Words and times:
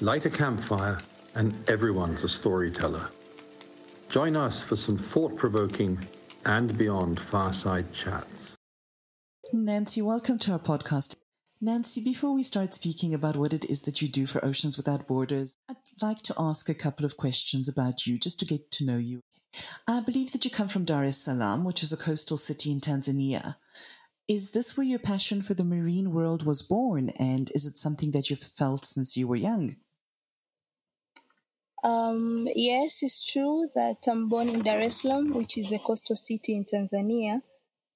Light 0.00 0.24
a 0.26 0.30
campfire, 0.30 0.96
and 1.34 1.52
everyone's 1.68 2.22
a 2.22 2.28
storyteller. 2.28 3.08
Join 4.08 4.36
us 4.36 4.62
for 4.62 4.76
some 4.76 4.96
thought 4.96 5.36
provoking 5.36 5.98
and 6.44 6.78
beyond 6.78 7.20
fireside 7.20 7.92
chats. 7.92 8.54
Nancy, 9.52 10.00
welcome 10.00 10.38
to 10.38 10.52
our 10.52 10.60
podcast. 10.60 11.16
Nancy, 11.60 12.00
before 12.00 12.32
we 12.32 12.44
start 12.44 12.72
speaking 12.72 13.12
about 13.12 13.36
what 13.36 13.52
it 13.52 13.64
is 13.64 13.82
that 13.82 14.00
you 14.00 14.06
do 14.06 14.24
for 14.24 14.44
Oceans 14.44 14.76
Without 14.76 15.08
Borders, 15.08 15.56
I'd 15.68 15.76
like 16.00 16.22
to 16.22 16.34
ask 16.38 16.68
a 16.68 16.74
couple 16.74 17.04
of 17.04 17.16
questions 17.16 17.68
about 17.68 18.06
you 18.06 18.20
just 18.20 18.38
to 18.38 18.46
get 18.46 18.70
to 18.70 18.86
know 18.86 18.98
you. 18.98 19.18
I 19.88 19.98
believe 19.98 20.30
that 20.30 20.44
you 20.44 20.50
come 20.52 20.68
from 20.68 20.84
Dar 20.84 21.02
es 21.02 21.18
Salaam, 21.18 21.64
which 21.64 21.82
is 21.82 21.92
a 21.92 21.96
coastal 21.96 22.36
city 22.36 22.70
in 22.70 22.80
Tanzania. 22.80 23.56
Is 24.28 24.52
this 24.52 24.76
where 24.76 24.86
your 24.86 25.00
passion 25.00 25.42
for 25.42 25.54
the 25.54 25.64
marine 25.64 26.12
world 26.12 26.46
was 26.46 26.62
born, 26.62 27.08
and 27.18 27.50
is 27.52 27.66
it 27.66 27.76
something 27.76 28.12
that 28.12 28.30
you've 28.30 28.38
felt 28.38 28.84
since 28.84 29.16
you 29.16 29.26
were 29.26 29.34
young? 29.34 29.74
Um, 31.84 32.46
yes, 32.54 33.02
it's 33.02 33.30
true 33.30 33.68
that 33.74 33.98
I'm 34.08 34.28
born 34.28 34.48
in 34.48 34.62
Dar 34.62 34.80
es 34.80 35.02
Salaam, 35.02 35.32
which 35.34 35.56
is 35.56 35.72
a 35.72 35.78
coastal 35.78 36.16
city 36.16 36.56
in 36.56 36.64
Tanzania. 36.64 37.42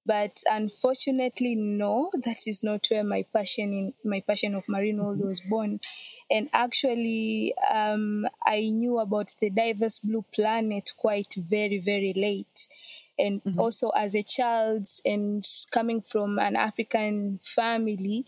But 0.05 0.43
unfortunately, 0.51 1.55
no, 1.55 2.09
that 2.13 2.45
is 2.45 2.61
not 2.63 2.87
where 2.89 3.03
my 3.03 3.25
passion 3.33 3.73
in 3.73 3.93
my 4.03 4.21
passion 4.25 4.53
of 4.55 4.67
marine 4.67 5.01
world 5.01 5.19
was 5.23 5.39
born. 5.39 5.79
And 6.29 6.49
actually, 6.53 7.53
um, 7.73 8.25
I 8.45 8.69
knew 8.71 8.99
about 8.99 9.33
the 9.39 9.49
diverse 9.49 9.99
blue 9.99 10.25
planet 10.33 10.91
quite 10.97 11.33
very, 11.37 11.79
very 11.79 12.13
late. 12.15 12.67
And 13.17 13.43
mm-hmm. 13.43 13.59
also 13.59 13.89
as 13.89 14.15
a 14.15 14.23
child 14.23 14.87
and 15.05 15.43
coming 15.71 16.01
from 16.01 16.39
an 16.39 16.55
African 16.55 17.39
family, 17.41 18.25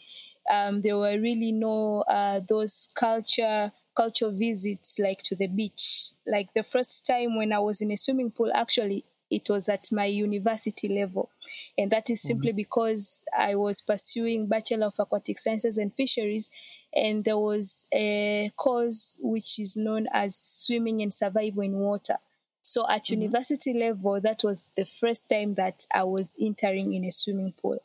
um, 0.53 0.81
there 0.81 0.97
were 0.97 1.19
really 1.19 1.51
no 1.51 2.03
uh, 2.07 2.39
those 2.47 2.87
culture 2.93 3.71
culture 3.95 4.29
visits 4.29 4.99
like 4.99 5.21
to 5.23 5.35
the 5.35 5.47
beach. 5.47 6.11
Like 6.27 6.53
the 6.53 6.63
first 6.63 7.05
time 7.05 7.37
when 7.37 7.53
I 7.53 7.59
was 7.59 7.81
in 7.81 7.91
a 7.91 7.97
swimming 7.97 8.31
pool, 8.31 8.51
actually 8.53 9.05
it 9.31 9.49
was 9.49 9.69
at 9.69 9.91
my 9.91 10.05
university 10.05 10.87
level. 10.87 11.29
And 11.77 11.91
that 11.91 12.09
is 12.09 12.21
simply 12.21 12.49
mm-hmm. 12.49 12.57
because 12.57 13.25
I 13.37 13.55
was 13.55 13.81
pursuing 13.81 14.47
Bachelor 14.47 14.87
of 14.87 14.99
Aquatic 14.99 15.37
Sciences 15.37 15.77
and 15.77 15.93
Fisheries, 15.93 16.51
and 16.93 17.25
there 17.25 17.37
was 17.37 17.87
a 17.93 18.51
course 18.55 19.17
which 19.21 19.59
is 19.59 19.75
known 19.75 20.07
as 20.13 20.35
Swimming 20.35 21.01
and 21.01 21.13
Survival 21.13 21.63
in 21.63 21.73
Water. 21.73 22.15
So 22.61 22.85
at 22.89 23.05
mm-hmm. 23.05 23.21
university 23.21 23.73
level, 23.73 24.19
that 24.21 24.43
was 24.43 24.71
the 24.75 24.85
first 24.85 25.29
time 25.29 25.53
that 25.55 25.85
I 25.93 26.03
was 26.03 26.35
entering 26.39 26.93
in 26.93 27.05
a 27.05 27.11
swimming 27.11 27.53
pool. 27.61 27.79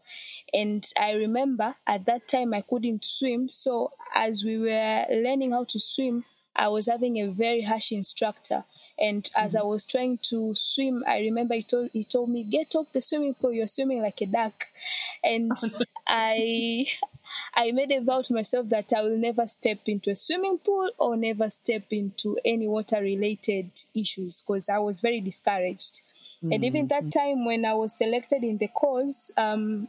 And 0.53 0.85
I 1.01 1.15
remember 1.15 1.75
at 1.87 2.07
that 2.07 2.29
time 2.29 2.55
I 2.55 2.63
couldn't 2.63 3.05
swim. 3.05 3.49
So 3.49 3.93
as 4.15 4.45
we 4.45 4.59
were 4.59 5.05
learning 5.11 5.53
how 5.53 5.65
to 5.65 5.79
swim, 5.79 6.25
I 6.57 6.69
was 6.69 6.87
having 6.87 7.17
a 7.19 7.29
very 7.29 7.63
harsh 7.63 7.93
instructor. 7.93 8.65
And 8.99 9.29
as 9.37 9.55
mm-hmm. 9.55 9.63
I 9.63 9.67
was 9.67 9.85
trying 9.85 10.19
to 10.25 10.55
swim, 10.55 11.05
I 11.07 11.21
remember 11.21 11.55
he 11.55 11.63
told, 11.63 11.91
he 11.93 12.05
told 12.05 12.29
me, 12.29 12.43
Get 12.43 12.75
off 12.75 12.93
the 12.93 13.01
swimming 13.01 13.35
pool, 13.35 13.53
you're 13.53 13.67
swimming 13.67 14.03
like 14.03 14.21
a 14.21 14.27
duck. 14.27 14.67
And 15.25 15.53
I. 16.07 16.87
I 17.55 17.71
made 17.71 17.93
a 17.93 18.01
vow 18.01 18.23
to 18.23 18.35
myself 18.35 18.69
that 18.71 18.93
I 18.93 19.03
will 19.03 19.17
never 19.17 19.47
step 19.47 19.79
into 19.87 20.11
a 20.11 20.17
swimming 20.17 20.59
pool 20.59 20.91
or 20.99 21.17
never 21.17 21.49
step 21.49 21.85
into 21.91 22.37
any 22.45 22.67
water 22.67 23.01
related 23.01 23.71
issues 23.95 24.43
because 24.43 24.69
I 24.69 24.79
was 24.79 25.01
very 25.01 25.21
discouraged. 25.21 26.03
Mm-hmm. 26.43 26.53
And 26.53 26.65
even 26.65 26.89
that 26.89 27.05
mm-hmm. 27.05 27.19
time 27.19 27.45
when 27.45 27.65
I 27.65 27.75
was 27.75 27.97
selected 27.97 28.43
in 28.43 28.59
the 28.59 28.67
course, 28.67 29.31
um, 29.37 29.89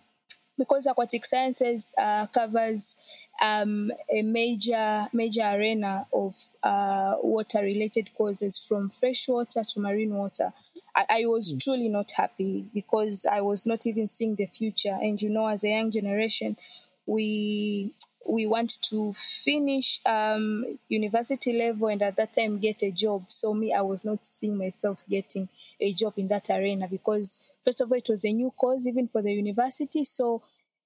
because 0.61 0.85
aquatic 0.85 1.25
sciences 1.25 1.91
uh, 1.97 2.27
covers 2.27 2.95
um, 3.41 3.91
a 4.13 4.21
major 4.21 5.07
major 5.11 5.41
arena 5.41 6.05
of 6.13 6.35
uh, 6.61 7.15
water 7.23 7.61
related 7.61 8.13
causes 8.15 8.59
from 8.59 8.91
freshwater 8.91 9.63
to 9.63 9.79
marine 9.79 10.13
water. 10.13 10.53
I, 10.95 11.05
I 11.09 11.25
was 11.25 11.51
mm. 11.51 11.63
truly 11.63 11.89
not 11.89 12.11
happy 12.15 12.67
because 12.75 13.25
I 13.25 13.41
was 13.41 13.65
not 13.65 13.87
even 13.87 14.07
seeing 14.07 14.35
the 14.35 14.45
future. 14.45 14.95
And 15.01 15.19
you 15.19 15.31
know, 15.31 15.47
as 15.47 15.63
a 15.63 15.69
young 15.69 15.89
generation, 15.89 16.57
we 17.07 17.91
we 18.29 18.45
want 18.45 18.79
to 18.83 19.13
finish 19.13 19.99
um, 20.05 20.77
university 20.89 21.57
level 21.57 21.87
and 21.87 22.03
at 22.03 22.17
that 22.17 22.33
time 22.35 22.59
get 22.59 22.83
a 22.83 22.91
job. 22.91 23.23
So 23.29 23.55
me, 23.55 23.73
I 23.73 23.81
was 23.81 24.05
not 24.05 24.23
seeing 24.25 24.59
myself 24.59 25.03
getting 25.09 25.49
a 25.79 25.91
job 25.91 26.13
in 26.17 26.27
that 26.27 26.51
arena 26.51 26.87
because 26.87 27.39
first 27.65 27.81
of 27.81 27.91
all, 27.91 27.97
it 27.97 28.09
was 28.09 28.23
a 28.25 28.31
new 28.31 28.51
course 28.51 28.85
even 28.85 29.07
for 29.07 29.23
the 29.23 29.33
university. 29.33 30.03
So 30.03 30.43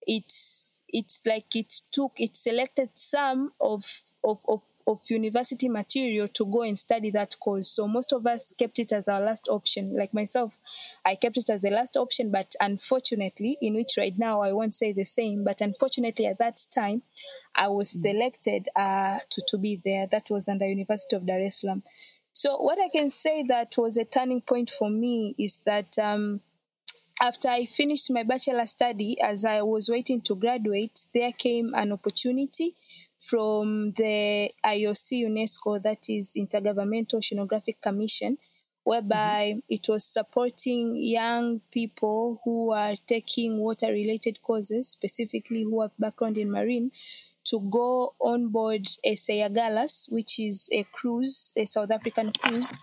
it's 0.08 0.82
it's 0.90 1.22
like 1.26 1.56
it 1.56 1.74
took 1.92 2.14
it 2.18 2.36
selected 2.36 2.90
some 2.96 3.52
of 3.60 3.84
of, 4.26 4.44
of, 4.48 4.64
of 4.88 5.02
university 5.10 5.70
material 5.70 6.28
to 6.30 6.46
go 6.46 6.64
and 6.64 6.78
study 6.78 7.12
that 7.12 7.36
course. 7.40 7.68
So 7.68 7.88
most 7.88 8.12
of 8.12 8.26
us 8.26 8.54
kept 8.58 8.80
it 8.80 8.92
as 8.92 9.08
our 9.08 9.22
last 9.22 9.48
option. 9.50 9.96
Like 9.96 10.14
myself, 10.14 10.58
I 11.06 11.16
kept 11.16 11.38
it 11.38 11.50
as 11.50 11.62
the 11.62 11.70
last 11.70 11.96
option, 11.96 12.32
but 12.32 12.56
unfortunately, 12.60 13.58
in 13.62 13.76
which 13.76 13.94
right 13.98 14.18
now 14.18 14.42
I 14.42 14.52
won't 14.52 14.74
say 14.74 14.92
the 14.92 15.06
same, 15.06 15.44
but 15.44 15.62
unfortunately 15.62 16.26
at 16.26 16.40
that 16.40 16.60
time, 16.74 17.04
I 17.56 17.68
was 17.68 17.92
mm. 17.92 18.02
selected 18.02 18.68
uh, 18.76 19.20
to, 19.30 19.44
to 19.48 19.58
be 19.58 19.80
there. 19.84 20.08
That 20.08 20.30
was 20.30 20.48
under 20.48 20.68
University 20.68 21.16
of 21.16 21.26
Dar 21.26 21.40
es 21.40 21.62
Salaam. 21.62 21.84
So 22.34 22.58
what 22.58 22.80
I 22.80 22.90
can 22.90 23.10
say 23.10 23.44
that 23.44 23.78
was 23.78 23.96
a 23.96 24.04
turning 24.04 24.42
point 24.42 24.70
for 24.70 24.90
me 24.90 25.36
is 25.38 25.60
that 25.60 25.98
um, 26.00 26.42
after 27.22 27.48
I 27.48 27.66
finished 27.66 28.12
my 28.12 28.24
bachelor 28.24 28.66
study, 28.66 29.18
as 29.22 29.46
I 29.46 29.62
was 29.62 29.90
waiting 29.90 30.22
to 30.22 30.36
graduate, 30.36 31.06
there 31.14 31.32
came 31.32 31.74
an 31.74 31.92
opportunity 31.92 32.76
from 33.20 33.94
the 33.94 34.52
IOC 34.66 35.26
UNESCO, 35.26 35.82
that 35.82 36.10
is 36.10 36.36
Intergovernmental 36.38 37.16
Oceanographic 37.16 37.82
Commission, 37.82 38.38
whereby 38.84 39.54
mm-hmm. 39.56 39.60
it 39.70 39.88
was 39.90 40.06
supporting 40.06 40.96
young 40.96 41.62
people 41.72 42.40
who 42.44 42.72
are 42.72 42.96
taking 43.08 43.60
water 43.60 43.88
related 43.88 44.42
courses, 44.42 44.90
specifically 44.90 45.64
who 45.64 45.82
have 45.82 45.92
background 45.98 46.38
in 46.38 46.52
marine, 46.52 46.92
to 47.46 47.60
go 47.70 48.16
on 48.20 48.50
board 48.50 48.88
a 49.04 49.16
SA 49.16 49.34
Agulhas, 49.34 50.12
which 50.12 50.40
is 50.40 50.70
a 50.72 50.84
cruise, 50.92 51.54
a 51.56 51.66
South 51.66 51.92
African 51.92 52.32
cruise. 52.34 52.80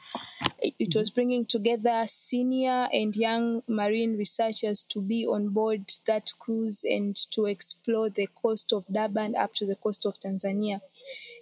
It 0.61 0.95
was 0.95 1.11
bringing 1.11 1.45
together 1.45 2.05
senior 2.07 2.89
and 2.93 3.15
young 3.17 3.63
marine 3.67 4.17
researchers 4.17 4.85
to 4.91 5.03
be 5.03 5.27
on 5.27 5.49
board 5.49 5.93
that 6.07 6.33
cruise 6.39 6.85
and 6.85 7.17
to 7.33 7.47
explore 7.47 8.09
the 8.11 8.29
coast 8.41 8.73
of 8.73 8.85
Durban 8.87 9.35
up 9.37 9.55
to 9.55 9.67
the 9.67 9.77
coast 9.77 10.07
of 10.07 10.19
Tanzania. 10.21 10.81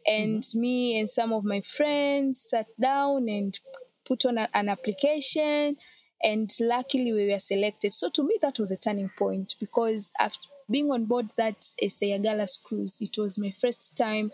And 0.07 0.43
mm-hmm. 0.43 0.61
me 0.61 0.99
and 0.99 1.11
some 1.11 1.33
of 1.33 1.45
my 1.45 1.61
friends 1.61 2.41
sat 2.41 2.67
down 2.81 3.29
and 3.29 3.59
put 4.07 4.25
on 4.25 4.39
a, 4.39 4.49
an 4.55 4.69
application 4.69 5.77
and 6.23 6.51
luckily 6.61 7.13
we 7.13 7.31
were 7.31 7.39
selected. 7.39 7.95
So 7.95 8.09
to 8.11 8.23
me 8.23 8.39
that 8.43 8.59
was 8.59 8.71
a 8.71 8.77
turning 8.77 9.11
point 9.17 9.55
because 9.61 10.13
after 10.19 10.49
being 10.71 10.91
on 10.91 11.05
board 11.07 11.31
that 11.37 11.63
SA 11.63 12.07
Agulhas 12.07 12.63
cruise, 12.63 13.01
it 13.01 13.19
was 13.19 13.39
my 13.39 13.51
first 13.51 13.97
time 13.97 14.31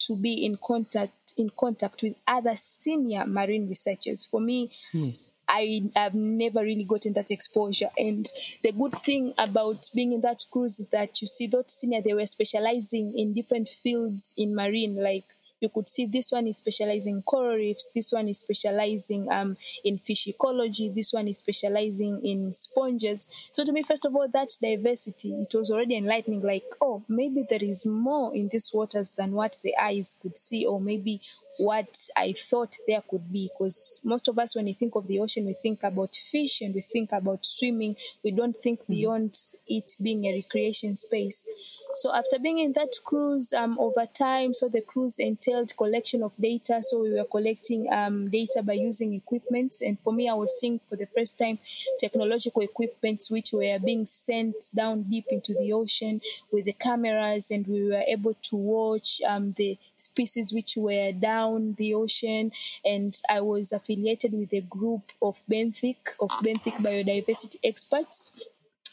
to 0.00 0.16
be 0.16 0.44
in 0.44 0.56
contact 0.62 1.12
in 1.36 1.50
contact 1.56 2.02
with 2.02 2.14
other 2.26 2.54
senior 2.54 3.24
marine 3.26 3.68
researchers. 3.68 4.24
For 4.24 4.40
me, 4.40 4.70
yes. 4.92 5.30
I 5.48 5.80
have 5.96 6.14
never 6.14 6.60
really 6.60 6.84
gotten 6.84 7.12
that 7.14 7.30
exposure. 7.30 7.88
And 7.98 8.28
the 8.62 8.72
good 8.72 8.94
thing 9.04 9.34
about 9.38 9.90
being 9.94 10.12
in 10.12 10.20
that 10.20 10.44
cruise 10.50 10.80
is 10.80 10.86
that 10.88 11.20
you 11.20 11.26
see 11.26 11.46
those 11.46 11.72
senior, 11.72 12.00
they 12.00 12.14
were 12.14 12.26
specializing 12.26 13.16
in 13.16 13.34
different 13.34 13.68
fields 13.68 14.34
in 14.36 14.54
marine, 14.54 14.96
like 15.02 15.24
you 15.60 15.68
could 15.68 15.88
see 15.88 16.06
this 16.06 16.32
one 16.32 16.46
is 16.46 16.58
specializing 16.58 17.16
in 17.16 17.22
coral 17.22 17.56
reefs, 17.56 17.88
this 17.94 18.12
one 18.12 18.28
is 18.28 18.38
specializing 18.38 19.30
um, 19.30 19.56
in 19.84 19.98
fish 19.98 20.26
ecology, 20.28 20.88
this 20.88 21.12
one 21.12 21.28
is 21.28 21.38
specializing 21.38 22.20
in 22.24 22.52
sponges. 22.52 23.28
So 23.52 23.64
to 23.64 23.72
me, 23.72 23.82
first 23.82 24.04
of 24.04 24.14
all, 24.14 24.28
that's 24.32 24.56
diversity. 24.56 25.32
It 25.34 25.54
was 25.54 25.70
already 25.70 25.96
enlightening, 25.96 26.42
like, 26.42 26.64
oh, 26.80 27.04
maybe 27.08 27.44
there 27.48 27.62
is 27.62 27.84
more 27.86 28.34
in 28.34 28.48
these 28.50 28.70
waters 28.72 29.12
than 29.12 29.32
what 29.32 29.58
the 29.62 29.74
eyes 29.80 30.16
could 30.20 30.36
see, 30.36 30.66
or 30.66 30.80
maybe 30.80 31.20
what 31.58 31.96
I 32.16 32.32
thought 32.32 32.76
there 32.86 33.02
could 33.08 33.32
be. 33.32 33.50
Because 33.52 34.00
most 34.04 34.28
of 34.28 34.38
us, 34.38 34.56
when 34.56 34.64
we 34.66 34.72
think 34.72 34.94
of 34.94 35.06
the 35.06 35.20
ocean, 35.20 35.46
we 35.46 35.54
think 35.54 35.82
about 35.82 36.14
fish 36.14 36.60
and 36.60 36.74
we 36.74 36.80
think 36.80 37.10
about 37.12 37.44
swimming. 37.44 37.96
We 38.24 38.30
don't 38.30 38.56
think 38.56 38.80
mm-hmm. 38.82 38.92
beyond 38.92 39.36
it 39.66 39.96
being 40.00 40.24
a 40.24 40.34
recreation 40.34 40.96
space. 40.96 41.44
So 41.94 42.14
after 42.14 42.38
being 42.38 42.58
in 42.58 42.72
that 42.74 42.92
cruise 43.04 43.52
um, 43.52 43.78
over 43.78 44.06
time, 44.06 44.54
so 44.54 44.68
the 44.68 44.80
cruise 44.80 45.18
entailed 45.18 45.49
collection 45.76 46.22
of 46.22 46.32
data. 46.40 46.82
So 46.82 47.02
we 47.02 47.12
were 47.12 47.24
collecting 47.24 47.88
um, 47.92 48.30
data 48.30 48.62
by 48.62 48.74
using 48.74 49.14
equipment. 49.14 49.76
And 49.80 49.98
for 49.98 50.12
me, 50.12 50.28
I 50.28 50.34
was 50.34 50.58
seeing 50.60 50.80
for 50.86 50.96
the 50.96 51.06
first 51.16 51.38
time 51.38 51.58
technological 51.98 52.62
equipment 52.62 53.24
which 53.28 53.52
were 53.52 53.78
being 53.78 54.06
sent 54.06 54.56
down 54.74 55.02
deep 55.02 55.26
into 55.30 55.54
the 55.54 55.72
ocean 55.72 56.20
with 56.52 56.64
the 56.64 56.72
cameras, 56.72 57.50
and 57.50 57.66
we 57.66 57.88
were 57.88 58.02
able 58.08 58.34
to 58.34 58.56
watch 58.56 59.20
um, 59.28 59.52
the 59.56 59.76
species 59.96 60.52
which 60.52 60.74
were 60.76 61.12
down 61.12 61.74
the 61.78 61.94
ocean. 61.94 62.52
And 62.84 63.16
I 63.28 63.40
was 63.40 63.72
affiliated 63.72 64.32
with 64.32 64.52
a 64.52 64.62
group 64.62 65.12
of 65.22 65.42
Benthic, 65.50 66.16
of 66.20 66.30
Benthic 66.42 66.76
biodiversity 66.76 67.56
experts 67.64 68.26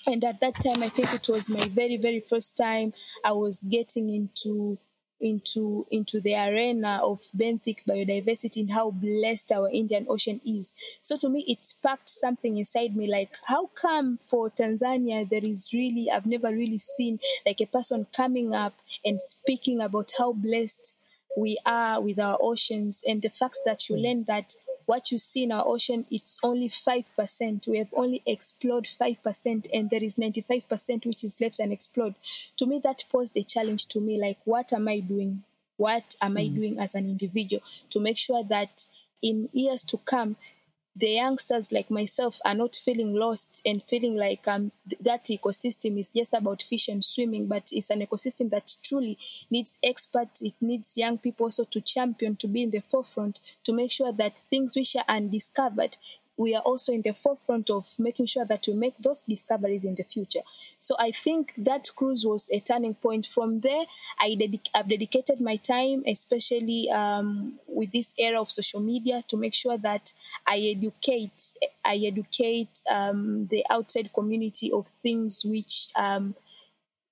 and 0.08 0.24
at 0.24 0.40
that 0.40 0.56
time, 0.62 0.84
I 0.84 0.90
think 0.90 1.14
it 1.14 1.28
was 1.28 1.50
my 1.50 1.68
very, 1.68 1.98
very 1.98 2.22
first 2.22 2.56
time 2.56 2.94
I 3.26 3.34
was 3.34 3.62
getting 3.62 4.10
into 4.10 4.78
into 5.20 5.88
into 5.92 6.20
the 6.22 6.36
arena 6.36 7.00
of 7.04 7.22
benthic 7.36 7.80
biodiversity 7.88 8.62
and 8.62 8.72
how 8.72 8.92
blessed 8.92 9.52
our 9.52 9.70
Indian 9.72 10.06
Ocean 10.10 10.42
is. 10.46 10.74
So 11.02 11.16
to 11.18 11.30
me, 11.30 11.44
it 11.48 11.66
sparked 11.66 12.10
something 12.10 12.58
inside 12.58 12.96
me. 12.96 13.08
Like, 13.08 13.32
how 13.46 13.68
come 13.68 14.20
for 14.26 14.50
Tanzania 14.50 15.28
there 15.30 15.44
is 15.44 15.70
really 15.74 16.08
I've 16.14 16.26
never 16.26 16.50
really 16.50 16.78
seen 16.78 17.20
like 17.46 17.62
a 17.62 17.66
person 17.66 18.08
coming 18.16 18.54
up 18.54 18.74
and 19.04 19.22
speaking 19.22 19.82
about 19.82 20.12
how 20.18 20.34
blessed 20.34 21.02
we 21.38 21.58
are 21.66 22.02
with 22.02 22.20
our 22.20 22.38
oceans 22.42 23.04
and 23.08 23.22
the 23.22 23.30
fact 23.30 23.60
that 23.66 23.90
you 23.90 23.96
mm. 23.96 24.04
learn 24.04 24.24
that 24.28 24.56
what 24.88 25.12
you 25.12 25.18
see 25.18 25.44
in 25.44 25.52
our 25.52 25.64
ocean 25.68 26.06
it's 26.10 26.40
only 26.42 26.70
5% 26.70 27.68
we 27.68 27.78
have 27.78 27.94
only 27.94 28.24
explored 28.26 28.86
5% 28.86 29.68
and 29.74 29.90
there 29.90 30.04
is 30.04 30.16
95% 30.16 31.06
which 31.06 31.24
is 31.24 31.40
left 31.40 31.60
unexplored. 31.60 32.16
To 32.56 32.66
me 32.66 32.80
that 32.84 33.04
posed 33.12 33.38
a 33.38 33.44
challenge 33.44 33.86
to 33.88 34.00
me 34.00 34.20
like 34.20 34.40
what 34.46 34.74
am 34.74 34.88
i 34.88 35.00
doing? 35.00 35.44
What 35.76 36.16
am 36.22 36.38
i 36.38 36.46
mm. 36.46 36.56
doing 36.56 36.80
as 36.80 36.96
an 36.96 37.06
individual? 37.06 37.62
To 37.92 38.00
make 38.00 38.18
sure 38.18 38.44
that 38.46 38.88
in 39.22 39.50
years 39.52 39.84
to 39.84 39.98
come 39.98 40.38
the 40.98 41.10
youngsters 41.10 41.72
like 41.72 41.92
myself 41.92 42.40
are 42.44 42.56
not 42.56 42.76
feeling 42.76 43.14
lost 43.14 43.62
and 43.66 43.84
feeling 43.84 44.16
like 44.16 44.48
um, 44.48 44.72
th- 44.90 45.02
that 45.02 45.26
ecosystem 45.26 45.98
is 45.98 46.10
just 46.10 46.34
about 46.34 46.62
fish 46.62 46.88
and 46.88 47.04
swimming, 47.06 47.46
but 47.46 47.70
it's 47.72 47.92
an 47.92 48.02
ecosystem 48.02 48.50
that 48.50 48.76
truly 48.84 49.18
needs 49.52 49.78
experts. 49.84 50.42
It 50.42 50.54
needs 50.60 50.98
young 50.98 51.20
people 51.20 51.46
also 51.46 51.66
to 51.66 51.82
champion, 51.82 52.36
to 52.38 52.48
be 52.48 52.64
in 52.64 52.72
the 52.72 52.80
forefront, 52.80 53.40
to 53.64 53.74
make 53.74 53.92
sure 53.92 54.12
that 54.12 54.40
things 54.40 54.76
which 54.76 54.96
are 54.96 55.06
undiscovered 55.08 55.98
we 56.38 56.56
are 56.56 56.62
also 56.62 56.94
in 56.94 57.02
the 57.02 57.14
forefront 57.14 57.70
of 57.72 57.88
making 57.98 58.28
sure 58.28 58.46
that 58.46 58.66
we 58.68 58.74
make 58.74 58.96
those 59.00 59.24
discoveries 59.24 59.84
in 59.84 59.96
the 59.96 60.04
future. 60.04 60.42
So 60.80 60.96
I 61.00 61.12
think 61.12 61.56
that 61.56 61.90
cruise 61.96 62.24
was 62.26 62.50
a 62.54 62.60
turning 62.60 62.94
point. 62.94 63.26
From 63.26 63.62
there, 63.62 63.86
I 64.20 64.36
dedic- 64.40 64.70
I've 64.76 64.88
dedicated 64.88 65.42
my 65.42 65.56
time, 65.56 66.04
especially 66.08 66.90
um, 66.92 67.58
with 67.68 67.92
this 67.92 68.14
era 68.20 68.40
of 68.40 68.52
social 68.52 68.80
media, 68.80 69.24
to 69.30 69.38
make 69.38 69.56
sure 69.56 69.78
that 69.80 70.14
I 70.46 70.60
educate, 70.76 71.42
I 71.84 72.00
educate 72.06 72.84
um, 72.92 73.48
the 73.48 73.66
outside 73.72 74.12
community 74.14 74.72
of 74.72 74.88
things 74.88 75.44
which 75.44 75.88
um, 75.96 76.36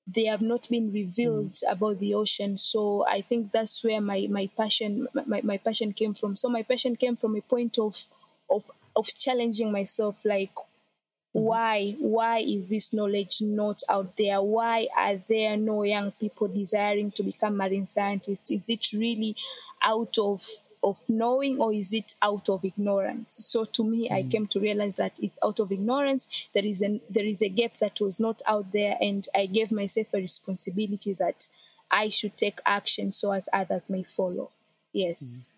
they 0.07 0.25
have 0.25 0.41
not 0.41 0.67
been 0.69 0.93
revealed 0.93 1.47
mm. 1.47 1.71
about 1.71 1.99
the 1.99 2.13
ocean. 2.13 2.57
So 2.59 3.05
I 3.07 3.21
think 3.21 3.51
that's 3.51 3.83
where 3.83 4.01
my 4.01 4.27
my 4.29 4.47
passion 4.55 5.07
my, 5.27 5.41
my 5.43 5.57
passion 5.57 5.93
came 5.93 6.13
from. 6.13 6.35
So 6.35 6.47
my 6.47 6.61
passion 6.61 6.95
came 6.95 7.15
from 7.15 7.35
a 7.35 7.41
point 7.41 7.79
of 7.79 8.05
of 8.49 8.69
of 8.95 9.07
challenging 9.07 9.71
myself 9.71 10.23
like 10.25 10.53
mm-hmm. 10.55 11.41
why 11.41 11.95
why 11.99 12.37
is 12.39 12.67
this 12.67 12.93
knowledge 12.93 13.41
not 13.41 13.81
out 13.89 14.15
there 14.17 14.41
why 14.41 14.87
are 14.97 15.17
there 15.29 15.57
no 15.57 15.83
young 15.83 16.11
people 16.11 16.47
desiring 16.47 17.11
to 17.11 17.23
become 17.23 17.57
marine 17.57 17.85
scientists 17.85 18.51
is 18.51 18.69
it 18.69 18.93
really 18.93 19.35
out 19.83 20.17
of 20.17 20.47
of 20.83 20.99
knowing 21.09 21.59
or 21.59 21.73
is 21.73 21.93
it 21.93 22.13
out 22.21 22.47
of 22.47 22.63
ignorance 22.63 23.31
so 23.31 23.65
to 23.65 23.83
me 23.83 24.07
mm. 24.07 24.13
i 24.13 24.23
came 24.23 24.45
to 24.45 24.59
realize 24.59 24.95
that 24.95 25.13
it's 25.19 25.39
out 25.43 25.59
of 25.59 25.71
ignorance 25.71 26.47
there 26.53 26.65
is 26.65 26.81
an 26.81 27.01
there 27.09 27.25
is 27.25 27.41
a 27.41 27.49
gap 27.49 27.75
that 27.79 27.99
was 27.99 28.19
not 28.19 28.41
out 28.47 28.71
there 28.71 28.95
and 29.01 29.27
i 29.35 29.47
gave 29.47 29.71
myself 29.71 30.13
a 30.13 30.17
responsibility 30.17 31.13
that 31.13 31.47
i 31.89 32.07
should 32.07 32.37
take 32.37 32.59
action 32.65 33.11
so 33.11 33.31
as 33.31 33.49
others 33.51 33.89
may 33.89 34.03
follow 34.03 34.51
yes 34.93 35.51
mm. 35.51 35.54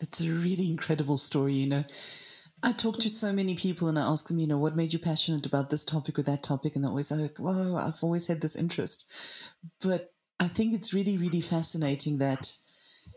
It's 0.00 0.20
a 0.20 0.30
really 0.30 0.70
incredible 0.70 1.16
story 1.16 1.54
you 1.54 1.68
know 1.68 1.84
I 2.62 2.72
talk 2.72 2.98
to 2.98 3.08
so 3.08 3.32
many 3.32 3.54
people 3.54 3.88
and 3.88 3.98
I 3.98 4.02
ask 4.02 4.28
them, 4.28 4.38
you 4.38 4.46
know, 4.46 4.58
what 4.58 4.76
made 4.76 4.92
you 4.92 4.98
passionate 4.98 5.46
about 5.46 5.70
this 5.70 5.84
topic 5.84 6.18
or 6.18 6.22
that 6.24 6.42
topic? 6.42 6.74
And 6.74 6.84
they're 6.84 6.90
always 6.90 7.10
like, 7.10 7.38
whoa, 7.38 7.76
I've 7.76 8.02
always 8.02 8.26
had 8.26 8.42
this 8.42 8.54
interest. 8.54 9.10
But 9.80 10.10
I 10.38 10.46
think 10.46 10.74
it's 10.74 10.92
really, 10.92 11.16
really 11.16 11.40
fascinating 11.40 12.18
that 12.18 12.52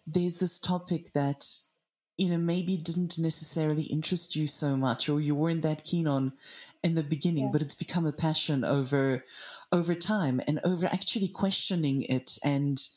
there's 0.08 0.40
this 0.40 0.60
topic 0.60 1.12
that, 1.14 1.46
you 2.18 2.30
know, 2.30 2.38
maybe 2.38 2.78
didn't 2.78 3.20
necessarily 3.20 3.84
interest 3.84 4.36
you 4.36 4.48
so 4.48 4.78
much 4.78 5.10
or 5.10 5.20
you 5.20 5.36
weren't 5.36 5.64
that 5.64 5.84
keen 5.84 6.08
on 6.08 6.34
in 6.82 6.96
the 6.96 7.04
beginning, 7.04 7.46
yeah. 7.46 7.50
but 7.52 7.62
it's 7.62 7.76
become 7.76 8.06
a 8.06 8.14
passion 8.14 8.64
over 8.64 9.24
over 9.72 9.96
time 9.96 10.40
and 10.48 10.60
over 10.64 10.86
actually 10.86 11.28
questioning 11.28 12.04
it 12.04 12.38
and 12.44 12.90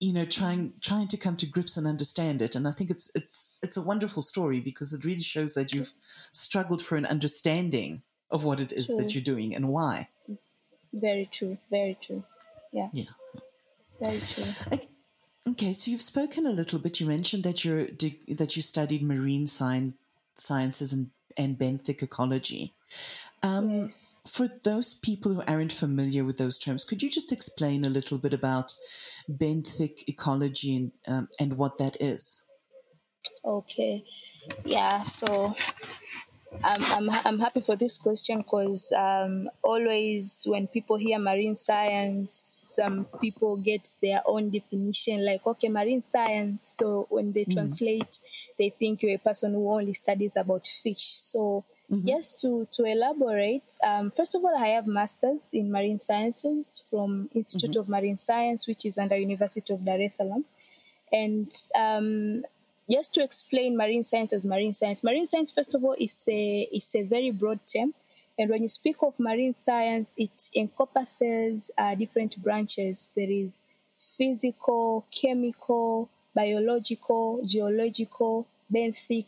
you 0.00 0.12
know 0.12 0.24
trying 0.24 0.72
trying 0.80 1.08
to 1.08 1.16
come 1.16 1.36
to 1.36 1.46
grips 1.46 1.76
and 1.76 1.86
understand 1.86 2.42
it. 2.42 2.54
And 2.54 2.66
i 2.66 2.72
think 2.72 2.90
it's 2.90 3.10
it's 3.14 3.58
it's 3.62 3.76
a 3.76 3.82
wonderful 3.82 4.22
story 4.22 4.60
because 4.60 4.92
it 4.92 5.04
really 5.04 5.20
shows 5.20 5.54
that 5.54 5.72
you've 5.72 5.92
struggled 6.32 6.82
for 6.82 6.96
an 6.96 7.06
understanding 7.06 8.02
of 8.30 8.44
what 8.44 8.60
it 8.60 8.72
is 8.72 8.86
true. 8.86 8.96
that 8.98 9.14
you're 9.14 9.24
doing 9.24 9.54
and 9.54 9.68
why. 9.68 10.08
Very 10.92 11.28
true 11.30 11.56
very 11.70 11.96
true. 12.00 12.22
Yeah. 12.72 12.88
Yeah. 12.92 13.04
Very 14.00 14.20
true. 14.20 14.44
Okay. 14.72 14.86
okay 15.48 15.72
so 15.72 15.90
you've 15.90 16.02
spoken 16.02 16.46
a 16.46 16.50
little 16.50 16.78
bit. 16.78 17.00
You 17.00 17.06
mentioned 17.06 17.42
that 17.42 17.64
you're 17.64 17.86
that 17.86 18.56
you 18.56 18.62
studied 18.62 19.02
marine 19.02 19.46
science 19.46 19.96
sciences 20.34 20.92
and 20.92 21.10
and 21.36 21.58
benthic 21.58 22.02
ecology 22.02 22.72
um, 23.42 23.70
yes. 23.70 24.20
For 24.26 24.48
those 24.64 24.94
people 24.94 25.34
who 25.34 25.42
aren't 25.46 25.72
familiar 25.72 26.24
with 26.24 26.38
those 26.38 26.58
terms, 26.58 26.84
could 26.84 27.02
you 27.02 27.10
just 27.10 27.32
explain 27.32 27.84
a 27.84 27.90
little 27.90 28.18
bit 28.18 28.32
about 28.32 28.72
benthic 29.30 30.04
ecology 30.06 30.76
and, 30.76 30.92
um, 31.06 31.28
and 31.38 31.56
what 31.56 31.78
that 31.78 31.96
is? 32.00 32.44
Okay, 33.44 34.02
yeah. 34.64 35.02
So 35.02 35.54
I'm 36.64 36.82
I'm 36.84 37.10
I'm 37.24 37.38
happy 37.38 37.60
for 37.60 37.76
this 37.76 37.98
question 37.98 38.38
because 38.38 38.92
um, 38.92 39.48
always 39.62 40.44
when 40.46 40.66
people 40.66 40.96
hear 40.96 41.18
marine 41.18 41.56
science, 41.56 42.32
some 42.74 43.06
people 43.20 43.56
get 43.56 43.88
their 44.02 44.20
own 44.26 44.50
definition. 44.50 45.24
Like, 45.24 45.46
okay, 45.46 45.68
marine 45.68 46.02
science. 46.02 46.74
So 46.76 47.06
when 47.10 47.32
they 47.32 47.44
mm. 47.44 47.52
translate, 47.52 48.18
they 48.58 48.70
think 48.70 49.02
you're 49.02 49.14
a 49.14 49.18
person 49.18 49.52
who 49.52 49.70
only 49.70 49.94
studies 49.94 50.36
about 50.36 50.66
fish. 50.66 51.02
So 51.02 51.64
Mm-hmm. 51.90 52.06
Yes, 52.06 52.38
to, 52.42 52.68
to 52.72 52.84
elaborate, 52.84 53.62
um, 53.82 54.10
first 54.10 54.34
of 54.34 54.44
all, 54.44 54.54
I 54.54 54.68
have 54.68 54.86
masters 54.86 55.54
in 55.54 55.72
marine 55.72 55.98
sciences 55.98 56.84
from 56.90 57.30
Institute 57.34 57.70
mm-hmm. 57.70 57.80
of 57.80 57.88
Marine 57.88 58.18
Science, 58.18 58.68
which 58.68 58.84
is 58.84 58.98
under 58.98 59.16
University 59.16 59.72
of 59.72 59.82
Dar 59.86 59.98
es 59.98 60.16
Salaam. 60.16 60.44
And 61.10 61.50
um, 61.74 62.42
just 62.90 63.14
to 63.14 63.22
explain 63.22 63.76
marine 63.76 64.04
science 64.04 64.32
as 64.32 64.44
marine 64.44 64.72
science, 64.72 65.04
marine 65.04 65.26
science, 65.26 65.50
first 65.50 65.74
of 65.74 65.84
all, 65.84 65.96
is 65.98 66.28
a, 66.30 66.68
is 66.72 66.94
a 66.94 67.02
very 67.02 67.30
broad 67.30 67.60
term. 67.72 67.92
And 68.38 68.50
when 68.50 68.62
you 68.62 68.68
speak 68.68 68.96
of 69.02 69.18
marine 69.18 69.54
science, 69.54 70.14
it 70.16 70.48
encompasses 70.54 71.70
uh, 71.76 71.94
different 71.96 72.40
branches. 72.42 73.10
There 73.16 73.30
is 73.30 73.66
physical, 74.16 75.04
chemical, 75.10 76.08
biological, 76.34 77.40
geological, 77.44 78.46
benthic, 78.72 79.26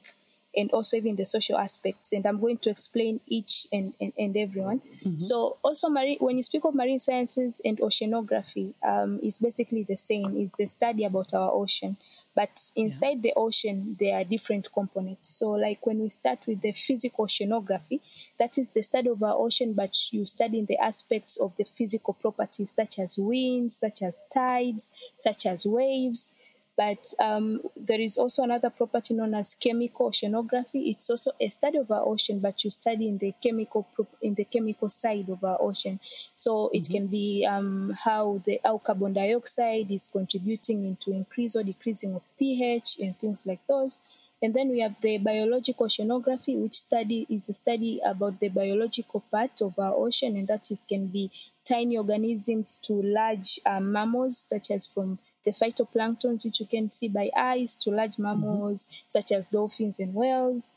and 0.56 0.70
also 0.72 0.96
even 0.96 1.16
the 1.16 1.24
social 1.24 1.58
aspects. 1.58 2.12
And 2.12 2.24
I'm 2.26 2.40
going 2.40 2.58
to 2.58 2.70
explain 2.70 3.20
each 3.26 3.66
and, 3.72 3.94
and, 4.00 4.12
and 4.18 4.36
everyone. 4.36 4.80
Mm-hmm. 5.04 5.18
So 5.18 5.56
also 5.62 5.88
marine, 5.88 6.18
when 6.20 6.36
you 6.36 6.42
speak 6.42 6.64
of 6.64 6.74
marine 6.74 6.98
sciences 6.98 7.60
and 7.64 7.78
oceanography, 7.78 8.74
um, 8.84 9.20
it's 9.22 9.38
basically 9.38 9.84
the 9.84 9.96
same. 9.96 10.36
It's 10.36 10.52
the 10.56 10.66
study 10.66 11.04
about 11.04 11.34
our 11.34 11.50
ocean. 11.52 11.96
But 12.34 12.50
inside 12.76 13.16
yeah. 13.16 13.22
the 13.22 13.32
ocean, 13.36 13.96
there 13.98 14.20
are 14.20 14.24
different 14.24 14.68
components. 14.72 15.30
So 15.38 15.50
like 15.50 15.84
when 15.84 16.00
we 16.00 16.08
start 16.08 16.38
with 16.46 16.60
the 16.62 16.72
physical 16.72 17.26
oceanography, 17.26 18.00
that 18.38 18.56
is 18.56 18.70
the 18.70 18.82
study 18.82 19.08
of 19.08 19.22
our 19.22 19.34
ocean, 19.34 19.74
but 19.74 19.96
you 20.12 20.24
study 20.26 20.64
the 20.64 20.78
aspects 20.78 21.36
of 21.36 21.56
the 21.56 21.64
physical 21.64 22.14
properties 22.14 22.70
such 22.70 22.98
as 22.98 23.18
winds, 23.18 23.76
such 23.76 24.02
as 24.02 24.22
tides, 24.32 24.92
such 25.18 25.46
as 25.46 25.66
waves, 25.66 26.34
but 26.80 27.12
um, 27.22 27.60
there 27.76 28.00
is 28.00 28.16
also 28.16 28.42
another 28.42 28.70
property 28.70 29.12
known 29.12 29.34
as 29.34 29.54
chemical 29.54 30.08
oceanography. 30.08 30.88
It's 30.88 31.10
also 31.10 31.30
a 31.38 31.50
study 31.50 31.76
of 31.76 31.90
our 31.90 32.00
ocean, 32.06 32.40
but 32.40 32.64
you 32.64 32.70
study 32.70 33.06
in 33.06 33.18
the 33.18 33.34
chemical 33.42 33.86
in 34.22 34.32
the 34.32 34.44
chemical 34.46 34.88
side 34.88 35.28
of 35.28 35.44
our 35.44 35.58
ocean. 35.60 36.00
So 36.34 36.70
it 36.72 36.84
mm-hmm. 36.84 36.92
can 36.94 37.06
be 37.08 37.46
um, 37.46 37.94
how 38.02 38.40
the 38.46 38.60
how 38.64 38.78
carbon 38.78 39.12
dioxide 39.12 39.90
is 39.90 40.08
contributing 40.08 40.86
into 40.86 41.10
increase 41.12 41.54
or 41.54 41.62
decreasing 41.64 42.14
of 42.14 42.22
pH 42.38 42.96
and 42.98 43.14
things 43.14 43.46
like 43.46 43.60
those. 43.68 43.98
And 44.42 44.54
then 44.54 44.70
we 44.70 44.80
have 44.80 44.98
the 45.02 45.18
biological 45.18 45.86
oceanography, 45.86 46.58
which 46.62 46.76
study 46.76 47.26
is 47.28 47.50
a 47.50 47.52
study 47.52 48.00
about 48.02 48.40
the 48.40 48.48
biological 48.48 49.22
part 49.30 49.60
of 49.60 49.78
our 49.78 49.92
ocean, 49.92 50.34
and 50.34 50.48
that 50.48 50.70
is 50.70 50.86
can 50.86 51.08
be 51.08 51.30
tiny 51.62 51.98
organisms 51.98 52.78
to 52.84 52.94
large 53.02 53.60
um, 53.66 53.92
mammals, 53.92 54.38
such 54.38 54.70
as 54.70 54.86
from 54.86 55.18
the 55.44 55.52
phytoplanktons, 55.52 56.44
which 56.44 56.60
you 56.60 56.66
can 56.66 56.90
see 56.90 57.08
by 57.08 57.30
eyes, 57.36 57.76
to 57.76 57.90
large 57.90 58.18
mammals 58.18 58.86
mm-hmm. 58.86 59.06
such 59.08 59.32
as 59.32 59.46
dolphins 59.46 59.98
and 59.98 60.14
whales. 60.14 60.72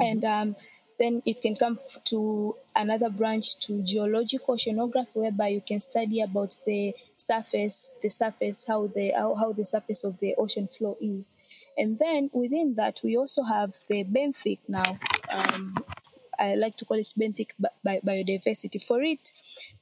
Mm-hmm. 0.00 0.02
And 0.04 0.24
um, 0.24 0.56
then 0.98 1.22
it 1.24 1.40
can 1.40 1.56
come 1.56 1.78
to 2.04 2.54
another 2.76 3.10
branch 3.10 3.58
to 3.60 3.82
geological 3.82 4.54
oceanography, 4.54 5.16
whereby 5.16 5.48
you 5.48 5.62
can 5.66 5.80
study 5.80 6.20
about 6.20 6.58
the 6.66 6.92
surface, 7.16 7.94
the 8.02 8.10
surface, 8.10 8.66
how 8.66 8.86
the 8.86 9.12
how, 9.16 9.34
how 9.34 9.52
the 9.52 9.64
surface 9.64 10.04
of 10.04 10.18
the 10.20 10.34
ocean 10.36 10.68
floor 10.68 10.96
is. 11.00 11.36
And 11.78 11.98
then 11.98 12.30
within 12.34 12.74
that, 12.74 13.00
we 13.02 13.16
also 13.16 13.42
have 13.42 13.74
the 13.88 14.04
benthic 14.04 14.58
now. 14.68 14.98
Um, 15.32 15.74
I 16.38 16.54
like 16.54 16.76
to 16.76 16.84
call 16.84 16.98
it 16.98 17.12
benthic 17.18 17.48
bi- 17.58 18.00
biodiversity. 18.06 18.84
For 18.84 19.00
it, 19.02 19.32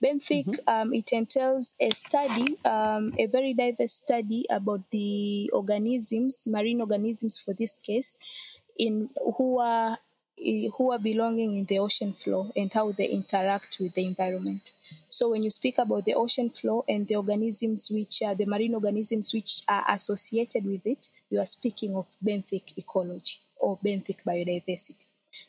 Benthic, 0.02 0.46
mm-hmm. 0.46 0.68
um, 0.68 0.94
it 0.94 1.10
entails 1.12 1.74
a 1.80 1.90
study, 1.90 2.56
um, 2.64 3.12
a 3.18 3.26
very 3.26 3.52
diverse 3.52 3.94
study 3.94 4.46
about 4.48 4.88
the 4.90 5.50
organisms, 5.52 6.44
marine 6.46 6.80
organisms 6.80 7.36
for 7.38 7.52
this 7.52 7.80
case, 7.80 8.18
in 8.78 9.10
who 9.36 9.58
are 9.58 9.98
who 10.76 10.92
are 10.92 11.00
belonging 11.00 11.56
in 11.56 11.64
the 11.64 11.80
ocean 11.80 12.12
floor 12.12 12.48
and 12.54 12.72
how 12.72 12.92
they 12.92 13.06
interact 13.06 13.78
with 13.80 13.94
the 13.94 14.06
environment. 14.06 14.70
So 15.10 15.30
when 15.30 15.42
you 15.42 15.50
speak 15.50 15.78
about 15.78 16.04
the 16.04 16.14
ocean 16.14 16.48
floor 16.50 16.84
and 16.88 17.08
the 17.08 17.16
organisms 17.16 17.88
which 17.90 18.22
are 18.22 18.36
the 18.36 18.46
marine 18.46 18.74
organisms 18.74 19.34
which 19.34 19.62
are 19.68 19.84
associated 19.88 20.64
with 20.64 20.86
it, 20.86 21.08
you 21.28 21.40
are 21.40 21.44
speaking 21.44 21.96
of 21.96 22.06
benthic 22.24 22.72
ecology 22.76 23.38
or 23.56 23.78
benthic 23.78 24.18
biodiversity. 24.24 25.06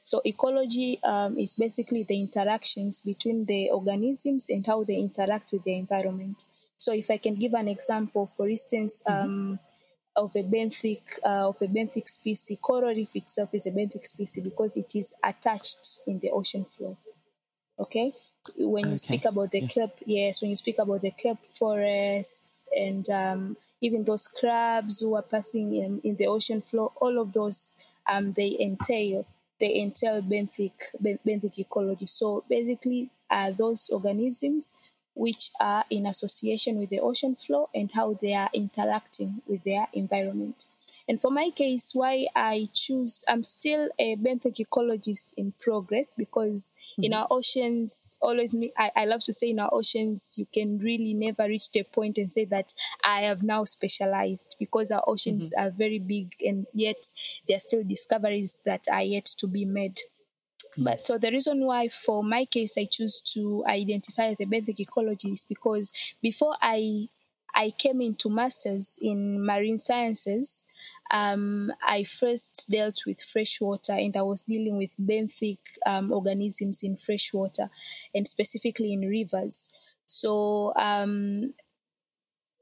So 0.09 0.23
ecology 0.25 0.99
um, 1.03 1.37
is 1.37 1.53
basically 1.53 2.01
the 2.01 2.19
interactions 2.19 2.99
between 2.99 3.45
the 3.45 3.69
organisms 3.69 4.49
and 4.49 4.65
how 4.65 4.83
they 4.83 4.95
interact 4.95 5.51
with 5.51 5.63
the 5.65 5.77
environment. 5.77 6.45
So 6.77 6.91
if 6.93 7.11
I 7.11 7.17
can 7.17 7.35
give 7.35 7.53
an 7.53 7.67
example, 7.67 8.25
for 8.35 8.49
instance, 8.49 9.03
mm-hmm. 9.07 9.23
um, 9.23 9.59
of 10.15 10.35
a 10.35 10.41
benthic 10.41 11.03
uh, 11.23 11.49
of 11.49 11.57
a 11.61 11.67
benthic 11.67 12.09
species, 12.09 12.57
coral 12.59 12.89
reef 12.89 13.15
itself 13.15 13.53
is 13.53 13.67
a 13.67 13.71
benthic 13.71 14.03
species 14.03 14.43
because 14.43 14.77
it 14.77 14.95
is 14.95 15.13
attached 15.23 15.99
in 16.07 16.17
the 16.17 16.31
ocean 16.31 16.65
floor. 16.65 16.97
Okay, 17.77 18.11
when 18.57 18.89
you 18.89 18.97
speak 18.97 19.25
about 19.25 19.51
the 19.51 19.61
yeah. 19.61 19.67
kelp, 19.67 19.93
yes, 20.07 20.41
when 20.41 20.49
you 20.49 20.57
speak 20.57 20.79
about 20.79 21.03
the 21.03 21.11
kelp 21.11 21.45
forests 21.45 22.65
and 22.75 23.07
um, 23.11 23.57
even 23.79 24.03
those 24.05 24.27
crabs 24.27 25.01
who 25.01 25.13
are 25.13 25.21
passing 25.21 25.75
in, 25.75 26.01
in 26.03 26.15
the 26.15 26.25
ocean 26.25 26.63
floor, 26.63 26.93
all 26.99 27.19
of 27.21 27.31
those 27.31 27.77
um, 28.11 28.33
they 28.33 28.57
entail 28.59 29.27
they 29.59 29.79
entail 29.79 30.21
benthic 30.21 30.71
benthic 31.01 31.57
ecology. 31.59 32.05
So 32.05 32.43
basically, 32.49 33.09
are 33.29 33.51
those 33.51 33.89
organisms 33.89 34.73
which 35.13 35.49
are 35.59 35.83
in 35.89 36.05
association 36.05 36.79
with 36.79 36.89
the 36.89 36.99
ocean 36.99 37.35
floor 37.35 37.67
and 37.75 37.91
how 37.93 38.17
they 38.21 38.33
are 38.33 38.49
interacting 38.53 39.41
with 39.45 39.63
their 39.65 39.85
environment. 39.93 40.65
And 41.09 41.19
for 41.19 41.31
my 41.31 41.49
case, 41.49 41.89
why 41.95 42.27
I 42.35 42.67
choose, 42.71 43.23
I'm 43.27 43.41
still 43.41 43.89
a 43.97 44.15
benthic 44.15 44.63
ecologist 44.63 45.33
in 45.35 45.53
progress 45.59 46.13
because 46.13 46.75
mm-hmm. 46.91 47.05
in 47.05 47.13
our 47.15 47.25
oceans, 47.31 48.15
always 48.21 48.53
me, 48.53 48.71
I, 48.77 48.91
I 48.95 49.05
love 49.05 49.23
to 49.23 49.33
say 49.33 49.49
in 49.49 49.59
our 49.59 49.73
oceans, 49.73 50.35
you 50.37 50.45
can 50.53 50.77
really 50.77 51.15
never 51.15 51.47
reach 51.47 51.71
the 51.71 51.81
point 51.81 52.19
and 52.19 52.31
say 52.31 52.45
that 52.45 52.75
I 53.03 53.21
have 53.21 53.41
now 53.41 53.63
specialized 53.63 54.55
because 54.59 54.91
our 54.91 55.03
oceans 55.07 55.51
mm-hmm. 55.51 55.67
are 55.67 55.71
very 55.71 55.97
big 55.97 56.35
and 56.41 56.67
yet 56.75 57.11
there 57.47 57.57
are 57.57 57.61
still 57.61 57.83
discoveries 57.83 58.61
that 58.65 58.85
are 58.93 59.01
yet 59.01 59.25
to 59.39 59.47
be 59.47 59.65
made. 59.65 59.99
But 60.77 61.01
so 61.01 61.17
the 61.17 61.31
reason 61.31 61.65
why, 61.65 61.87
for 61.87 62.23
my 62.23 62.45
case, 62.45 62.77
I 62.77 62.85
choose 62.85 63.19
to 63.33 63.63
identify 63.67 64.25
as 64.25 64.35
a 64.39 64.45
benthic 64.45 64.77
ecologist 64.77 65.33
is 65.33 65.45
because 65.45 65.91
before 66.21 66.55
I 66.61 67.07
I 67.55 67.71
came 67.77 68.01
into 68.01 68.29
masters 68.29 68.97
in 69.01 69.45
marine 69.45 69.77
sciences, 69.77 70.67
um, 71.11 71.71
I 71.81 72.03
first 72.03 72.67
dealt 72.69 73.01
with 73.07 73.21
freshwater 73.21 73.93
and 73.93 74.15
I 74.15 74.21
was 74.21 74.43
dealing 74.43 74.77
with 74.77 74.95
benthic 74.99 75.57
um, 75.85 76.11
organisms 76.11 76.83
in 76.83 76.97
freshwater 76.97 77.69
and 78.13 78.27
specifically 78.27 78.93
in 78.93 79.01
rivers. 79.01 79.71
So 80.05 80.73
um, 80.75 81.53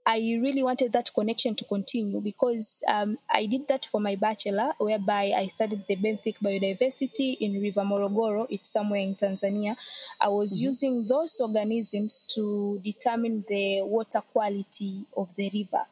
I 0.10 0.40
really 0.42 0.64
wanted 0.64 0.94
that 0.94 1.10
connection 1.14 1.54
to 1.56 1.66
continue 1.66 2.22
because 2.22 2.82
um, 2.88 3.18
I 3.30 3.46
did 3.46 3.68
that 3.68 3.86
for 3.86 4.00
my 4.00 4.16
bachelor, 4.16 4.72
whereby 4.78 5.34
I 5.36 5.48
studied 5.48 5.86
the 5.86 5.98
benthic 5.98 6.36
biodiversity 6.42 7.36
in 7.42 7.62
River 7.62 7.82
Morogoro. 7.82 8.48
It's 8.50 8.72
somewhere 8.72 9.02
in 9.02 9.16
Tanzania. 9.16 9.76
I 10.22 10.30
was 10.30 10.56
mm-hmm. 10.56 10.64
using 10.64 11.08
those 11.08 11.38
organisms 11.42 12.24
to 12.30 12.80
determine 12.86 13.44
the 13.50 13.82
water 13.84 14.22
quality 14.32 15.04
of 15.18 15.28
the 15.36 15.52
river. 15.54 15.84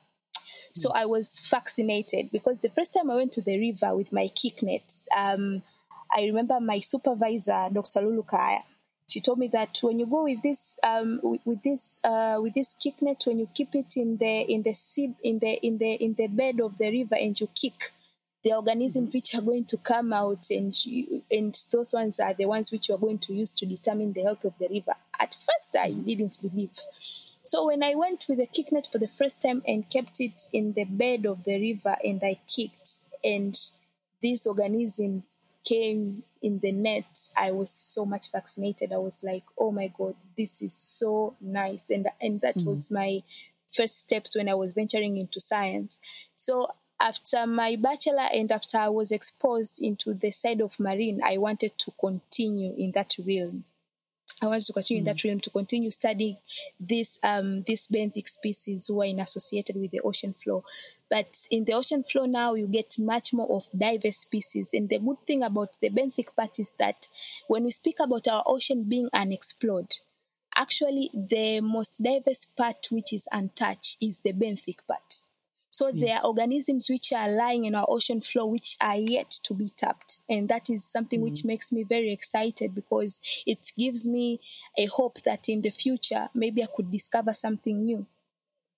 So 0.73 0.91
yes. 0.95 1.03
I 1.03 1.05
was 1.07 1.39
fascinated 1.41 2.31
because 2.31 2.59
the 2.59 2.69
first 2.69 2.93
time 2.93 3.11
I 3.11 3.15
went 3.15 3.33
to 3.33 3.41
the 3.41 3.59
river 3.59 3.97
with 3.97 4.13
my 4.13 4.29
kick 4.33 4.63
nets, 4.63 5.09
um, 5.17 5.61
I 6.15 6.23
remember 6.23 6.61
my 6.61 6.79
supervisor, 6.79 7.67
Dr. 7.73 7.99
Lulu 7.99 8.23
Kaya, 8.23 8.59
she 9.07 9.19
told 9.19 9.37
me 9.37 9.47
that 9.47 9.77
when 9.81 9.99
you 9.99 10.07
go 10.07 10.23
with 10.23 10.41
this 10.41 10.77
um, 10.83 11.19
with, 11.21 11.41
with, 11.45 11.63
this 11.63 12.01
uh, 12.03 12.39
with 12.41 12.53
this 12.53 12.73
kick 12.73 13.01
net, 13.01 13.23
when 13.25 13.39
you 13.39 13.47
keep 13.53 13.75
it 13.75 13.93
in 13.97 14.17
the 14.17 14.41
in 14.49 14.63
the 14.63 14.73
sea 14.73 15.15
in 15.23 15.39
the 15.39 15.59
in 15.61 15.77
the 15.77 15.93
in 15.93 16.15
the 16.15 16.27
bed 16.27 16.59
of 16.59 16.77
the 16.77 16.91
river 16.91 17.15
and 17.19 17.39
you 17.39 17.47
kick, 17.53 17.91
the 18.43 18.53
organisms 18.53 19.13
which 19.13 19.35
are 19.35 19.41
going 19.41 19.65
to 19.65 19.77
come 19.77 20.11
out 20.11 20.47
and 20.49 20.85
you, 20.85 21.21
and 21.29 21.55
those 21.71 21.93
ones 21.93 22.19
are 22.19 22.33
the 22.33 22.47
ones 22.47 22.71
which 22.71 22.89
you 22.89 22.95
are 22.95 22.99
going 22.99 23.19
to 23.19 23.33
use 23.33 23.51
to 23.51 23.65
determine 23.65 24.13
the 24.13 24.23
health 24.23 24.43
of 24.43 24.53
the 24.59 24.67
river. 24.71 24.93
At 25.19 25.35
first, 25.35 25.75
I 25.79 25.91
didn't 25.91 26.39
believe. 26.41 26.71
So 27.43 27.67
when 27.67 27.83
I 27.83 27.93
went 27.93 28.25
with 28.27 28.39
the 28.39 28.47
kick 28.47 28.71
net 28.71 28.87
for 28.91 28.97
the 28.97 29.07
first 29.07 29.39
time 29.39 29.61
and 29.67 29.87
kept 29.87 30.19
it 30.19 30.47
in 30.51 30.73
the 30.73 30.85
bed 30.85 31.27
of 31.27 31.43
the 31.43 31.61
river 31.61 31.95
and 32.03 32.19
I 32.23 32.39
kicked 32.47 33.05
and 33.23 33.55
these 34.19 34.47
organisms 34.47 35.43
came 35.63 36.23
in 36.45 36.59
the 36.59 36.71
net, 36.71 37.29
I 37.35 37.51
was 37.51 37.71
so 37.71 38.05
much 38.05 38.31
vaccinated. 38.31 38.93
I 38.93 38.97
was 38.97 39.23
like, 39.23 39.43
oh 39.57 39.71
my 39.71 39.91
God, 39.97 40.15
this 40.37 40.61
is 40.61 40.73
so 40.73 41.35
nice. 41.41 41.89
And 41.89 42.07
and 42.21 42.39
that 42.41 42.55
mm-hmm. 42.55 42.69
was 42.69 42.91
my 42.91 43.19
first 43.67 43.99
steps 43.99 44.35
when 44.35 44.47
I 44.47 44.53
was 44.53 44.71
venturing 44.71 45.17
into 45.17 45.39
science. 45.39 45.99
So 46.35 46.69
after 47.01 47.47
my 47.47 47.75
bachelor 47.75 48.27
and 48.33 48.51
after 48.51 48.77
I 48.77 48.89
was 48.89 49.11
exposed 49.11 49.79
into 49.81 50.13
the 50.13 50.31
side 50.31 50.61
of 50.61 50.79
marine, 50.79 51.19
I 51.25 51.37
wanted 51.39 51.77
to 51.79 51.91
continue 51.99 52.73
in 52.77 52.91
that 52.91 53.15
realm. 53.25 53.65
I 54.41 54.45
wanted 54.47 54.65
to 54.67 54.73
continue 54.73 55.03
mm. 55.03 55.07
in 55.07 55.13
that 55.13 55.23
realm 55.23 55.39
to 55.39 55.49
continue 55.49 55.91
studying 55.91 56.37
this 56.79 57.19
um 57.23 57.63
this 57.63 57.87
benthic 57.87 58.27
species 58.27 58.85
who 58.87 59.01
are 59.01 59.05
in 59.05 59.19
associated 59.19 59.75
with 59.77 59.91
the 59.91 60.01
ocean 60.01 60.33
floor. 60.33 60.63
But 61.09 61.47
in 61.51 61.65
the 61.65 61.73
ocean 61.73 62.03
floor 62.03 62.27
now, 62.27 62.55
you 62.55 62.67
get 62.67 62.95
much 62.97 63.33
more 63.33 63.49
of 63.55 63.65
diverse 63.77 64.17
species. 64.17 64.73
And 64.73 64.89
the 64.89 64.99
good 64.99 65.25
thing 65.27 65.43
about 65.43 65.77
the 65.81 65.89
benthic 65.89 66.35
part 66.35 66.59
is 66.59 66.73
that 66.79 67.07
when 67.47 67.63
we 67.63 67.71
speak 67.71 67.99
about 67.99 68.27
our 68.27 68.43
ocean 68.45 68.85
being 68.89 69.09
unexplored, 69.13 69.95
actually 70.55 71.11
the 71.13 71.61
most 71.61 72.01
diverse 72.01 72.45
part 72.45 72.87
which 72.89 73.13
is 73.13 73.27
untouched 73.31 73.97
is 74.01 74.19
the 74.19 74.33
benthic 74.33 74.79
part. 74.87 75.21
So 75.75 75.89
yes. 75.89 75.99
there 75.99 76.15
are 76.15 76.27
organisms 76.27 76.89
which 76.89 77.11
are 77.11 77.29
lying 77.29 77.65
in 77.65 77.75
our 77.75 77.85
ocean 77.89 78.21
floor 78.21 78.49
which 78.49 78.77
are 78.81 78.95
yet 78.95 79.29
to 79.43 79.53
be 79.53 79.69
tapped. 79.75 80.21
And 80.29 80.47
that 80.47 80.69
is 80.69 80.85
something 80.85 81.19
mm-hmm. 81.19 81.29
which 81.29 81.43
makes 81.43 81.71
me 81.73 81.83
very 81.83 82.13
excited 82.13 82.73
because 82.73 83.19
it 83.45 83.73
gives 83.77 84.07
me 84.07 84.39
a 84.77 84.85
hope 84.85 85.21
that 85.23 85.49
in 85.49 85.61
the 85.61 85.71
future, 85.71 86.29
maybe 86.33 86.63
I 86.63 86.67
could 86.73 86.89
discover 86.91 87.33
something 87.33 87.83
new. 87.83 88.07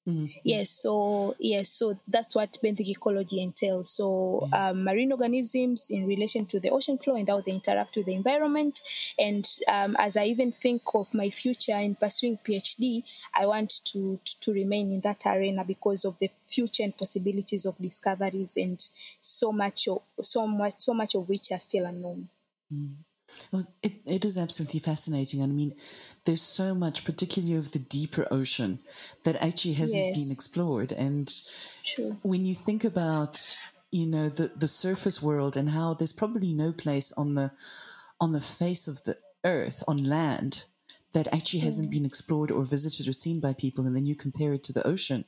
Mm-hmm. 0.07 0.25
Yes, 0.43 0.69
so 0.69 1.35
yes, 1.37 1.67
so 1.69 1.99
that's 2.07 2.33
what 2.33 2.57
benthic 2.63 2.87
ecology 2.87 3.41
entails. 3.43 3.89
So 3.89 4.39
mm-hmm. 4.43 4.53
um, 4.53 4.83
marine 4.85 5.11
organisms 5.11 5.89
in 5.89 6.07
relation 6.07 6.45
to 6.45 6.61
the 6.61 6.69
ocean 6.69 6.97
floor 6.97 7.17
and 7.17 7.27
how 7.27 7.41
they 7.41 7.51
interact 7.51 7.97
with 7.97 8.05
the 8.05 8.15
environment. 8.15 8.79
And 9.19 9.45
um, 9.71 9.97
as 9.99 10.15
I 10.15 10.25
even 10.25 10.53
think 10.53 10.83
of 10.95 11.13
my 11.13 11.29
future 11.29 11.75
in 11.75 11.95
pursuing 11.95 12.39
PhD, 12.47 13.03
I 13.35 13.47
want 13.47 13.81
to, 13.85 14.17
to, 14.23 14.39
to 14.39 14.53
remain 14.53 14.93
in 14.93 15.01
that 15.01 15.25
arena 15.25 15.65
because 15.65 16.05
of 16.05 16.17
the 16.19 16.29
future 16.41 16.83
and 16.83 16.95
possibilities 16.97 17.65
of 17.65 17.77
discoveries 17.77 18.55
and 18.55 18.79
so 19.19 19.51
much 19.51 19.89
of, 19.89 20.01
so 20.21 20.47
much 20.47 20.75
so 20.77 20.93
much 20.93 21.15
of 21.15 21.27
which 21.27 21.51
are 21.51 21.59
still 21.59 21.85
unknown. 21.85 22.29
Mm. 22.73 22.95
Well, 23.51 23.63
it, 23.83 23.93
it 24.05 24.25
is 24.25 24.37
absolutely 24.37 24.79
fascinating. 24.79 25.41
I 25.43 25.47
mean, 25.47 25.73
there's 26.25 26.41
so 26.41 26.73
much, 26.73 27.05
particularly 27.05 27.55
of 27.55 27.71
the 27.71 27.79
deeper 27.79 28.27
ocean, 28.31 28.79
that 29.23 29.35
actually 29.41 29.73
hasn't 29.73 30.03
yes. 30.03 30.23
been 30.23 30.33
explored. 30.33 30.91
And 30.91 31.31
True. 31.83 32.17
when 32.23 32.45
you 32.45 32.53
think 32.53 32.83
about, 32.83 33.57
you 33.91 34.05
know, 34.05 34.29
the, 34.29 34.51
the 34.55 34.67
surface 34.67 35.21
world 35.21 35.57
and 35.57 35.71
how 35.71 35.93
there's 35.93 36.13
probably 36.13 36.53
no 36.53 36.71
place 36.71 37.11
on 37.13 37.35
the 37.35 37.51
on 38.19 38.31
the 38.31 38.41
face 38.41 38.87
of 38.87 39.03
the 39.03 39.15
earth, 39.45 39.83
on 39.87 40.03
land, 40.03 40.65
that 41.13 41.31
actually 41.31 41.59
hasn't 41.59 41.89
mm. 41.89 41.91
been 41.91 42.05
explored 42.05 42.49
or 42.49 42.65
visited 42.65 43.07
or 43.07 43.13
seen 43.13 43.39
by 43.39 43.53
people, 43.53 43.85
and 43.85 43.95
then 43.95 44.07
you 44.07 44.15
compare 44.15 44.53
it 44.53 44.63
to 44.63 44.73
the 44.73 44.85
ocean 44.87 45.23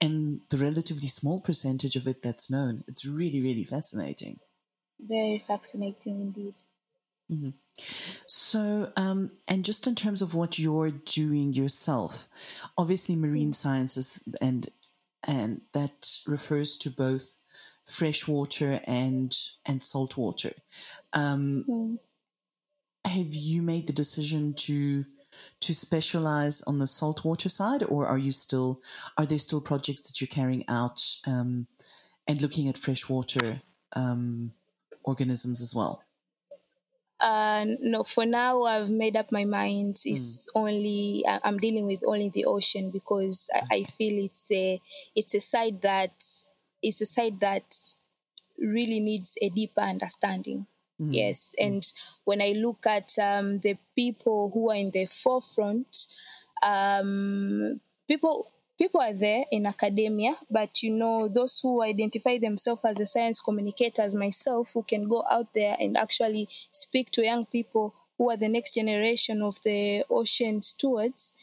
and 0.00 0.40
the 0.50 0.58
relatively 0.58 1.08
small 1.08 1.40
percentage 1.40 1.96
of 1.96 2.06
it 2.06 2.22
that's 2.22 2.50
known. 2.50 2.84
It's 2.86 3.06
really, 3.06 3.40
really 3.40 3.64
fascinating. 3.64 4.40
Very 5.00 5.38
fascinating 5.38 6.20
indeed. 6.20 6.54
Mm-hmm. 7.30 7.50
So, 8.26 8.92
um, 8.96 9.32
and 9.48 9.64
just 9.64 9.86
in 9.86 9.94
terms 9.94 10.22
of 10.22 10.34
what 10.34 10.58
you're 10.58 10.90
doing 10.90 11.52
yourself, 11.52 12.28
obviously 12.78 13.16
marine 13.16 13.52
sciences 13.52 14.22
and 14.40 14.68
and 15.26 15.62
that 15.72 16.18
refers 16.26 16.76
to 16.78 16.90
both 16.90 17.36
freshwater 17.84 18.80
and 18.86 19.36
and 19.66 19.82
saltwater. 19.82 20.52
Um, 21.12 21.64
mm. 21.68 21.98
Have 23.06 23.34
you 23.34 23.62
made 23.62 23.86
the 23.86 23.92
decision 23.92 24.54
to 24.54 25.04
to 25.60 25.74
specialize 25.74 26.62
on 26.62 26.78
the 26.78 26.86
saltwater 26.86 27.48
side, 27.48 27.82
or 27.82 28.06
are 28.06 28.18
you 28.18 28.32
still 28.32 28.80
are 29.18 29.26
there 29.26 29.38
still 29.38 29.60
projects 29.60 30.02
that 30.02 30.20
you're 30.20 30.28
carrying 30.28 30.64
out 30.68 31.02
um, 31.26 31.66
and 32.26 32.40
looking 32.40 32.68
at 32.68 32.78
freshwater 32.78 33.60
um, 33.94 34.52
organisms 35.04 35.60
as 35.60 35.74
well? 35.74 36.02
Uh, 37.18 37.64
no, 37.80 38.04
for 38.04 38.26
now 38.26 38.62
I've 38.64 38.90
made 38.90 39.16
up 39.16 39.32
my 39.32 39.44
mind. 39.44 39.96
It's 40.04 40.48
mm. 40.48 40.60
only 40.60 41.24
I'm 41.26 41.58
dealing 41.58 41.86
with 41.86 42.00
only 42.06 42.28
the 42.28 42.44
ocean 42.44 42.90
because 42.90 43.48
I, 43.54 43.76
I, 43.76 43.84
feel 43.84 44.22
it's 44.22 44.52
a 44.52 44.80
it's 45.14 45.34
a 45.34 45.40
side 45.40 45.80
that 45.80 46.22
it's 46.82 47.00
a 47.00 47.06
side 47.06 47.40
that 47.40 47.74
really 48.58 49.00
needs 49.00 49.36
a 49.40 49.48
deeper 49.48 49.80
understanding. 49.80 50.66
Mm. 51.00 51.08
Yes, 51.14 51.54
mm. 51.58 51.66
and 51.66 51.92
when 52.24 52.42
I 52.42 52.52
look 52.54 52.86
at 52.86 53.18
um, 53.18 53.60
the 53.60 53.78
people 53.94 54.50
who 54.52 54.70
are 54.70 54.76
in 54.76 54.90
the 54.90 55.06
forefront, 55.06 56.08
um, 56.62 57.80
people 58.06 58.50
people 58.78 59.00
are 59.00 59.12
there 59.12 59.44
in 59.50 59.66
academia, 59.66 60.34
but 60.50 60.82
you 60.82 60.92
know, 60.92 61.28
those 61.28 61.60
who 61.62 61.82
identify 61.82 62.38
themselves 62.38 62.84
as 62.84 63.00
a 63.00 63.06
science 63.06 63.40
communicators, 63.40 64.14
myself, 64.14 64.72
who 64.74 64.82
can 64.82 65.08
go 65.08 65.24
out 65.30 65.52
there 65.54 65.76
and 65.80 65.96
actually 65.96 66.48
speak 66.70 67.10
to 67.12 67.24
young 67.24 67.46
people 67.46 67.94
who 68.18 68.30
are 68.30 68.36
the 68.36 68.48
next 68.48 68.74
generation 68.74 69.42
of 69.42 69.62
the 69.62 70.04
ocean 70.10 70.62
stewards, 70.62 71.34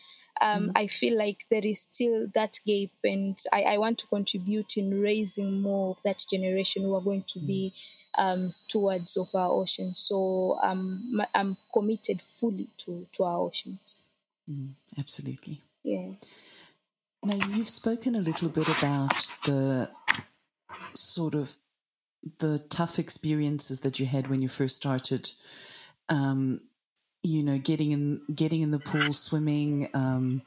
um, 0.42 0.64
mm-hmm. 0.64 0.72
I 0.76 0.88
feel 0.88 1.18
like 1.18 1.46
there 1.50 1.62
is 1.64 1.82
still 1.82 2.28
that 2.34 2.60
gap, 2.66 2.90
and 3.04 3.38
I, 3.52 3.64
I, 3.74 3.78
want 3.78 4.00
to 4.00 4.08
contribute 4.08 4.78
in 4.78 5.00
raising 5.00 5.62
more 5.62 5.92
of 5.92 6.02
that 6.04 6.26
generation 6.30 6.84
who 6.84 6.96
are 6.96 7.02
going 7.02 7.24
to 7.28 7.40
mm-hmm. 7.40 7.48
be 7.48 7.74
um, 8.18 8.52
stewards 8.52 9.16
of 9.18 9.34
our 9.36 9.52
oceans. 9.52 10.00
So 10.00 10.58
um, 10.62 11.22
I'm 11.36 11.58
committed 11.72 12.22
fully 12.22 12.68
to, 12.80 13.06
to 13.14 13.24
our 13.24 13.40
oceans. 13.42 14.02
Mm, 14.50 14.72
absolutely. 15.00 15.60
Yes. 15.84 16.36
Now, 17.26 17.36
you've 17.36 17.70
spoken 17.70 18.16
a 18.16 18.20
little 18.20 18.50
bit 18.50 18.68
about 18.68 19.32
the 19.46 19.90
sort 20.94 21.36
of 21.36 21.56
the 22.40 22.60
tough 22.70 23.00
experiences 23.00 23.80
that 23.82 24.00
you 24.00 24.06
had 24.06 24.28
when 24.28 24.42
you 24.42 24.50
first 24.50 24.76
started. 24.76 25.32
Um, 26.10 26.62
you 27.22 27.42
know, 27.44 27.58
getting 27.58 27.92
in, 27.92 28.22
getting 28.36 28.62
in 28.62 28.72
the 28.72 28.80
pool, 28.80 29.14
swimming. 29.14 29.90
Um, 29.94 30.42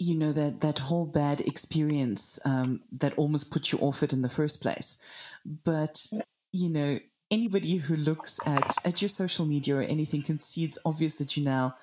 you 0.00 0.16
know 0.16 0.32
that 0.32 0.62
that 0.62 0.78
whole 0.80 1.06
bad 1.06 1.40
experience 1.42 2.40
um, 2.44 2.80
that 2.90 3.16
almost 3.16 3.52
put 3.52 3.70
you 3.70 3.78
off 3.78 4.02
it 4.02 4.12
in 4.12 4.22
the 4.22 4.28
first 4.28 4.60
place. 4.60 4.96
But 5.44 6.06
you 6.52 6.68
know, 6.68 6.98
anybody 7.30 7.76
who 7.76 7.94
looks 7.94 8.40
at 8.46 8.76
at 8.84 9.02
your 9.02 9.08
social 9.08 9.46
media 9.46 9.76
or 9.76 9.82
anything 9.82 10.22
can 10.22 10.40
see 10.40 10.64
it's 10.64 10.78
obvious 10.84 11.16
that 11.16 11.36
you 11.36 11.44
now 11.44 11.76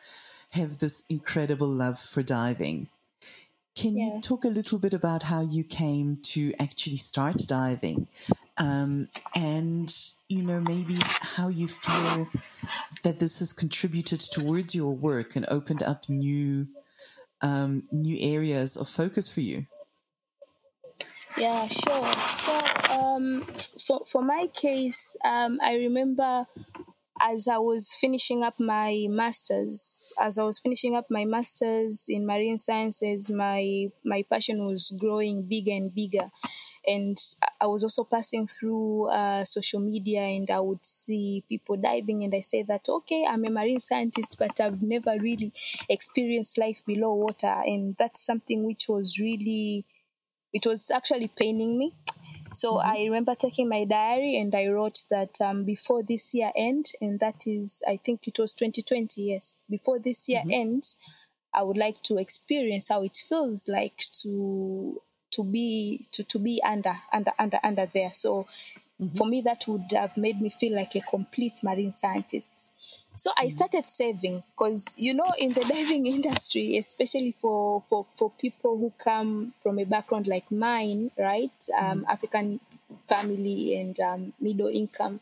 have 0.51 0.79
this 0.79 1.05
incredible 1.09 1.67
love 1.67 1.99
for 1.99 2.21
diving. 2.21 2.89
Can 3.77 3.96
yeah. 3.96 4.15
you 4.15 4.22
talk 4.22 4.43
a 4.43 4.50
little 4.50 4.79
bit 4.79 4.96
about 4.96 5.22
how 5.22 5.41
you 5.41 5.63
came 5.63 6.17
to 6.34 6.51
actually 6.60 6.98
start 6.98 7.36
diving? 7.46 8.07
Um, 8.57 9.07
and, 9.36 9.96
you 10.27 10.41
know, 10.41 10.60
maybe 10.60 10.98
how 11.03 11.50
you 11.50 11.67
feel 11.67 12.27
that 13.03 13.19
this 13.19 13.38
has 13.38 13.53
contributed 13.53 14.19
towards 14.19 14.74
your 14.74 14.96
work 14.96 15.36
and 15.36 15.46
opened 15.48 15.84
up 15.84 16.10
new, 16.10 16.67
um, 17.41 17.84
new 17.91 18.17
areas 18.19 18.77
of 18.77 18.89
focus 18.89 19.29
for 19.29 19.41
you? 19.41 19.67
Yeah, 21.38 21.67
sure. 21.67 22.13
So, 22.29 22.60
um, 22.89 23.43
for, 23.86 24.01
for 24.07 24.24
my 24.24 24.48
case, 24.55 25.15
um, 25.24 25.60
I 25.63 25.75
remember 25.75 26.48
as 27.21 27.47
I 27.47 27.57
was 27.57 27.93
finishing 27.93 28.43
up 28.43 28.59
my 28.59 29.07
masters, 29.09 30.12
as 30.19 30.38
I 30.38 30.43
was 30.43 30.59
finishing 30.59 30.95
up 30.95 31.07
my 31.09 31.25
masters 31.25 32.05
in 32.09 32.25
marine 32.25 32.57
sciences, 32.57 33.29
my 33.29 33.88
my 34.03 34.24
passion 34.29 34.65
was 34.65 34.93
growing 34.97 35.43
bigger 35.43 35.71
and 35.71 35.93
bigger, 35.93 36.29
and 36.86 37.17
I 37.62 37.67
was 37.67 37.83
also 37.83 38.03
passing 38.03 38.47
through 38.47 39.09
uh, 39.09 39.43
social 39.45 39.79
media, 39.79 40.21
and 40.21 40.50
I 40.50 40.59
would 40.59 40.86
see 40.86 41.43
people 41.50 41.77
diving, 41.77 42.24
and 42.24 42.33
I 42.36 42.41
say 42.41 42.63
that 42.63 42.88
okay, 42.89 43.25
I'm 43.29 43.45
a 43.45 43.50
marine 43.50 43.79
scientist, 43.79 44.38
but 44.39 44.59
I've 44.59 44.81
never 44.81 45.17
really 45.19 45.53
experienced 45.89 46.57
life 46.57 46.81
below 46.86 47.13
water, 47.15 47.55
and 47.65 47.95
that's 47.97 48.21
something 48.25 48.63
which 48.63 48.88
was 48.89 49.19
really, 49.19 49.86
it 50.53 50.65
was 50.65 50.91
actually 50.91 51.29
paining 51.29 51.77
me 51.77 51.93
so 52.53 52.73
mm-hmm. 52.75 52.89
I 52.89 53.03
remember 53.03 53.35
taking 53.35 53.69
my 53.69 53.85
diary 53.85 54.38
and 54.38 54.53
I 54.53 54.67
wrote 54.67 54.99
that 55.10 55.39
um, 55.43 55.63
before 55.63 56.03
this 56.03 56.33
year 56.33 56.51
end, 56.55 56.91
and 57.01 57.19
that 57.19 57.45
is, 57.45 57.83
I 57.88 57.97
think 57.97 58.27
it 58.27 58.39
was 58.39 58.53
2020, 58.53 59.21
yes, 59.21 59.63
before 59.69 59.99
this 59.99 60.27
year 60.29 60.41
mm-hmm. 60.41 60.51
ends, 60.51 60.95
I 61.53 61.63
would 61.63 61.77
like 61.77 62.01
to 62.03 62.17
experience 62.17 62.89
how 62.89 63.03
it 63.03 63.17
feels 63.17 63.67
like 63.67 63.97
to 64.21 65.01
to 65.31 65.43
be 65.43 66.05
to, 66.12 66.23
to 66.23 66.39
be 66.39 66.62
under 66.67 66.93
under 67.12 67.31
under 67.39 67.60
under 67.63 67.86
there. 67.86 68.12
So 68.12 68.47
mm-hmm. 69.01 69.15
for 69.15 69.27
me, 69.27 69.41
that 69.41 69.65
would 69.67 69.91
have 69.91 70.17
made 70.17 70.41
me 70.41 70.49
feel 70.49 70.75
like 70.75 70.95
a 70.95 71.01
complete 71.01 71.60
marine 71.63 71.91
scientist. 71.91 72.69
So 73.17 73.32
I 73.36 73.45
mm-hmm. 73.45 73.49
started 73.49 73.86
saving 73.86 74.43
because 74.51 74.93
you 74.95 75.13
know 75.13 75.32
in 75.39 75.53
the 75.53 75.62
diving 75.73 76.06
industry, 76.06 76.77
especially 76.77 77.36
for 77.41 77.82
for 77.82 78.06
for 78.15 78.32
people 78.39 78.77
who 78.77 78.93
come 78.97 79.53
from 79.62 79.80
a 79.80 79.86
background 79.86 80.27
like 80.27 80.49
mine, 80.51 81.12
right, 81.17 81.51
um, 81.82 82.01
mm. 82.01 82.10
African 82.10 82.60
family 83.08 83.82
and 83.82 83.99
um, 83.99 84.34
middle 84.39 84.67
income, 84.67 85.19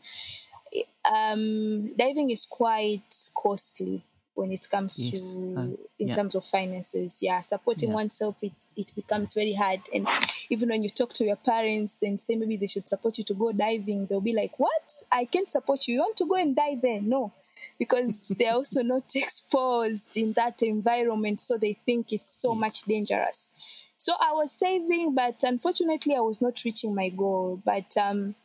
um, 1.09 1.95
diving 1.95 2.29
is 2.31 2.45
quite 2.45 3.31
costly 3.33 4.03
when 4.33 4.51
it 4.51 4.67
comes 4.69 4.99
yes. 4.99 5.37
to 5.37 5.55
uh, 5.57 5.61
in 5.97 6.09
yeah. 6.09 6.15
terms 6.15 6.35
of 6.35 6.43
finances 6.43 7.19
yeah 7.21 7.39
supporting 7.39 7.87
yeah. 7.87 7.95
oneself 7.95 8.43
it, 8.43 8.51
it 8.75 8.91
becomes 8.93 9.33
very 9.33 9.53
hard 9.53 9.79
and 9.93 10.05
even 10.49 10.67
when 10.67 10.83
you 10.83 10.89
talk 10.89 11.13
to 11.13 11.23
your 11.23 11.37
parents 11.37 12.03
and 12.03 12.19
say 12.19 12.35
maybe 12.35 12.57
they 12.57 12.67
should 12.67 12.85
support 12.85 13.17
you 13.17 13.23
to 13.23 13.33
go 13.33 13.53
diving 13.53 14.05
they'll 14.07 14.19
be 14.19 14.33
like 14.33 14.59
what 14.59 14.91
i 15.09 15.23
can't 15.23 15.49
support 15.49 15.87
you 15.87 15.93
you 15.95 15.99
want 16.01 16.17
to 16.17 16.25
go 16.25 16.35
and 16.35 16.53
dive 16.53 16.81
there 16.81 17.01
no 17.01 17.31
because 17.77 18.31
they're 18.39 18.53
also 18.53 18.81
not 18.81 19.03
exposed 19.15 20.15
in 20.17 20.33
that 20.33 20.61
environment, 20.61 21.39
so 21.39 21.57
they 21.57 21.73
think 21.73 22.11
it's 22.11 22.27
so 22.27 22.53
yes. 22.53 22.59
much 22.59 22.81
dangerous. 22.83 23.51
So 23.97 24.13
I 24.19 24.33
was 24.33 24.51
saving, 24.51 25.15
but 25.15 25.41
unfortunately, 25.43 26.15
I 26.15 26.19
was 26.19 26.41
not 26.41 26.63
reaching 26.63 26.93
my 26.93 27.09
goal. 27.09 27.61
But 27.63 27.95
um, 27.97 28.35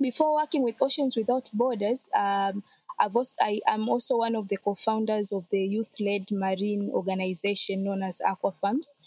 before 0.00 0.34
working 0.34 0.62
with 0.62 0.80
Oceans 0.80 1.16
Without 1.16 1.50
Borders, 1.52 2.08
um, 2.16 2.62
I've 2.98 3.14
also, 3.14 3.34
I 3.40 3.60
am 3.68 3.88
also 3.88 4.18
one 4.18 4.34
of 4.36 4.48
the 4.48 4.56
co-founders 4.56 5.32
of 5.32 5.48
the 5.50 5.60
youth-led 5.60 6.30
marine 6.30 6.90
organization 6.92 7.84
known 7.84 8.02
as 8.02 8.22
Aquafarms. 8.26 9.00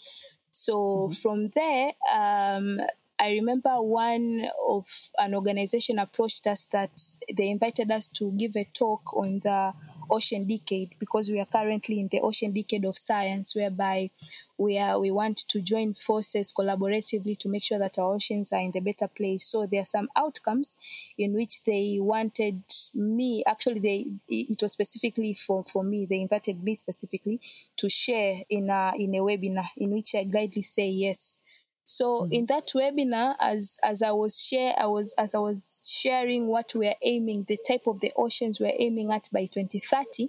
So 0.50 0.74
mm-hmm. 0.74 1.12
from 1.12 1.48
there, 1.48 1.92
um, 2.14 2.80
I 3.20 3.32
remember 3.32 3.82
one 3.82 4.48
of 4.68 4.86
an 5.18 5.34
organization 5.34 5.98
approached 5.98 6.46
us 6.46 6.66
that 6.66 6.90
they 7.36 7.50
invited 7.50 7.90
us 7.90 8.06
to 8.08 8.30
give 8.32 8.54
a 8.56 8.64
talk 8.64 9.12
on 9.14 9.40
the 9.40 9.72
ocean 10.10 10.46
decade 10.46 10.94
because 10.98 11.28
we 11.28 11.40
are 11.40 11.46
currently 11.46 12.00
in 12.00 12.08
the 12.08 12.20
ocean 12.20 12.52
decade 12.52 12.84
of 12.84 12.96
science 12.96 13.54
whereby 13.54 14.08
we 14.56 14.78
are 14.78 14.98
we 15.00 15.10
want 15.10 15.36
to 15.48 15.60
join 15.60 15.94
forces 15.94 16.52
collaboratively 16.56 17.36
to 17.38 17.48
make 17.48 17.62
sure 17.64 17.78
that 17.78 17.98
our 17.98 18.14
oceans 18.14 18.52
are 18.52 18.60
in 18.60 18.70
the 18.72 18.80
better 18.80 19.08
place. 19.08 19.44
So 19.44 19.66
there 19.66 19.82
are 19.82 19.84
some 19.84 20.08
outcomes 20.16 20.76
in 21.16 21.34
which 21.34 21.62
they 21.64 21.98
wanted 22.00 22.62
me 22.94 23.42
actually 23.46 23.80
they 23.80 24.06
it 24.28 24.62
was 24.62 24.72
specifically 24.72 25.34
for 25.34 25.64
for 25.64 25.82
me 25.82 26.06
they 26.08 26.20
invited 26.20 26.62
me 26.62 26.74
specifically 26.74 27.40
to 27.76 27.88
share 27.88 28.36
in 28.48 28.70
a 28.70 28.92
in 28.96 29.14
a 29.14 29.18
webinar 29.18 29.66
in 29.76 29.90
which 29.90 30.14
i 30.14 30.24
gladly 30.24 30.62
say 30.62 30.88
yes 30.88 31.40
so 31.88 32.20
mm-hmm. 32.20 32.32
in 32.34 32.46
that 32.46 32.68
webinar, 32.74 33.34
as 33.40 33.78
as 33.82 34.02
I 34.02 34.10
was 34.10 34.44
share, 34.44 34.74
I 34.78 34.84
was 34.86 35.14
as 35.16 35.34
I 35.34 35.38
was 35.38 35.90
sharing 35.90 36.46
what 36.46 36.72
we're 36.74 36.94
aiming, 37.02 37.44
the 37.48 37.58
type 37.66 37.86
of 37.86 38.00
the 38.00 38.12
oceans 38.14 38.60
we're 38.60 38.76
aiming 38.78 39.10
at 39.10 39.28
by 39.32 39.46
2030. 39.46 40.28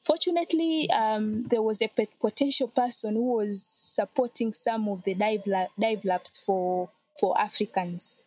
Fortunately, 0.00 0.88
um, 0.90 1.44
there 1.44 1.60
was 1.60 1.82
a 1.82 1.90
potential 2.18 2.68
person 2.68 3.16
who 3.16 3.34
was 3.36 3.62
supporting 3.62 4.54
some 4.54 4.88
of 4.88 5.04
the 5.04 5.14
dive, 5.14 5.44
dive 5.78 6.04
labs 6.06 6.38
for 6.38 6.88
for 7.20 7.38
Africans. 7.38 8.22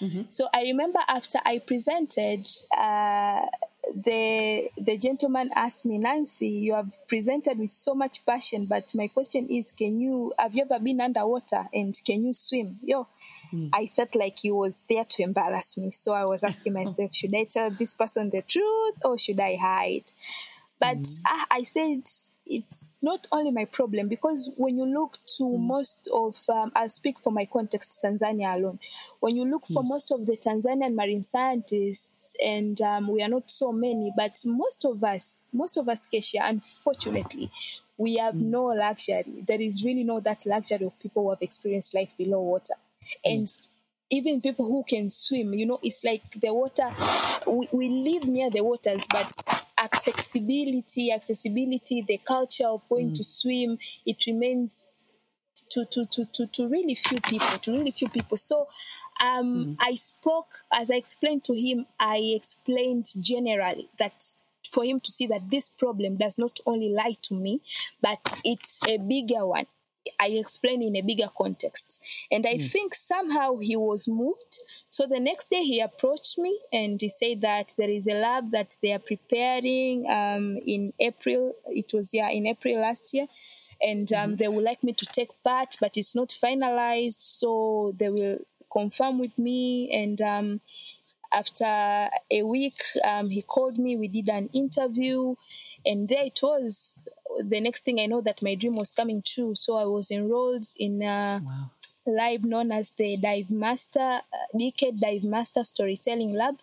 Mm-hmm. 0.00 0.22
So 0.30 0.48
I 0.52 0.62
remember 0.62 0.98
after 1.06 1.38
I 1.44 1.60
presented, 1.60 2.48
uh, 2.76 3.46
the 3.94 4.68
the 4.76 4.98
gentleman 4.98 5.50
asked 5.54 5.84
me, 5.84 5.98
Nancy, 5.98 6.48
you 6.48 6.74
have 6.74 6.96
presented 7.08 7.58
with 7.58 7.70
so 7.70 7.94
much 7.94 8.24
passion, 8.24 8.66
but 8.66 8.92
my 8.94 9.08
question 9.08 9.48
is, 9.50 9.72
can 9.72 10.00
you 10.00 10.32
have 10.38 10.54
you 10.54 10.62
ever 10.62 10.82
been 10.82 11.00
underwater 11.00 11.64
and 11.72 11.94
can 12.06 12.24
you 12.24 12.34
swim? 12.34 12.78
Yo, 12.82 13.06
mm. 13.52 13.70
I 13.72 13.86
felt 13.86 14.14
like 14.14 14.38
he 14.40 14.50
was 14.50 14.84
there 14.88 15.04
to 15.04 15.22
embarrass 15.22 15.76
me, 15.76 15.90
so 15.90 16.12
I 16.12 16.24
was 16.24 16.44
asking 16.44 16.72
myself, 16.72 17.14
should 17.14 17.34
I 17.34 17.44
tell 17.44 17.70
this 17.70 17.94
person 17.94 18.30
the 18.30 18.42
truth 18.42 19.04
or 19.04 19.18
should 19.18 19.40
I 19.40 19.56
hide? 19.60 20.04
But 20.80 20.96
mm. 20.96 21.20
I, 21.24 21.44
I, 21.50 21.62
said 21.62 22.02
it's 22.46 22.98
not 23.00 23.26
only 23.30 23.50
my 23.50 23.64
problem 23.64 24.08
because 24.08 24.50
when 24.56 24.76
you 24.76 24.86
look 24.86 25.18
to 25.38 25.44
mm. 25.44 25.58
most 25.60 26.10
of, 26.12 26.36
um, 26.48 26.72
I'll 26.74 26.88
speak 26.88 27.18
for 27.18 27.30
my 27.32 27.46
context, 27.46 28.00
Tanzania 28.04 28.56
alone. 28.56 28.80
When 29.20 29.36
you 29.36 29.44
look 29.44 29.66
for 29.66 29.82
yes. 29.82 29.90
most 29.90 30.10
of 30.10 30.26
the 30.26 30.36
Tanzanian 30.36 30.94
marine 30.94 31.22
scientists, 31.22 32.34
and 32.44 32.80
um, 32.80 33.08
we 33.08 33.22
are 33.22 33.28
not 33.28 33.50
so 33.50 33.72
many, 33.72 34.12
but 34.16 34.36
most 34.44 34.84
of 34.84 35.02
us, 35.04 35.50
most 35.54 35.76
of 35.76 35.88
us, 35.88 36.06
Kesia, 36.06 36.40
unfortunately, 36.42 37.50
we 37.96 38.16
have 38.16 38.34
mm. 38.34 38.42
no 38.42 38.64
luxury. 38.66 39.22
There 39.46 39.60
is 39.60 39.84
really 39.84 40.04
no 40.04 40.20
that 40.20 40.44
luxury 40.44 40.84
of 40.84 40.98
people 40.98 41.22
who 41.22 41.30
have 41.30 41.42
experienced 41.42 41.94
life 41.94 42.16
below 42.18 42.42
water. 42.42 42.74
And 43.24 43.48
even 44.10 44.40
people 44.40 44.66
who 44.66 44.84
can 44.88 45.08
swim, 45.10 45.54
you 45.54 45.66
know, 45.66 45.78
it's 45.82 46.04
like 46.04 46.22
the 46.32 46.52
water, 46.52 46.90
we, 47.46 47.68
we 47.72 47.88
live 47.88 48.24
near 48.24 48.50
the 48.50 48.62
waters, 48.62 49.06
but 49.10 49.63
accessibility, 49.84 51.12
accessibility, 51.12 52.02
the 52.02 52.18
culture 52.18 52.66
of 52.66 52.88
going 52.88 53.10
mm. 53.10 53.16
to 53.16 53.24
swim, 53.24 53.78
it 54.06 54.24
remains 54.26 55.14
to, 55.70 55.84
to, 55.86 56.04
to, 56.06 56.24
to, 56.26 56.46
to 56.46 56.68
really 56.68 56.94
few 56.94 57.20
people, 57.20 57.58
to 57.58 57.72
really 57.72 57.92
few 57.92 58.08
people. 58.08 58.36
So 58.36 58.68
um, 59.22 59.46
mm. 59.54 59.76
I 59.80 59.94
spoke, 59.94 60.52
as 60.72 60.90
I 60.90 60.96
explained 60.96 61.44
to 61.44 61.54
him, 61.54 61.86
I 62.00 62.32
explained 62.34 63.06
generally 63.20 63.88
that 63.98 64.24
for 64.66 64.84
him 64.84 64.98
to 65.00 65.10
see 65.10 65.26
that 65.26 65.50
this 65.50 65.68
problem 65.68 66.16
does 66.16 66.38
not 66.38 66.58
only 66.66 66.88
lie 66.88 67.14
to 67.22 67.34
me, 67.34 67.60
but 68.00 68.20
it's 68.44 68.80
a 68.88 68.98
bigger 68.98 69.46
one. 69.46 69.66
I 70.20 70.28
explained 70.28 70.82
in 70.82 70.96
a 70.96 71.02
bigger 71.02 71.28
context. 71.36 72.02
And 72.30 72.46
I 72.46 72.52
yes. 72.52 72.72
think 72.72 72.94
somehow 72.94 73.58
he 73.58 73.76
was 73.76 74.06
moved. 74.08 74.58
So 74.88 75.06
the 75.06 75.20
next 75.20 75.50
day 75.50 75.62
he 75.62 75.80
approached 75.80 76.38
me 76.38 76.58
and 76.72 77.00
he 77.00 77.08
said 77.08 77.40
that 77.42 77.72
there 77.76 77.90
is 77.90 78.06
a 78.06 78.14
lab 78.14 78.50
that 78.50 78.76
they 78.82 78.92
are 78.92 78.98
preparing 78.98 80.10
um, 80.10 80.58
in 80.66 80.92
April. 81.00 81.54
It 81.68 81.92
was, 81.92 82.12
yeah, 82.12 82.30
in 82.30 82.46
April 82.46 82.80
last 82.80 83.14
year. 83.14 83.26
And 83.82 84.12
um, 84.12 84.18
mm-hmm. 84.18 84.36
they 84.36 84.48
would 84.48 84.64
like 84.64 84.82
me 84.82 84.92
to 84.92 85.06
take 85.06 85.30
part, 85.42 85.76
but 85.80 85.96
it's 85.96 86.14
not 86.14 86.28
finalized. 86.28 87.14
So 87.14 87.92
they 87.96 88.08
will 88.08 88.38
confirm 88.72 89.18
with 89.18 89.36
me. 89.38 89.90
And 89.92 90.20
um, 90.20 90.60
after 91.32 91.64
a 92.30 92.42
week, 92.42 92.80
um, 93.06 93.28
he 93.28 93.42
called 93.42 93.78
me. 93.78 93.96
We 93.96 94.08
did 94.08 94.28
an 94.28 94.48
interview. 94.52 95.34
And 95.84 96.08
there 96.08 96.24
it 96.24 96.40
was. 96.42 97.08
The 97.42 97.60
next 97.60 97.84
thing 97.84 98.00
I 98.00 98.06
know 98.06 98.20
that 98.20 98.42
my 98.42 98.54
dream 98.54 98.74
was 98.74 98.92
coming 98.92 99.22
true. 99.22 99.54
So 99.54 99.76
I 99.76 99.84
was 99.84 100.10
enrolled 100.10 100.66
in 100.78 101.02
a 101.02 101.40
wow. 101.44 101.70
lab 102.06 102.44
known 102.44 102.72
as 102.72 102.90
the 102.90 103.16
Dive 103.16 103.50
Master, 103.50 104.20
uh, 104.32 104.58
Decade 104.58 105.00
Dive 105.00 105.24
Master 105.24 105.64
Storytelling 105.64 106.34
Lab, 106.34 106.56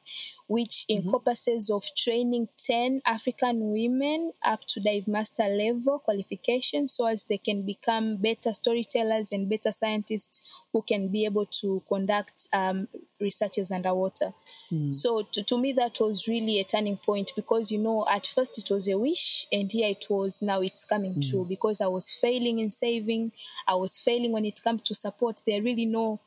which 0.51 0.85
mm-hmm. 0.89 1.07
encompasses 1.07 1.69
of 1.69 1.81
training 1.95 2.49
10 2.57 2.99
African 3.05 3.71
women 3.71 4.33
up 4.43 4.59
to 4.67 4.81
dive 4.81 5.07
master 5.07 5.45
level 5.45 5.99
qualification 5.99 6.89
so 6.89 7.05
as 7.05 7.23
they 7.23 7.37
can 7.37 7.65
become 7.65 8.17
better 8.17 8.51
storytellers 8.51 9.31
and 9.31 9.49
better 9.49 9.71
scientists 9.71 10.65
who 10.73 10.81
can 10.81 11.07
be 11.07 11.23
able 11.23 11.45
to 11.45 11.81
conduct 11.87 12.49
um, 12.51 12.89
researches 13.21 13.71
underwater. 13.71 14.33
Mm. 14.69 14.93
So 14.93 15.21
to, 15.31 15.41
to 15.41 15.57
me, 15.57 15.71
that 15.71 16.01
was 16.01 16.27
really 16.27 16.59
a 16.59 16.65
turning 16.65 16.97
point 16.97 17.31
because, 17.33 17.71
you 17.71 17.79
know, 17.79 18.05
at 18.11 18.27
first 18.27 18.57
it 18.57 18.69
was 18.73 18.89
a 18.89 18.97
wish 18.97 19.47
and 19.53 19.71
here 19.71 19.89
it 19.89 20.07
was, 20.09 20.41
now 20.41 20.59
it's 20.59 20.83
coming 20.83 21.13
mm. 21.13 21.29
true 21.29 21.45
because 21.47 21.79
I 21.79 21.87
was 21.87 22.11
failing 22.11 22.59
in 22.59 22.71
saving. 22.71 23.31
I 23.69 23.75
was 23.75 24.01
failing 24.01 24.33
when 24.33 24.43
it 24.43 24.61
comes 24.61 24.81
to 24.81 24.95
support. 24.95 25.43
There 25.47 25.61
really 25.61 25.85
no 25.85 26.19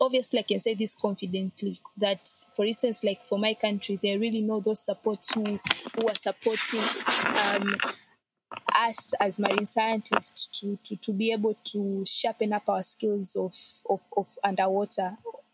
obviously 0.00 0.38
I 0.40 0.42
can 0.42 0.60
say 0.60 0.74
this 0.74 0.94
confidently 0.94 1.78
that 1.98 2.28
for 2.54 2.64
instance 2.64 3.04
like 3.04 3.24
for 3.24 3.38
my 3.38 3.54
country 3.54 3.98
they 4.02 4.16
really 4.18 4.40
know 4.40 4.60
those 4.60 4.84
supports 4.84 5.32
who 5.34 5.44
who 5.44 6.08
are 6.08 6.14
supporting 6.14 6.82
um, 7.26 7.76
us 8.74 9.12
as 9.20 9.38
marine 9.38 9.66
scientists 9.66 10.46
to, 10.60 10.76
to, 10.84 10.96
to 10.96 11.12
be 11.12 11.32
able 11.32 11.56
to 11.64 12.04
sharpen 12.06 12.52
up 12.52 12.68
our 12.68 12.82
skills 12.82 13.36
of, 13.36 13.54
of, 13.88 14.00
of 14.16 14.26
underwater 14.42 15.10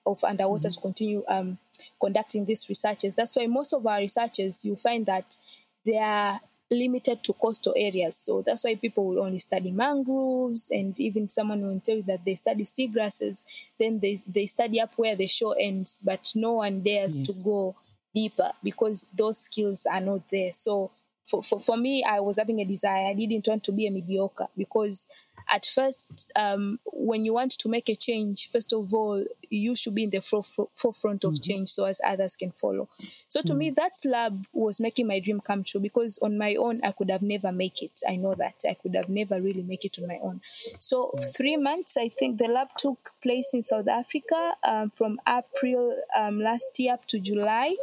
of 0.06 0.22
underwater 0.24 0.68
mm-hmm. 0.68 0.74
to 0.74 0.80
continue 0.80 1.22
um, 1.28 1.58
conducting 2.00 2.44
these 2.44 2.68
researches. 2.68 3.12
That's 3.14 3.36
why 3.36 3.46
most 3.46 3.72
of 3.72 3.86
our 3.86 3.98
researchers 3.98 4.64
you 4.64 4.76
find 4.76 5.04
that 5.06 5.36
they 5.84 5.98
are 5.98 6.40
limited 6.70 7.22
to 7.22 7.32
coastal 7.32 7.74
areas. 7.76 8.16
So 8.16 8.42
that's 8.42 8.64
why 8.64 8.74
people 8.74 9.06
will 9.06 9.22
only 9.22 9.38
study 9.38 9.70
mangroves, 9.70 10.68
and 10.70 10.98
even 10.98 11.28
someone 11.28 11.62
will 11.62 11.80
tell 11.80 11.96
you 11.96 12.02
that 12.04 12.24
they 12.24 12.34
study 12.34 12.64
seagrasses. 12.64 13.42
Then 13.78 14.00
they 14.00 14.18
they 14.26 14.46
study 14.46 14.80
up 14.80 14.92
where 14.96 15.16
the 15.16 15.26
shore 15.26 15.56
ends, 15.58 16.02
but 16.04 16.32
no 16.34 16.52
one 16.52 16.80
dares 16.80 17.16
yes. 17.16 17.26
to 17.26 17.44
go 17.44 17.76
deeper 18.14 18.50
because 18.64 19.12
those 19.12 19.38
skills 19.38 19.86
are 19.90 20.00
not 20.00 20.22
there. 20.30 20.52
So 20.52 20.90
for, 21.26 21.42
for, 21.42 21.60
for 21.60 21.76
me, 21.76 22.04
I 22.08 22.20
was 22.20 22.38
having 22.38 22.60
a 22.60 22.64
desire. 22.64 23.08
I 23.08 23.14
didn't 23.14 23.46
want 23.46 23.64
to 23.64 23.72
be 23.72 23.86
a 23.86 23.90
mediocre 23.90 24.46
because 24.56 25.08
at 25.52 25.66
first, 25.66 26.32
um, 26.36 26.78
when 26.92 27.24
you 27.24 27.34
want 27.34 27.52
to 27.52 27.68
make 27.68 27.88
a 27.88 27.94
change, 27.94 28.50
first 28.50 28.72
of 28.72 28.92
all, 28.92 29.24
you 29.48 29.76
should 29.76 29.94
be 29.94 30.04
in 30.04 30.10
the 30.10 30.20
forefront 30.20 31.24
of 31.24 31.34
mm-hmm. 31.34 31.42
change 31.42 31.68
so 31.68 31.84
as 31.84 32.00
others 32.04 32.36
can 32.36 32.50
follow. 32.50 32.88
So 33.28 33.40
to 33.42 33.48
mm-hmm. 33.48 33.58
me, 33.58 33.70
that 33.70 33.92
lab 34.04 34.46
was 34.52 34.80
making 34.80 35.06
my 35.06 35.20
dream 35.20 35.40
come 35.40 35.62
true 35.62 35.80
because 35.80 36.18
on 36.20 36.36
my 36.36 36.56
own, 36.56 36.80
I 36.82 36.92
could 36.92 37.10
have 37.10 37.22
never 37.22 37.52
make 37.52 37.82
it. 37.82 38.00
I 38.08 38.16
know 38.16 38.34
that 38.34 38.62
I 38.68 38.74
could 38.74 38.96
have 38.96 39.08
never 39.08 39.40
really 39.40 39.62
make 39.62 39.84
it 39.84 39.98
on 40.00 40.08
my 40.08 40.18
own. 40.22 40.40
So 40.80 41.12
three 41.36 41.56
months, 41.56 41.96
I 41.96 42.08
think 42.08 42.38
the 42.38 42.48
lab 42.48 42.68
took 42.76 43.12
place 43.22 43.54
in 43.54 43.62
South 43.62 43.88
Africa 43.88 44.54
um, 44.66 44.90
from 44.90 45.20
April 45.28 45.96
um, 46.18 46.40
last 46.40 46.78
year 46.78 46.94
up 46.94 47.06
to 47.06 47.20
July 47.20 47.76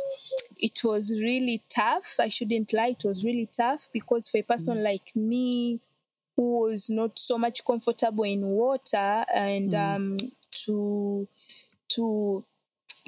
it 0.59 0.83
was 0.83 1.11
really 1.21 1.61
tough. 1.69 2.15
I 2.19 2.29
shouldn't 2.29 2.73
lie, 2.73 2.95
it 2.99 3.03
was 3.03 3.25
really 3.25 3.49
tough 3.55 3.89
because 3.91 4.29
for 4.29 4.37
a 4.37 4.43
person 4.43 4.77
mm. 4.77 4.83
like 4.83 5.15
me 5.15 5.79
who 6.35 6.61
was 6.61 6.89
not 6.89 7.17
so 7.17 7.37
much 7.37 7.63
comfortable 7.65 8.23
in 8.23 8.41
water 8.45 9.23
and 9.35 9.71
mm. 9.71 9.95
um, 9.95 10.17
to 10.65 11.27
to 11.89 12.43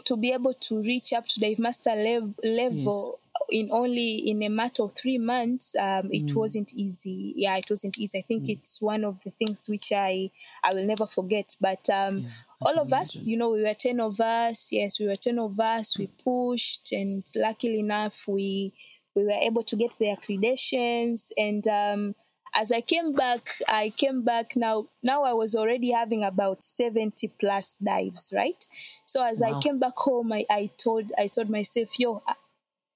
to 0.03 0.17
be 0.17 0.31
able 0.31 0.53
to 0.53 0.81
reach 0.83 1.13
up 1.13 1.27
to 1.27 1.39
dive 1.39 1.59
master 1.59 1.95
lev- 1.95 2.35
level 2.43 3.19
yes. 3.49 3.63
in 3.63 3.69
only 3.71 4.17
in 4.29 4.43
a 4.43 4.49
matter 4.49 4.83
of 4.83 4.93
three 4.93 5.17
months 5.17 5.75
um, 5.75 6.09
it 6.11 6.27
mm. 6.27 6.35
wasn't 6.35 6.73
easy 6.73 7.33
yeah 7.35 7.57
it 7.57 7.65
wasn't 7.69 7.97
easy 7.97 8.19
i 8.19 8.21
think 8.21 8.43
mm. 8.43 8.49
it's 8.49 8.81
one 8.81 9.03
of 9.03 9.21
the 9.23 9.31
things 9.31 9.67
which 9.67 9.91
i 9.93 10.29
i 10.63 10.73
will 10.73 10.85
never 10.85 11.05
forget 11.05 11.55
but 11.61 11.87
um, 11.89 12.19
yeah, 12.19 12.29
all 12.61 12.79
of 12.79 12.87
imagine. 12.87 13.01
us 13.01 13.25
you 13.25 13.37
know 13.37 13.49
we 13.49 13.63
were 13.63 13.73
10 13.73 13.99
of 13.99 14.19
us 14.19 14.69
yes 14.71 14.99
we 14.99 15.07
were 15.07 15.15
10 15.15 15.39
of 15.39 15.59
us 15.59 15.97
we 15.97 16.07
pushed 16.07 16.91
and 16.91 17.23
luckily 17.35 17.79
enough 17.79 18.27
we 18.27 18.73
we 19.15 19.23
were 19.23 19.39
able 19.41 19.63
to 19.63 19.75
get 19.75 19.97
the 19.97 20.07
accreditations 20.07 21.31
and 21.37 21.67
um, 21.67 22.15
as 22.55 22.71
I 22.71 22.81
came 22.81 23.11
back, 23.13 23.49
I 23.69 23.91
came 23.95 24.23
back 24.23 24.55
now. 24.55 24.87
Now 25.03 25.23
I 25.23 25.33
was 25.33 25.55
already 25.55 25.91
having 25.91 26.23
about 26.23 26.63
70 26.63 27.27
plus 27.39 27.77
dives, 27.77 28.31
right? 28.33 28.65
So 29.05 29.23
as 29.23 29.41
wow. 29.41 29.57
I 29.57 29.61
came 29.61 29.79
back 29.79 29.97
home, 29.97 30.31
I, 30.31 30.45
I 30.49 30.69
told 30.77 31.11
I 31.17 31.27
told 31.27 31.49
myself, 31.49 31.99
yo, 31.99 32.23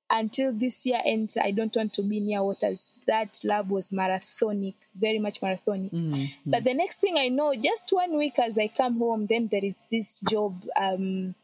until 0.10 0.54
this 0.54 0.86
year 0.86 1.00
ends, 1.06 1.38
I 1.38 1.52
don't 1.52 1.76
want 1.76 1.94
to 1.94 2.02
be 2.02 2.20
near 2.20 2.42
waters. 2.42 2.96
That 3.06 3.40
lab 3.44 3.70
was 3.70 3.92
marathonic, 3.92 4.76
very 4.96 5.20
much 5.20 5.42
marathonic. 5.42 5.92
Mm-hmm. 5.92 6.50
But 6.52 6.64
the 6.64 6.74
next 6.74 7.02
thing 7.02 7.18
I 7.18 7.28
know, 7.28 7.54
just 7.54 7.90
one 7.92 8.18
week 8.18 8.40
as 8.40 8.58
I 8.58 8.70
come 8.70 8.98
home, 8.98 9.28
then 9.28 9.50
there 9.52 9.64
is 9.64 9.82
this 9.92 10.22
job 10.22 10.64
um, 10.80 11.36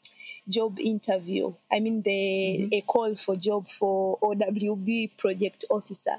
job 0.48 0.80
interview. 0.80 1.54
I 1.72 1.80
mean, 1.80 2.02
the 2.02 2.12
mm-hmm. 2.12 2.74
a 2.74 2.82
call 2.82 3.16
for 3.16 3.36
job 3.36 3.68
for 3.68 4.18
OWB 4.20 5.18
project 5.18 5.66
officer. 5.70 6.16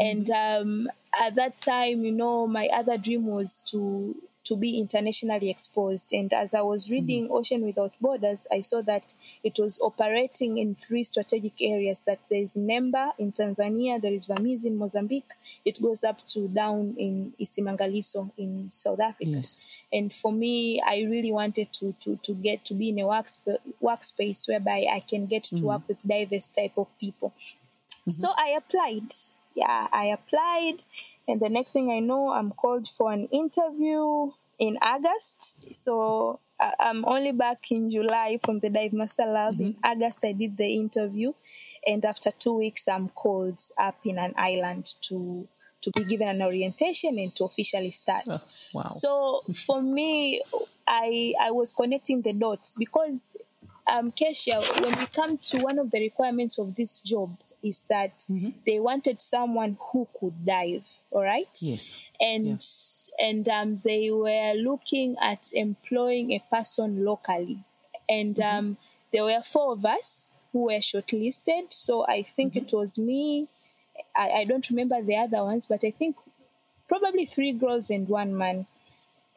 And 0.00 0.30
um, 0.30 0.88
at 1.22 1.34
that 1.34 1.60
time, 1.60 2.04
you 2.04 2.12
know, 2.12 2.46
my 2.46 2.68
other 2.74 2.96
dream 2.96 3.26
was 3.26 3.62
to 3.70 4.16
to 4.50 4.56
be 4.56 4.80
internationally 4.80 5.48
exposed. 5.48 6.12
And 6.12 6.32
as 6.32 6.54
I 6.54 6.62
was 6.62 6.90
reading 6.90 7.28
mm 7.28 7.30
Ocean 7.30 7.64
Without 7.64 7.92
Borders, 8.00 8.48
I 8.50 8.62
saw 8.62 8.80
that 8.82 9.14
it 9.44 9.58
was 9.58 9.78
operating 9.80 10.58
in 10.58 10.74
three 10.74 11.04
strategic 11.04 11.60
areas. 11.62 12.00
That 12.00 12.18
there 12.28 12.40
is 12.40 12.56
Mnemba 12.56 13.12
in 13.18 13.30
Tanzania, 13.30 14.00
there 14.00 14.12
is 14.12 14.26
Vamizi 14.26 14.66
in 14.66 14.76
Mozambique. 14.76 15.30
It 15.64 15.80
goes 15.80 16.02
up 16.02 16.24
to 16.32 16.48
down 16.48 16.94
in 16.98 17.32
Isimangaliso 17.40 18.30
in 18.38 18.70
South 18.72 19.00
Africa. 19.00 19.30
Yes. 19.30 19.60
And 19.92 20.12
for 20.12 20.32
me, 20.32 20.80
I 20.84 21.06
really 21.08 21.32
wanted 21.32 21.72
to 21.74 21.94
to, 22.00 22.16
to 22.16 22.34
get 22.34 22.64
to 22.64 22.74
be 22.74 22.88
in 22.88 22.98
a 22.98 23.02
workspace, 23.02 23.58
workspace 23.80 24.48
whereby 24.48 24.86
I 24.90 25.00
can 25.00 25.26
get 25.26 25.44
to 25.44 25.56
mm 25.56 25.62
work 25.62 25.86
with 25.86 26.02
diverse 26.02 26.48
type 26.48 26.76
of 26.76 26.88
people. 26.98 27.30
Mm-hmm. 27.30 28.10
So 28.10 28.28
I 28.36 28.48
applied 28.56 29.12
yeah, 29.60 29.86
I 29.92 30.06
applied, 30.06 30.82
and 31.28 31.40
the 31.40 31.48
next 31.48 31.70
thing 31.70 31.90
I 31.90 32.00
know, 32.00 32.30
I'm 32.30 32.50
called 32.50 32.88
for 32.88 33.12
an 33.12 33.26
interview 33.26 34.30
in 34.58 34.78
August. 34.82 35.74
So 35.74 36.38
I'm 36.78 37.04
only 37.04 37.32
back 37.32 37.70
in 37.70 37.90
July 37.90 38.38
from 38.44 38.60
the 38.60 38.70
Dive 38.70 38.92
Master 38.92 39.24
Lab. 39.24 39.54
Mm-hmm. 39.54 39.62
In 39.62 39.76
August, 39.84 40.24
I 40.24 40.32
did 40.32 40.56
the 40.56 40.74
interview, 40.74 41.32
and 41.86 42.04
after 42.04 42.30
two 42.30 42.58
weeks, 42.58 42.88
I'm 42.88 43.08
called 43.08 43.60
up 43.78 43.96
in 44.04 44.18
an 44.18 44.34
island 44.36 44.94
to 45.02 45.46
to 45.82 45.90
be 45.96 46.04
given 46.04 46.28
an 46.28 46.42
orientation 46.42 47.18
and 47.18 47.34
to 47.36 47.44
officially 47.44 47.90
start. 47.90 48.24
Oh, 48.28 48.36
wow. 48.74 48.88
So 48.88 49.40
for 49.66 49.80
me, 49.80 50.42
I 50.86 51.34
I 51.40 51.50
was 51.50 51.72
connecting 51.72 52.22
the 52.22 52.34
dots 52.34 52.76
because 52.78 53.36
um, 53.90 54.12
Kesha, 54.12 54.60
when 54.82 54.98
we 54.98 55.06
come 55.06 55.38
to 55.38 55.58
one 55.58 55.78
of 55.78 55.90
the 55.90 56.00
requirements 56.00 56.58
of 56.58 56.76
this 56.76 57.00
job, 57.00 57.30
is 57.62 57.82
that 57.88 58.10
mm-hmm. 58.30 58.50
they 58.66 58.78
wanted 58.78 59.20
someone 59.20 59.76
who 59.92 60.06
could 60.18 60.32
dive 60.46 60.84
all 61.10 61.22
right 61.22 61.46
yes 61.60 62.00
and 62.20 62.46
yeah. 62.46 63.28
and 63.28 63.48
um, 63.48 63.80
they 63.84 64.10
were 64.10 64.52
looking 64.56 65.16
at 65.22 65.50
employing 65.54 66.32
a 66.32 66.40
person 66.50 67.04
locally 67.04 67.58
and 68.08 68.36
mm-hmm. 68.36 68.58
um, 68.58 68.76
there 69.12 69.24
were 69.24 69.40
four 69.42 69.72
of 69.72 69.84
us 69.84 70.44
who 70.52 70.66
were 70.66 70.80
shortlisted 70.80 71.72
so 71.72 72.06
i 72.06 72.22
think 72.22 72.54
mm-hmm. 72.54 72.66
it 72.66 72.72
was 72.72 72.98
me 72.98 73.46
I, 74.16 74.30
I 74.30 74.44
don't 74.44 74.68
remember 74.70 75.00
the 75.02 75.16
other 75.16 75.44
ones 75.44 75.66
but 75.66 75.84
i 75.84 75.90
think 75.90 76.16
probably 76.88 77.26
three 77.26 77.52
girls 77.52 77.90
and 77.90 78.08
one 78.08 78.36
man 78.36 78.66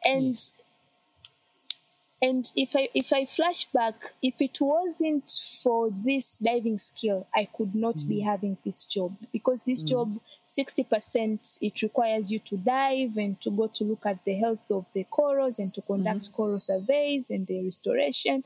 and 0.06 0.30
yes. 0.30 0.63
And 2.24 2.50
if 2.56 2.70
I 2.76 2.88
if 2.96 3.12
I 3.12 3.26
flash 3.26 3.66
back, 3.66 3.96
if 4.22 4.42
it 4.42 4.58
wasn't 4.62 5.30
for 5.62 5.90
this 6.06 6.38
diving 6.38 6.80
skill, 6.80 7.28
I 7.36 7.48
could 7.56 7.76
not 7.76 7.96
mm. 7.98 8.08
be 8.08 8.20
having 8.22 8.58
this 8.64 8.86
job 8.86 9.12
because 9.34 9.60
this 9.66 9.84
mm. 9.84 9.90
job, 9.90 10.08
sixty 10.46 10.84
percent, 10.84 11.58
it 11.62 11.82
requires 11.82 12.32
you 12.32 12.40
to 12.40 12.56
dive 12.58 13.18
and 13.18 13.40
to 13.42 13.52
go 13.52 13.68
to 13.68 13.84
look 13.84 14.06
at 14.06 14.24
the 14.24 14.36
health 14.36 14.72
of 14.72 14.86
the 14.94 15.04
corals 15.04 15.60
and 15.60 15.74
to 15.74 15.82
conduct 15.82 16.22
mm. 16.22 16.34
coral 16.34 16.62
surveys 16.62 17.30
and 17.30 17.46
the 17.48 17.66
restoration. 17.66 18.44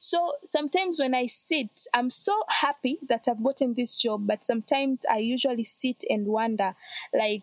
So 0.00 0.34
sometimes 0.44 1.00
when 1.00 1.12
I 1.12 1.26
sit, 1.26 1.70
I'm 1.92 2.10
so 2.10 2.44
happy 2.48 2.98
that 3.08 3.26
I've 3.26 3.42
gotten 3.42 3.74
this 3.74 3.96
job, 3.96 4.20
but 4.28 4.44
sometimes 4.44 5.04
I 5.10 5.18
usually 5.18 5.64
sit 5.64 6.04
and 6.08 6.24
wonder, 6.28 6.72
like, 7.12 7.42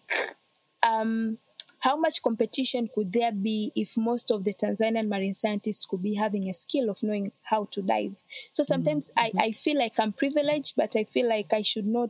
um, 0.82 1.38
how 1.86 1.96
much 1.96 2.24
competition 2.24 2.90
could 2.96 3.14
there 3.14 3.32
be 3.32 3.72
if 3.76 3.96
most 3.96 4.32
of 4.32 4.44
the 4.44 4.56
Tanzanian 4.56 5.08
marine 5.08 5.36
scientists 5.36 5.86
could 5.86 6.02
be 6.02 6.16
having 6.16 6.50
a 6.50 6.54
skill 6.54 6.90
of 6.90 7.04
knowing 7.04 7.32
how 7.44 7.68
to 7.74 7.84
dive? 7.84 8.16
So 8.54 8.64
sometimes 8.64 9.12
mm-hmm. 9.12 9.38
I, 9.38 9.46
I 9.46 9.52
feel 9.52 9.78
like 9.78 9.94
I'm 10.00 10.12
privileged, 10.12 10.74
but 10.76 10.96
I 10.96 11.04
feel 11.04 11.30
like 11.30 11.54
I 11.54 11.62
should 11.62 11.86
not 11.86 12.10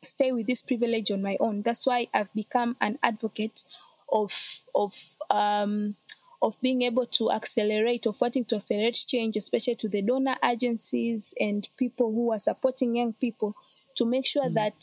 stay 0.00 0.32
with 0.32 0.46
this 0.46 0.62
privilege 0.62 1.10
on 1.10 1.20
my 1.20 1.36
own. 1.38 1.60
That's 1.60 1.86
why 1.86 2.06
I've 2.14 2.32
become 2.32 2.76
an 2.80 2.96
advocate 3.02 3.64
of 4.10 4.32
of 4.74 4.94
um, 5.30 5.96
of 6.40 6.58
being 6.62 6.80
able 6.80 7.04
to 7.18 7.30
accelerate, 7.30 8.06
of 8.06 8.18
wanting 8.22 8.46
to 8.46 8.56
accelerate 8.56 9.04
change, 9.06 9.36
especially 9.36 9.74
to 9.76 9.88
the 9.88 10.00
donor 10.00 10.36
agencies 10.42 11.34
and 11.38 11.68
people 11.78 12.10
who 12.10 12.32
are 12.32 12.38
supporting 12.38 12.96
young 12.96 13.12
people 13.12 13.54
to 13.96 14.06
make 14.06 14.24
sure 14.24 14.46
mm. 14.46 14.54
that 14.54 14.74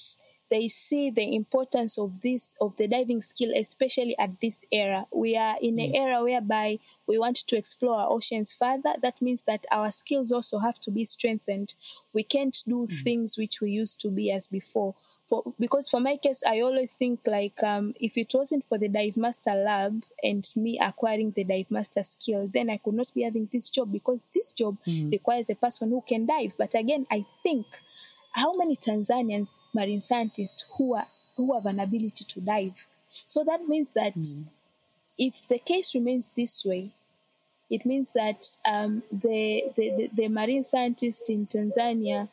they 0.52 0.68
see 0.68 1.10
the 1.10 1.34
importance 1.34 1.98
of 1.98 2.22
this 2.22 2.56
of 2.62 2.76
the 2.78 2.88
diving 2.88 3.22
skill 3.22 3.52
especially 3.58 4.16
at 4.20 4.30
this 4.42 4.66
era 4.72 5.06
we 5.16 5.36
are 5.36 5.56
in 5.62 5.80
an 5.80 5.94
yes. 5.94 6.08
era 6.08 6.22
whereby 6.22 6.78
we 7.08 7.18
want 7.18 7.38
to 7.38 7.58
explore 7.58 7.96
our 7.96 8.12
oceans 8.12 8.54
further 8.54 8.94
that 9.02 9.20
means 9.22 9.44
that 9.44 9.66
our 9.72 9.90
skills 9.90 10.32
also 10.32 10.60
have 10.60 10.80
to 10.80 10.92
be 10.92 11.06
strengthened 11.06 11.74
we 12.14 12.22
can't 12.22 12.58
do 12.68 12.86
mm. 12.86 13.04
things 13.04 13.38
which 13.38 13.62
we 13.62 13.72
used 13.72 14.00
to 14.00 14.12
be 14.12 14.30
as 14.30 14.46
before 14.48 14.94
for, 15.28 15.42
because 15.58 15.90
for 15.90 16.02
my 16.02 16.18
case 16.18 16.44
i 16.46 16.60
always 16.60 16.92
think 16.94 17.22
like 17.26 17.64
um, 17.64 17.94
if 18.02 18.18
it 18.18 18.32
wasn't 18.34 18.66
for 18.66 18.78
the 18.78 18.90
dive 18.90 19.16
master 19.16 19.54
lab 19.54 19.94
and 20.22 20.46
me 20.58 20.78
acquiring 20.84 21.32
the 21.32 21.46
dive 21.46 21.72
master 21.72 22.04
skill 22.04 22.50
then 22.54 22.70
i 22.70 22.78
could 22.78 22.94
not 22.94 23.12
be 23.16 23.24
having 23.24 23.48
this 23.54 23.70
job 23.70 23.88
because 23.92 24.22
this 24.36 24.52
job 24.52 24.76
mm. 24.86 25.10
requires 25.12 25.50
a 25.50 25.56
person 25.56 25.90
who 25.90 26.02
can 26.06 26.26
dive 26.26 26.54
but 26.58 26.76
again 26.76 27.06
i 27.10 27.24
think 27.42 27.66
how 28.32 28.56
many 28.56 28.76
Tanzanians 28.76 29.68
marine 29.74 30.00
scientists 30.00 30.66
who 30.78 30.96
are 30.96 31.08
who 31.38 31.54
have 31.54 31.66
an 31.66 31.80
ability 31.80 32.26
to 32.28 32.42
dive? 32.42 32.74
So 33.28 33.44
that 33.44 33.62
means 33.68 33.94
that 33.94 34.14
mm. 34.14 34.46
if 35.18 35.48
the 35.48 35.60
case 35.60 35.96
remains 35.96 36.34
this 36.36 36.64
way, 36.66 36.92
it 37.70 37.86
means 37.86 38.12
that 38.14 38.46
um, 38.70 39.02
the, 39.12 39.64
the, 39.78 40.10
the 40.16 40.28
marine 40.28 40.64
scientists 40.64 41.30
in 41.30 41.46
Tanzania 41.46 42.28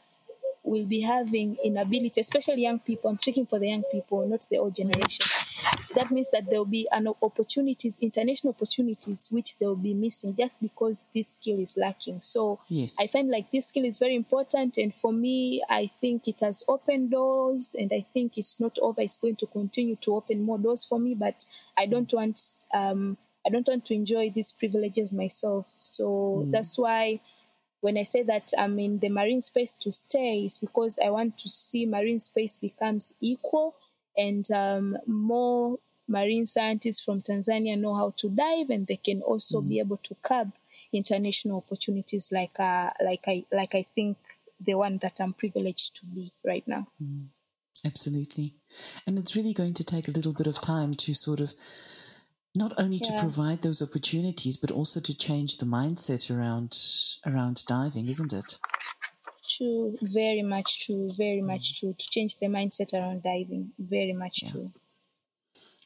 will 0.64 0.84
be 0.84 1.00
having 1.00 1.56
inability, 1.64 2.20
especially 2.20 2.62
young 2.62 2.80
people. 2.80 3.10
I'm 3.10 3.18
speaking 3.18 3.46
for 3.46 3.58
the 3.58 3.68
young 3.68 3.84
people, 3.92 4.28
not 4.28 4.46
the 4.50 4.58
old 4.58 4.74
generation. 4.74 5.26
That 5.94 6.10
means 6.10 6.30
that 6.30 6.44
there 6.50 6.58
will 6.58 6.66
be 6.66 6.86
an 6.92 7.08
opportunities, 7.22 8.00
international 8.00 8.54
opportunities, 8.54 9.28
which 9.30 9.58
they 9.58 9.66
will 9.66 9.82
be 9.82 9.94
missing 9.94 10.34
just 10.36 10.60
because 10.60 11.06
this 11.14 11.34
skill 11.34 11.58
is 11.58 11.76
lacking. 11.76 12.20
So 12.20 12.60
yes. 12.68 12.96
I 13.00 13.06
find 13.06 13.30
like 13.30 13.50
this 13.50 13.68
skill 13.68 13.84
is 13.84 13.98
very 13.98 14.14
important, 14.14 14.76
and 14.76 14.94
for 14.94 15.12
me, 15.12 15.62
I 15.68 15.86
think 16.00 16.28
it 16.28 16.40
has 16.40 16.62
opened 16.68 17.10
doors, 17.10 17.74
and 17.78 17.90
I 17.92 18.00
think 18.12 18.36
it's 18.36 18.60
not 18.60 18.78
over. 18.82 19.00
It's 19.00 19.16
going 19.16 19.36
to 19.36 19.46
continue 19.46 19.96
to 19.96 20.14
open 20.16 20.42
more 20.42 20.58
doors 20.58 20.84
for 20.84 20.98
me, 20.98 21.16
but 21.18 21.44
I 21.76 21.86
don't 21.86 22.12
want 22.12 22.38
um, 22.74 23.16
I 23.46 23.50
don't 23.50 23.66
want 23.66 23.86
to 23.86 23.94
enjoy 23.94 24.30
these 24.30 24.52
privileges 24.52 25.14
myself. 25.14 25.66
So 25.82 26.44
mm. 26.44 26.52
that's 26.52 26.78
why 26.78 27.20
when 27.80 27.96
I 27.96 28.02
say 28.02 28.22
that 28.24 28.50
I'm 28.58 28.78
in 28.78 28.98
the 28.98 29.08
marine 29.08 29.40
space 29.40 29.74
to 29.76 29.92
stay, 29.92 30.44
is 30.44 30.58
because 30.58 30.98
I 31.04 31.10
want 31.10 31.38
to 31.38 31.48
see 31.48 31.86
marine 31.86 32.20
space 32.20 32.58
becomes 32.58 33.14
equal 33.20 33.74
and 34.18 34.50
um, 34.50 34.96
more 35.06 35.78
marine 36.08 36.46
scientists 36.46 37.00
from 37.00 37.22
Tanzania 37.22 37.78
know 37.78 37.94
how 37.94 38.12
to 38.18 38.28
dive, 38.28 38.70
and 38.70 38.86
they 38.86 38.96
can 38.96 39.22
also 39.22 39.60
mm. 39.60 39.68
be 39.68 39.78
able 39.78 39.98
to 39.98 40.16
curb 40.22 40.52
international 40.92 41.64
opportunities 41.64 42.30
like 42.32 42.58
uh, 42.58 42.90
like 43.04 43.24
I 43.26 43.44
like 43.52 43.74
I 43.74 43.82
think 43.94 44.18
the 44.60 44.74
one 44.74 44.98
that 44.98 45.20
I'm 45.20 45.32
privileged 45.32 45.96
to 45.96 46.06
be 46.06 46.32
right 46.44 46.64
now. 46.66 46.88
Mm. 47.02 47.28
Absolutely, 47.86 48.54
and 49.06 49.18
it's 49.18 49.36
really 49.36 49.54
going 49.54 49.74
to 49.74 49.84
take 49.84 50.08
a 50.08 50.10
little 50.10 50.32
bit 50.32 50.48
of 50.48 50.60
time 50.60 50.94
to 50.94 51.14
sort 51.14 51.38
of 51.38 51.54
not 52.54 52.72
only 52.76 52.96
yeah. 52.96 53.12
to 53.16 53.20
provide 53.20 53.62
those 53.62 53.82
opportunities 53.82 54.56
but 54.56 54.70
also 54.70 55.00
to 55.00 55.16
change 55.16 55.58
the 55.58 55.66
mindset 55.66 56.34
around 56.34 56.76
around 57.26 57.62
diving 57.66 58.08
isn't 58.08 58.32
it 58.32 58.58
true 59.58 59.96
very 60.02 60.42
much 60.42 60.86
true 60.86 61.10
very 61.16 61.42
much 61.42 61.74
mm. 61.74 61.78
true. 61.80 61.94
To 61.98 62.10
change 62.10 62.36
the 62.36 62.46
mindset 62.46 62.94
around 62.94 63.22
diving 63.22 63.72
very 63.78 64.12
much 64.12 64.42
yeah. 64.42 64.50
true. 64.50 64.70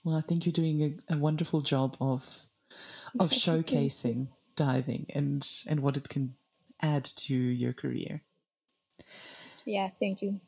Well 0.04 0.16
i 0.16 0.20
think 0.20 0.44
you're 0.44 0.52
doing 0.52 0.82
a, 0.82 1.14
a 1.14 1.16
wonderful 1.16 1.62
job 1.62 1.96
of 2.00 2.44
of 3.18 3.30
showcasing 3.44 4.28
diving 4.56 5.06
and 5.14 5.46
and 5.68 5.80
what 5.80 5.96
it 5.96 6.08
can 6.08 6.34
add 6.80 7.04
to 7.04 7.34
your 7.34 7.72
career. 7.72 8.20
Yeah 9.66 9.88
thank 9.88 10.22
you. 10.22 10.38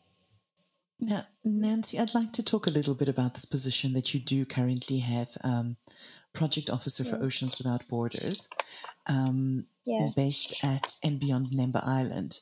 Now, 1.01 1.27
Nancy, 1.45 1.99
I'd 1.99 2.15
like 2.15 2.33
to 2.35 2.43
talk 2.43 2.67
a 2.67 2.71
little 2.71 2.95
bit 2.95 3.09
about 3.09 3.35
this 3.35 3.45
position 3.45 3.95
that 3.95 4.15
you 4.15 4.21
do 4.21 4.45
currently 4.47 5.01
have, 5.01 5.37
um, 5.43 5.77
Project 6.35 6.69
Officer 6.69 7.05
for 7.05 7.17
Oceans 7.23 7.57
Without 7.59 7.87
Borders, 7.89 8.49
um, 9.07 9.67
based 10.17 10.65
at 10.65 10.97
and 11.03 11.21
beyond 11.21 11.49
Mnemba 11.51 11.87
Island. 11.87 12.41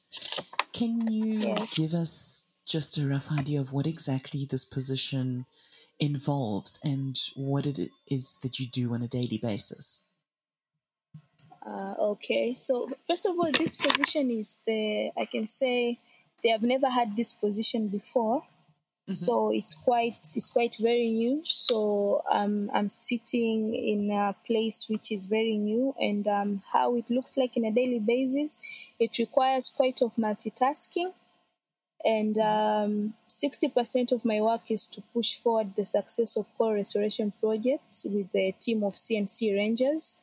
Can 0.73 1.07
you 1.11 1.39
yes. 1.39 1.75
give 1.75 1.93
us 1.93 2.45
just 2.67 2.97
a 2.97 3.07
rough 3.07 3.31
idea 3.31 3.61
of 3.61 3.73
what 3.73 3.87
exactly 3.87 4.47
this 4.49 4.65
position 4.65 5.45
involves 6.01 6.79
and 6.83 7.17
what 7.35 7.67
it 7.67 7.91
is 8.09 8.39
that 8.43 8.59
you 8.59 8.67
do 8.67 8.95
on 8.95 9.03
a 9.03 9.09
daily 9.09 9.39
basis? 9.41 10.05
Uh, 11.65 11.95
okay, 12.01 12.55
so 12.55 12.89
first 13.07 13.27
of 13.27 13.33
all, 13.39 13.53
this 13.53 13.77
position 13.77 14.31
is 14.31 14.63
the, 14.67 15.11
I 15.17 15.27
can 15.27 15.47
say, 15.47 15.99
they 16.43 16.49
have 16.49 16.63
never 16.63 16.89
had 16.89 17.17
this 17.17 17.33
position 17.33 17.89
before. 17.89 18.43
Mm-hmm. 19.03 19.15
So 19.15 19.51
it's 19.51 19.75
quite 19.75 20.15
it's 20.37 20.49
quite 20.49 20.77
very 20.81 21.09
new. 21.09 21.41
So 21.45 22.23
um, 22.31 22.71
I'm 22.73 22.89
sitting 22.89 23.75
in 23.75 24.11
a 24.13 24.33
place 24.47 24.87
which 24.89 25.11
is 25.11 25.27
very 25.27 25.57
new, 25.57 25.93
and 25.99 26.27
um, 26.29 26.63
how 26.73 26.95
it 26.95 27.11
looks 27.11 27.37
like 27.37 27.57
in 27.57 27.65
a 27.65 27.73
daily 27.73 27.99
basis, 27.99 28.63
it 29.01 29.19
requires 29.19 29.69
quite 29.69 30.03
of 30.03 30.15
multitasking, 30.15 31.11
and 32.05 32.39
um, 32.39 33.15
sixty 33.27 33.69
percent 33.69 34.13
of 34.13 34.25
my 34.25 34.41
work 34.41 34.71
is 34.71 34.87
to 34.87 35.03
push 35.13 35.35
forward 35.35 35.75
the 35.77 35.85
success 35.85 36.37
of 36.37 36.47
coral 36.57 36.75
restoration 36.75 37.33
projects 37.41 38.07
with 38.09 38.31
the 38.31 38.53
team 38.61 38.85
of 38.85 38.95
CNC 38.95 39.57
Rangers, 39.57 40.19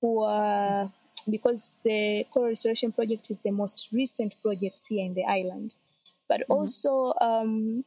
who 0.00 0.22
are 0.22 0.88
because 1.30 1.80
the 1.84 2.24
coral 2.32 2.48
restoration 2.48 2.90
project 2.90 3.30
is 3.30 3.40
the 3.40 3.50
most 3.50 3.90
recent 3.92 4.32
project 4.42 4.78
here 4.88 5.04
in 5.04 5.12
the 5.12 5.24
island. 5.24 5.76
But 6.26 6.40
mm-hmm. 6.40 6.52
also, 6.52 7.12
um, 7.20 7.84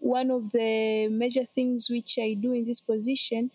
one 0.00 0.30
of 0.30 0.52
the 0.52 1.08
major 1.08 1.44
things 1.44 1.88
which 1.90 2.18
I 2.18 2.34
do 2.34 2.52
in 2.52 2.64
this 2.64 2.80
position 2.80 3.50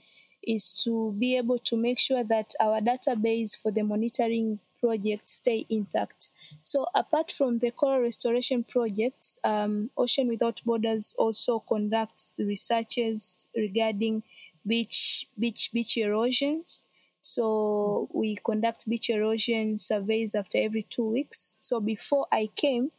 is 0.46 0.74
to 0.84 1.16
be 1.20 1.38
able 1.38 1.58
to 1.60 1.78
make 1.78 2.00
sure 2.00 2.24
that 2.24 2.54
our 2.60 2.82
database 2.82 3.56
for 3.58 3.72
the 3.72 3.84
monitoring 3.84 4.60
project 4.82 5.30
stay 5.30 5.66
intact. 5.70 6.30
So 6.64 6.86
apart 6.94 7.32
from 7.32 7.60
the 7.60 7.72
coral 7.72 8.02
restoration 8.02 8.64
projects, 8.64 9.40
um, 9.44 9.90
Ocean 9.98 10.28
Without 10.28 10.62
Borders 10.66 11.16
also 11.18 11.60
conducts 11.60 12.40
researches 12.46 13.48
regarding 13.56 14.24
beach 14.66 15.28
beach 15.38 15.72
beach 15.74 15.98
erosions 15.98 16.88
so 17.24 18.10
we 18.14 18.36
conduct 18.36 18.88
beach 18.90 19.10
erosion 19.10 19.78
surveys 19.78 20.36
after 20.36 20.58
every 20.58 20.84
two 20.84 21.10
weeks. 21.10 21.58
So 21.62 21.80
before 21.80 22.28
I 22.34 22.50
came, 22.54 22.92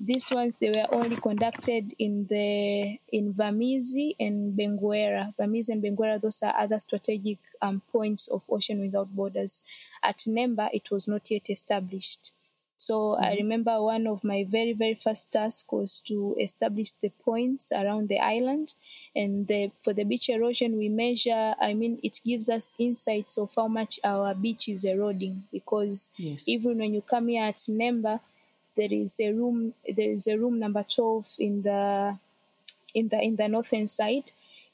these 0.00 0.30
ones 0.30 0.58
they 0.58 0.70
were 0.70 0.86
only 0.90 1.16
conducted 1.16 1.84
in 1.98 2.26
the 2.28 2.98
in 3.12 3.34
Vamizi 3.34 4.14
and 4.18 4.58
Benguerra. 4.58 5.34
Vamizi 5.38 5.70
and 5.70 5.82
Benguerra, 5.82 6.20
those 6.20 6.42
are 6.42 6.54
other 6.56 6.78
strategic 6.78 7.38
um, 7.60 7.82
points 7.92 8.26
of 8.28 8.42
Ocean 8.50 8.80
Without 8.80 9.08
Borders. 9.14 9.62
At 10.02 10.18
Mnemba, 10.26 10.70
it 10.72 10.90
was 10.90 11.06
not 11.06 11.30
yet 11.30 11.50
established. 11.50 12.32
So 12.80 12.94
mm-hmm. 12.94 13.24
I 13.24 13.34
remember 13.34 13.82
one 13.82 14.06
of 14.06 14.24
my 14.24 14.46
very, 14.48 14.72
very 14.72 14.94
first 14.94 15.30
tasks 15.34 15.70
was 15.70 16.00
to 16.08 16.34
establish 16.40 16.92
the 16.92 17.10
points 17.22 17.72
around 17.72 18.08
the 18.08 18.18
island. 18.18 18.72
And 19.14 19.46
the, 19.46 19.70
for 19.84 19.92
the 19.92 20.04
beach 20.04 20.30
erosion, 20.30 20.78
we 20.78 20.88
measure, 20.88 21.54
I 21.60 21.74
mean, 21.74 22.00
it 22.02 22.20
gives 22.24 22.48
us 22.48 22.74
insights 22.78 23.36
of 23.36 23.50
how 23.54 23.68
much 23.68 24.00
our 24.02 24.34
beach 24.34 24.70
is 24.70 24.84
eroding. 24.84 25.42
Because 25.52 26.10
yes. 26.16 26.48
even 26.48 26.78
when 26.78 26.94
you 26.94 27.02
come 27.02 27.28
here 27.28 27.44
at 27.44 27.56
Mnemba, 27.56 28.20
there 28.76 28.92
is 28.92 29.20
a 29.20 29.32
room, 29.32 29.74
there 29.96 30.10
is 30.10 30.26
a 30.26 30.38
room 30.38 30.58
number 30.58 30.84
12 30.84 31.26
in 31.38 31.62
the, 31.62 32.18
in 32.94 33.08
the, 33.08 33.20
in 33.20 33.36
the 33.36 33.48
northern 33.48 33.88
side 33.88 34.24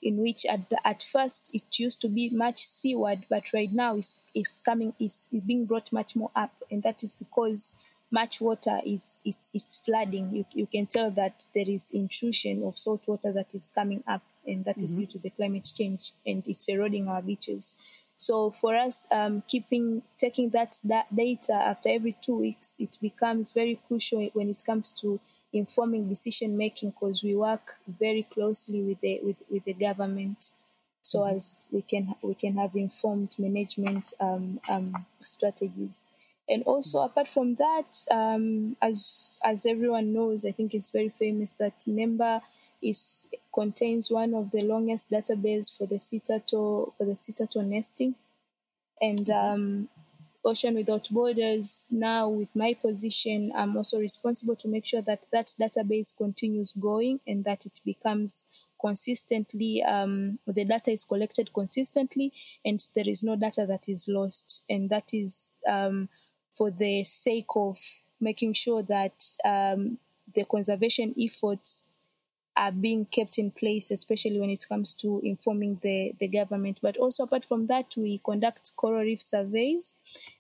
in 0.02 0.18
which 0.18 0.46
at 0.46 0.68
the, 0.70 0.78
at 0.86 1.02
first 1.02 1.50
it 1.54 1.78
used 1.78 2.00
to 2.00 2.08
be 2.08 2.30
much 2.30 2.58
seaward, 2.58 3.18
but 3.28 3.52
right 3.52 3.72
now 3.72 3.96
is 3.96 4.14
is 4.34 4.60
coming 4.64 4.92
is, 5.00 5.26
is 5.32 5.42
being 5.44 5.64
brought 5.64 5.92
much 5.92 6.14
more 6.14 6.30
up, 6.36 6.50
and 6.70 6.82
that 6.82 7.02
is 7.02 7.14
because 7.14 7.74
much 8.10 8.40
water 8.40 8.78
is 8.86 9.22
is, 9.24 9.50
is 9.54 9.76
flooding. 9.84 10.32
You, 10.32 10.44
you 10.52 10.66
can 10.66 10.86
tell 10.86 11.10
that 11.12 11.42
there 11.54 11.68
is 11.68 11.90
intrusion 11.90 12.62
of 12.64 12.78
salt 12.78 13.02
water 13.06 13.32
that 13.32 13.54
is 13.54 13.70
coming 13.74 14.04
up, 14.06 14.22
and 14.46 14.64
that 14.64 14.76
mm-hmm. 14.76 14.84
is 14.84 14.94
due 14.94 15.06
to 15.06 15.18
the 15.18 15.30
climate 15.30 15.68
change, 15.74 16.12
and 16.26 16.42
it's 16.46 16.68
eroding 16.68 17.08
our 17.08 17.22
beaches. 17.22 17.74
So 18.16 18.50
for 18.50 18.74
us, 18.74 19.06
um, 19.12 19.42
keeping 19.46 20.02
taking 20.18 20.50
that, 20.50 20.74
that 20.84 21.06
data 21.14 21.52
after 21.52 21.90
every 21.90 22.16
two 22.24 22.40
weeks, 22.40 22.80
it 22.80 22.96
becomes 23.00 23.52
very 23.52 23.78
crucial 23.86 24.28
when 24.32 24.48
it 24.48 24.62
comes 24.64 24.92
to 25.02 25.20
informing 25.52 26.08
decision 26.08 26.56
making 26.56 26.90
because 26.90 27.22
we 27.22 27.34
work 27.36 27.74
very 27.86 28.22
closely 28.22 28.82
with 28.82 29.00
the 29.00 29.20
with, 29.22 29.42
with 29.50 29.64
the 29.64 29.74
government 29.74 30.50
so 31.02 31.20
mm-hmm. 31.20 31.36
as 31.36 31.68
we 31.72 31.82
can 31.82 32.08
we 32.22 32.34
can 32.34 32.56
have 32.56 32.74
informed 32.74 33.34
management 33.38 34.12
um, 34.20 34.58
um, 34.70 34.92
strategies 35.22 36.10
and 36.48 36.62
also 36.64 36.98
mm-hmm. 36.98 37.10
apart 37.10 37.28
from 37.28 37.54
that 37.54 37.90
um, 38.10 38.76
as 38.82 39.38
as 39.44 39.66
everyone 39.66 40.12
knows 40.12 40.44
i 40.44 40.50
think 40.50 40.74
it's 40.74 40.90
very 40.90 41.08
famous 41.08 41.52
that 41.54 41.78
mnemba 41.88 42.40
is 42.82 43.28
contains 43.54 44.10
one 44.10 44.34
of 44.34 44.50
the 44.50 44.62
longest 44.62 45.10
database 45.10 45.76
for 45.76 45.86
the 45.86 45.98
turtle 46.26 46.92
for 46.96 47.04
the 47.04 47.16
sea 47.16 47.32
turtle 47.32 47.62
nesting 47.62 48.14
and 49.00 49.26
mm-hmm. 49.26 49.54
um, 49.54 49.88
Ocean 50.46 50.76
Without 50.76 51.08
Borders, 51.10 51.88
now 51.90 52.28
with 52.28 52.54
my 52.54 52.74
position, 52.74 53.50
I'm 53.54 53.76
also 53.76 53.98
responsible 53.98 54.54
to 54.56 54.68
make 54.68 54.86
sure 54.86 55.02
that 55.02 55.18
that 55.32 55.46
database 55.60 56.16
continues 56.16 56.70
going 56.70 57.18
and 57.26 57.44
that 57.44 57.66
it 57.66 57.80
becomes 57.84 58.46
consistently, 58.80 59.82
um, 59.82 60.38
the 60.46 60.64
data 60.64 60.92
is 60.92 61.02
collected 61.02 61.52
consistently 61.52 62.32
and 62.64 62.80
there 62.94 63.08
is 63.08 63.24
no 63.24 63.34
data 63.34 63.66
that 63.66 63.88
is 63.88 64.06
lost. 64.06 64.62
And 64.70 64.88
that 64.90 65.12
is 65.12 65.60
um, 65.68 66.08
for 66.52 66.70
the 66.70 67.02
sake 67.02 67.50
of 67.56 67.78
making 68.20 68.52
sure 68.52 68.82
that 68.82 69.24
um, 69.44 69.98
the 70.32 70.44
conservation 70.44 71.12
efforts 71.20 71.98
are 72.56 72.72
being 72.72 73.04
kept 73.04 73.38
in 73.38 73.50
place, 73.50 73.90
especially 73.90 74.40
when 74.40 74.50
it 74.50 74.64
comes 74.68 74.94
to 74.94 75.20
informing 75.22 75.78
the, 75.82 76.12
the 76.18 76.28
government. 76.28 76.78
But 76.82 76.96
also, 76.96 77.24
apart 77.24 77.44
from 77.44 77.66
that, 77.66 77.94
we 77.96 78.18
conduct 78.24 78.72
coral 78.76 79.02
reef 79.02 79.20
surveys 79.20 79.94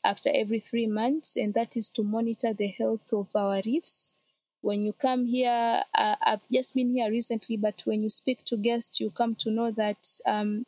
after 0.04 0.30
every 0.34 0.60
three 0.60 0.86
months, 0.86 1.36
and 1.36 1.52
that 1.54 1.76
is 1.76 1.88
to 1.90 2.02
monitor 2.02 2.54
the 2.54 2.68
health 2.68 3.12
of 3.12 3.34
our 3.36 3.60
reefs. 3.64 4.16
When 4.62 4.82
you 4.82 4.94
come 4.94 5.26
here, 5.26 5.82
uh, 5.96 6.16
I've 6.24 6.48
just 6.50 6.74
been 6.74 6.94
here 6.94 7.10
recently, 7.10 7.56
but 7.56 7.82
when 7.84 8.02
you 8.02 8.10
speak 8.10 8.44
to 8.46 8.56
guests, 8.56 9.00
you 9.00 9.10
come 9.10 9.34
to 9.36 9.50
know 9.50 9.70
that 9.72 10.08
um, 10.26 10.64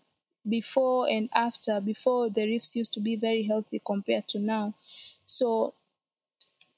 before 0.48 1.08
and 1.08 1.28
after, 1.34 1.80
before 1.80 2.30
the 2.30 2.46
reefs 2.46 2.76
used 2.76 2.92
to 2.94 3.00
be 3.00 3.16
very 3.16 3.42
healthy 3.42 3.80
compared 3.84 4.28
to 4.28 4.38
now. 4.38 4.74
So 5.24 5.74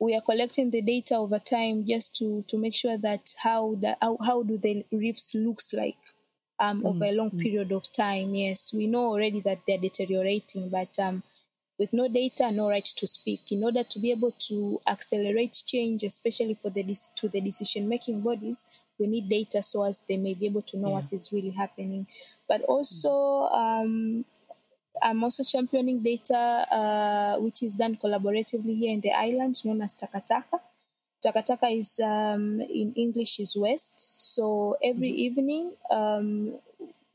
we 0.01 0.17
are 0.17 0.23
collecting 0.23 0.71
the 0.71 0.81
data 0.81 1.15
over 1.15 1.39
time 1.39 1.85
just 1.87 2.17
to 2.17 2.43
to 2.49 2.59
make 2.59 2.75
sure 2.75 2.97
that 2.97 3.35
how 3.43 3.77
the 3.81 3.97
how, 4.01 4.17
how 4.25 4.43
do 4.43 4.59
the 4.59 4.85
reefs 4.91 5.35
looks 5.35 5.73
like 5.75 5.99
um, 6.59 6.83
mm. 6.83 6.87
over 6.87 7.05
a 7.05 7.13
long 7.13 7.31
mm. 7.31 7.41
period 7.41 7.71
of 7.71 7.91
time. 7.93 8.35
Yes, 8.35 8.73
we 8.73 8.87
know 8.87 9.07
already 9.07 9.41
that 9.41 9.61
they're 9.69 9.79
deteriorating, 9.79 10.71
but 10.71 10.99
um, 10.99 11.23
with 11.79 11.93
no 11.93 12.09
data, 12.09 12.51
no 12.51 12.69
right 12.69 12.85
to 12.85 13.07
speak. 13.07 13.53
In 13.53 13.63
order 13.63 13.83
to 13.85 13.99
be 13.99 14.11
able 14.11 14.33
to 14.49 14.81
accelerate 14.89 15.63
change, 15.67 16.03
especially 16.03 16.55
for 16.55 16.71
the 16.71 16.83
to 17.17 17.29
the 17.29 17.41
decision 17.41 17.89
making 17.89 18.23
bodies, 18.23 18.67
we 18.99 19.07
need 19.07 19.29
data 19.29 19.63
so 19.63 19.85
as 19.85 20.03
they 20.09 20.17
may 20.17 20.35
be 20.35 20.47
able 20.47 20.63
to 20.63 20.79
know 20.79 20.89
yeah. 20.89 20.95
what 20.95 21.13
is 21.13 21.31
really 21.33 21.53
happening. 21.53 22.07
But 22.49 22.63
also, 22.63 23.49
um, 23.53 24.25
I'm 25.03 25.23
also 25.25 25.43
championing 25.43 26.03
data 26.03 26.67
uh, 26.71 27.37
which 27.41 27.63
is 27.63 27.75
done 27.75 27.97
collaboratively 27.97 28.77
here 28.77 28.93
in 28.93 29.01
the 29.01 29.13
island, 29.13 29.65
known 29.65 29.83
as 29.83 29.97
Takataka. 29.97 30.61
Takataka 31.25 31.79
is 31.79 32.01
um, 32.03 32.61
in 32.61 32.93
English 32.97 33.41
is 33.41 33.57
West. 33.57 33.95
So 34.35 34.77
every 34.83 35.11
mm-hmm. 35.11 35.19
evening, 35.19 35.73
um, 35.91 36.59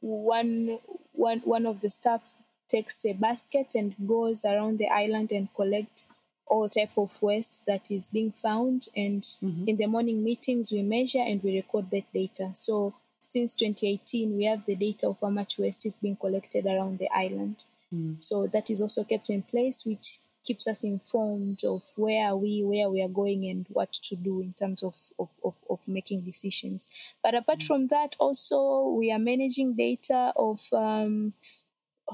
one 0.02 0.80
one 1.14 1.42
one 1.44 1.66
of 1.66 1.82
the 1.82 1.90
staff 1.90 2.34
takes 2.68 3.06
a 3.06 3.14
basket 3.14 3.74
and 3.76 3.96
goes 4.08 4.46
around 4.46 4.80
the 4.80 4.90
island 4.92 5.32
and 5.32 5.48
collect 5.54 6.04
all 6.48 6.70
type 6.70 6.92
of 6.98 7.22
waste 7.22 7.66
that 7.66 7.90
is 7.90 8.08
being 8.08 8.32
found. 8.32 8.88
And 8.96 9.22
mm-hmm. 9.22 9.68
in 9.68 9.78
the 9.78 9.88
morning 9.88 10.24
meetings, 10.24 10.72
we 10.72 10.82
measure 10.82 11.24
and 11.26 11.42
we 11.44 11.56
record 11.56 11.90
that 11.92 12.12
data. 12.14 12.52
So 12.54 12.94
since 13.26 13.56
2018, 13.56 14.38
we 14.38 14.46
have 14.46 14.66
the 14.66 14.76
data 14.76 15.08
of 15.08 15.20
how 15.22 15.30
much 15.30 15.58
waste 15.58 15.86
is 15.86 15.98
being 15.98 16.16
collected 16.16 16.66
around 16.66 17.00
the 17.00 17.10
island. 17.14 17.64
Mm. 17.94 18.24
So 18.24 18.48
that 18.48 18.70
is 18.70 18.82
also 18.82 19.04
kept 19.04 19.30
in 19.30 19.42
place, 19.42 19.86
which 19.86 20.20
keeps 20.44 20.68
us 20.68 20.84
informed 20.84 21.64
of 21.66 21.84
where 21.96 22.30
are 22.30 22.38
we, 22.38 22.64
where 22.64 22.90
we 22.90 23.02
are 23.02 23.10
going, 23.10 23.46
and 23.48 23.66
what 23.70 23.92
to 23.94 24.16
do 24.16 24.42
in 24.42 24.54
terms 24.54 24.84
of, 24.84 24.96
of, 25.18 25.30
of, 25.44 25.64
of 25.70 25.88
making 25.88 26.22
decisions. 26.22 26.90
But 27.24 27.36
apart 27.36 27.60
mm. 27.60 27.68
from 27.68 27.88
that, 27.88 28.16
also 28.20 28.90
we 28.90 29.12
are 29.12 29.20
managing 29.20 29.76
data 29.76 30.34
of 30.36 30.62
um, 30.72 31.34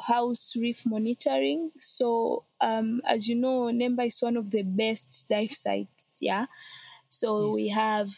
house 0.08 0.56
reef 0.56 0.86
monitoring. 0.86 1.72
So 1.80 2.46
um, 2.60 3.02
as 3.06 3.28
you 3.28 3.36
know, 3.36 3.64
Mnemba 3.64 4.08
is 4.08 4.22
one 4.22 4.38
of 4.38 4.52
the 4.52 4.64
best 4.64 5.28
dive 5.30 5.52
sites. 5.52 6.20
Yeah. 6.22 6.46
So 7.10 7.48
yes. 7.48 7.56
we 7.56 7.68
have 7.70 8.10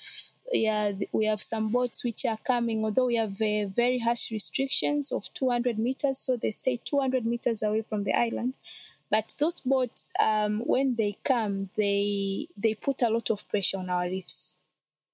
yeah, 0.54 0.92
we 1.12 1.26
have 1.26 1.42
some 1.42 1.70
boats 1.70 2.04
which 2.04 2.26
are 2.26 2.38
coming, 2.38 2.84
although 2.84 3.08
we 3.08 3.16
have 3.16 3.42
uh, 3.42 3.68
very 3.68 4.00
harsh 4.00 4.32
restrictions 4.32 5.12
of 5.12 5.34
200 5.34 5.80
meters, 5.80 6.20
so 6.20 6.38
they 6.38 6.52
stay 6.52 6.80
200 6.84 7.26
meters 7.26 7.64
away 7.64 7.82
from 7.82 8.04
the 8.04 8.14
island. 8.14 8.56
But 9.10 9.36
those 9.40 9.60
boats, 9.60 10.12
um, 10.24 10.62
when 10.66 10.96
they 10.96 11.18
come, 11.24 11.70
they 11.78 12.48
they 12.58 12.76
put 12.76 13.02
a 13.02 13.10
lot 13.10 13.30
of 13.30 13.48
pressure 13.50 13.78
on 13.78 13.90
our 13.90 14.06
reefs. 14.06 14.56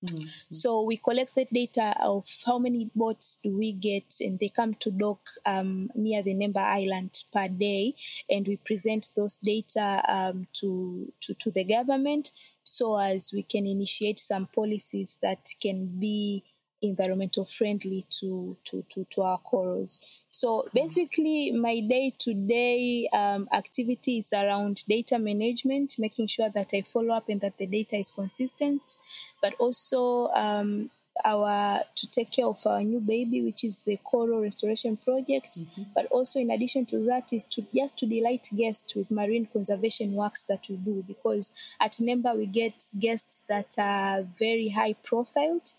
Mm-hmm. 0.06 0.28
So 0.49 0.84
we 0.84 0.95
collect 0.95 1.36
the 1.36 1.45
data 1.52 1.93
of 2.02 2.25
how 2.45 2.58
many 2.58 2.89
boats 2.95 3.38
do 3.43 3.58
we 3.58 3.73
get, 3.73 4.15
and 4.21 4.39
they 4.39 4.49
come 4.49 4.73
to 4.75 4.91
dock 4.91 5.19
um, 5.45 5.89
near 5.95 6.21
the 6.21 6.34
Mnemba 6.34 6.63
Island 6.63 7.23
per 7.34 7.49
day, 7.49 7.93
and 8.30 8.47
we 8.47 8.56
present 8.58 9.12
those 9.15 9.38
data 9.38 10.02
um, 10.08 10.47
to, 10.54 11.12
to 11.21 11.34
to 11.34 11.52
the 11.52 11.65
government 11.65 12.32
so 12.69 12.97
as 12.97 13.32
we 13.34 13.43
can 13.43 13.65
initiate 13.65 14.19
some 14.19 14.47
policies 14.47 15.17
that 15.21 15.39
can 15.62 15.88
be 15.99 16.43
environmental 16.82 17.45
friendly 17.45 18.03
to, 18.10 18.58
to, 18.63 18.84
to, 18.89 19.05
to 19.10 19.21
our 19.21 19.38
corals. 19.39 19.99
So 20.32 20.67
basically, 20.73 21.51
my 21.51 21.79
day 21.82 22.13
to 22.19 22.34
day 22.34 23.10
activity 23.51 24.19
is 24.19 24.32
around 24.32 24.84
data 24.88 25.19
management, 25.19 25.95
making 25.97 26.27
sure 26.27 26.49
that 26.49 26.69
I 26.73 26.82
follow 26.82 27.13
up 27.15 27.29
and 27.29 27.41
that 27.41 27.58
the 27.58 27.67
data 27.67 27.97
is 27.97 28.12
consistent, 28.12 28.97
but 29.41 29.55
also 29.60 30.27
um, 30.29 30.89
our 31.25 31.82
to 31.95 32.12
take 32.12 32.32
care 32.32 32.45
of 32.45 32.65
our 32.65 32.82
new 32.82 32.99
baby, 32.99 33.41
which 33.41 33.63
is 33.63 33.79
the 33.79 33.97
coral 33.97 34.41
restoration 34.41 34.97
project. 34.97 35.60
Mm-hmm. 35.60 35.84
But 35.95 36.05
also, 36.08 36.39
in 36.39 36.51
addition 36.51 36.86
to 36.88 36.99
that, 37.05 37.32
is 37.34 37.45
to 37.45 37.63
just 37.73 37.97
to 37.99 38.05
delight 38.05 38.47
guests 38.55 38.95
with 38.95 39.12
marine 39.12 39.47
conservation 39.51 40.13
works 40.13 40.43
that 40.43 40.65
we 40.69 40.77
do. 40.77 41.03
Because 41.08 41.51
at 41.79 41.93
Mnemba 41.93 42.38
we 42.38 42.45
get 42.45 42.84
guests 42.99 43.41
that 43.47 43.75
are 43.77 44.23
very 44.38 44.69
high 44.69 44.93
profiled, 45.03 45.73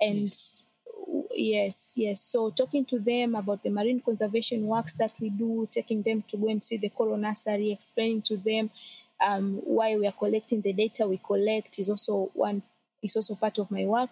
and 0.00 0.20
yes. 0.20 0.62
yes, 1.34 1.94
yes. 1.96 2.20
So 2.20 2.50
talking 2.50 2.84
to 2.86 2.98
them 2.98 3.34
about 3.34 3.62
the 3.62 3.70
marine 3.70 4.00
conservation 4.00 4.66
works 4.66 4.94
that 4.94 5.12
we 5.20 5.30
do, 5.30 5.68
taking 5.70 6.02
them 6.02 6.22
to 6.28 6.36
go 6.36 6.48
and 6.48 6.62
see 6.62 6.76
the 6.76 6.90
coral 6.90 7.16
nursery, 7.16 7.72
explaining 7.72 8.22
to 8.22 8.36
them 8.36 8.70
um, 9.26 9.60
why 9.64 9.96
we 9.96 10.06
are 10.06 10.12
collecting 10.12 10.60
the 10.60 10.72
data 10.72 11.06
we 11.06 11.18
collect 11.18 11.78
is 11.78 11.88
also 11.88 12.30
one 12.34 12.62
is 13.02 13.16
also 13.16 13.34
part 13.34 13.58
of 13.58 13.70
my 13.70 13.84
work 13.84 14.10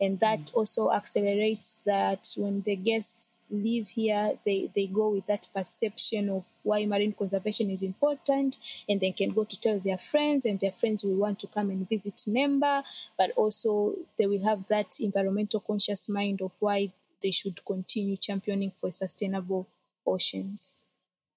and 0.00 0.20
that 0.20 0.38
mm. 0.38 0.54
also 0.54 0.90
accelerates 0.92 1.82
that 1.84 2.26
when 2.36 2.62
the 2.62 2.76
guests 2.76 3.44
live 3.50 3.88
here 3.88 4.32
they, 4.44 4.70
they 4.74 4.86
go 4.86 5.10
with 5.10 5.26
that 5.26 5.46
perception 5.54 6.30
of 6.30 6.48
why 6.62 6.86
marine 6.86 7.12
conservation 7.12 7.70
is 7.70 7.82
important 7.82 8.56
and 8.88 9.00
they 9.00 9.12
can 9.12 9.30
go 9.30 9.44
to 9.44 9.58
tell 9.60 9.78
their 9.80 9.98
friends 9.98 10.44
and 10.44 10.60
their 10.60 10.72
friends 10.72 11.02
will 11.04 11.16
want 11.16 11.38
to 11.38 11.46
come 11.46 11.70
and 11.70 11.88
visit 11.88 12.14
Mnemba 12.28 12.82
but 13.16 13.30
also 13.36 13.94
they 14.18 14.26
will 14.26 14.44
have 14.44 14.66
that 14.68 14.98
environmental 15.00 15.60
conscious 15.60 16.08
mind 16.08 16.40
of 16.40 16.52
why 16.60 16.90
they 17.22 17.30
should 17.30 17.64
continue 17.64 18.16
championing 18.16 18.72
for 18.76 18.90
sustainable 18.90 19.66
oceans 20.06 20.84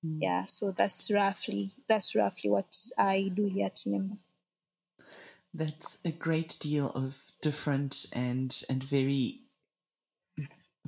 mm. 0.05 0.18
yeah 0.22 0.45
so 0.45 0.72
that's 0.72 1.12
roughly 1.12 1.72
that's 1.88 2.16
roughly 2.16 2.49
what 2.49 2.76
i 2.97 3.30
do 3.36 3.45
here 3.45 3.66
at 3.66 3.76
Mnemba 3.88 4.18
that's 5.54 5.99
a 6.06 6.12
great 6.12 6.58
deal 6.60 6.91
of 6.91 7.18
different 7.41 8.06
and 8.14 8.64
and 8.70 8.84
very 8.84 9.41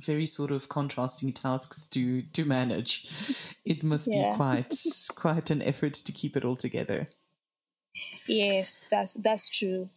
very 0.00 0.26
sort 0.26 0.50
of 0.50 0.68
contrasting 0.68 1.32
tasks 1.32 1.86
to 1.86 2.22
to 2.22 2.44
manage. 2.44 3.08
It 3.64 3.82
must 3.82 4.08
yeah. 4.10 4.32
be 4.32 4.36
quite 4.36 4.74
quite 5.14 5.50
an 5.50 5.62
effort 5.62 5.94
to 5.94 6.12
keep 6.12 6.36
it 6.36 6.44
all 6.44 6.56
together. 6.56 7.08
Yes, 8.28 8.82
that's 8.90 9.14
that's 9.14 9.48
true. 9.48 9.88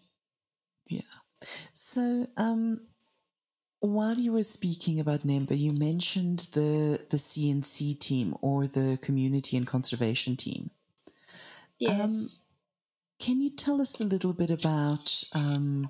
Yeah. 0.90 1.02
So 1.74 2.28
um 2.38 2.82
while 3.80 4.16
you 4.16 4.32
were 4.34 4.44
speaking 4.44 5.00
about 5.00 5.22
Mnemba, 5.22 5.58
you 5.58 5.72
mentioned 5.72 6.48
the 6.54 7.06
the 7.10 7.18
CNC 7.18 8.00
team 8.00 8.36
or 8.42 8.68
the 8.68 8.98
Community 9.02 9.58
and 9.58 9.68
Conservation 9.68 10.36
Team. 10.36 10.72
Yes. 11.80 12.42
Um, 12.42 12.47
can 13.20 13.42
you 13.42 13.50
tell 13.50 13.82
us 13.82 14.00
a 14.00 14.06
little 14.06 14.34
bit 14.34 14.52
about 14.52 15.24
um, 15.34 15.90